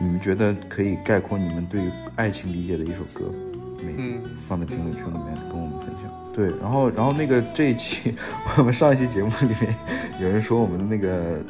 [0.00, 3.32] 你们觉得可以概括你们对于爱情理解的一首歌，
[3.78, 6.12] 没、嗯放在评论区里面跟我们分享。
[6.34, 8.16] 对，然后然后那个这一期
[8.58, 9.72] 我们上一期节目里面
[10.20, 11.40] 有人说我们的那个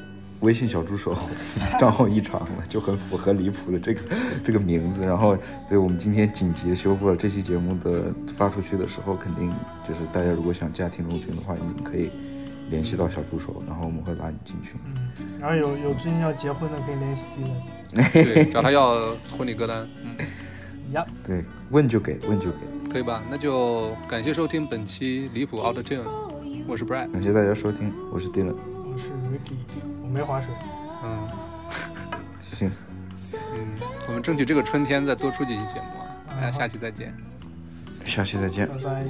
[0.41, 1.17] 微信小助手
[1.81, 4.01] 账号异常了，就很符合离谱的这个
[4.45, 5.05] 这个名字。
[5.05, 5.37] 然后，
[5.69, 9.51] 对我们今天紧急地修复了这期节目的发出去的时候，肯定
[9.87, 12.11] 就是大家如果想加听众群的话，你们可以
[12.71, 14.73] 联系到小助手，然后我们会拉你进群。
[14.85, 15.09] 嗯，
[15.41, 20.17] 然后有有最近要结婚的可以联系 Dylan 对，找他要 婚礼歌单，嗯，
[20.93, 21.05] 呀。
[21.27, 22.59] 对，问就给，问就给。
[22.93, 23.23] 可以吧？
[23.31, 26.03] 那就感谢收听本期离谱 Out Tune，
[26.69, 28.55] 我是 Brad，感谢大家收听，我是 Dylan。
[28.93, 30.55] 我是 Ricky，我没划水。
[31.03, 31.29] 嗯
[32.55, 32.71] 行，
[33.33, 33.69] 嗯，
[34.07, 37.13] 我们争取这个春天再多出几期节目啊，大家下期再见。
[38.05, 38.75] 下期再见拜。
[38.85, 39.05] 拜。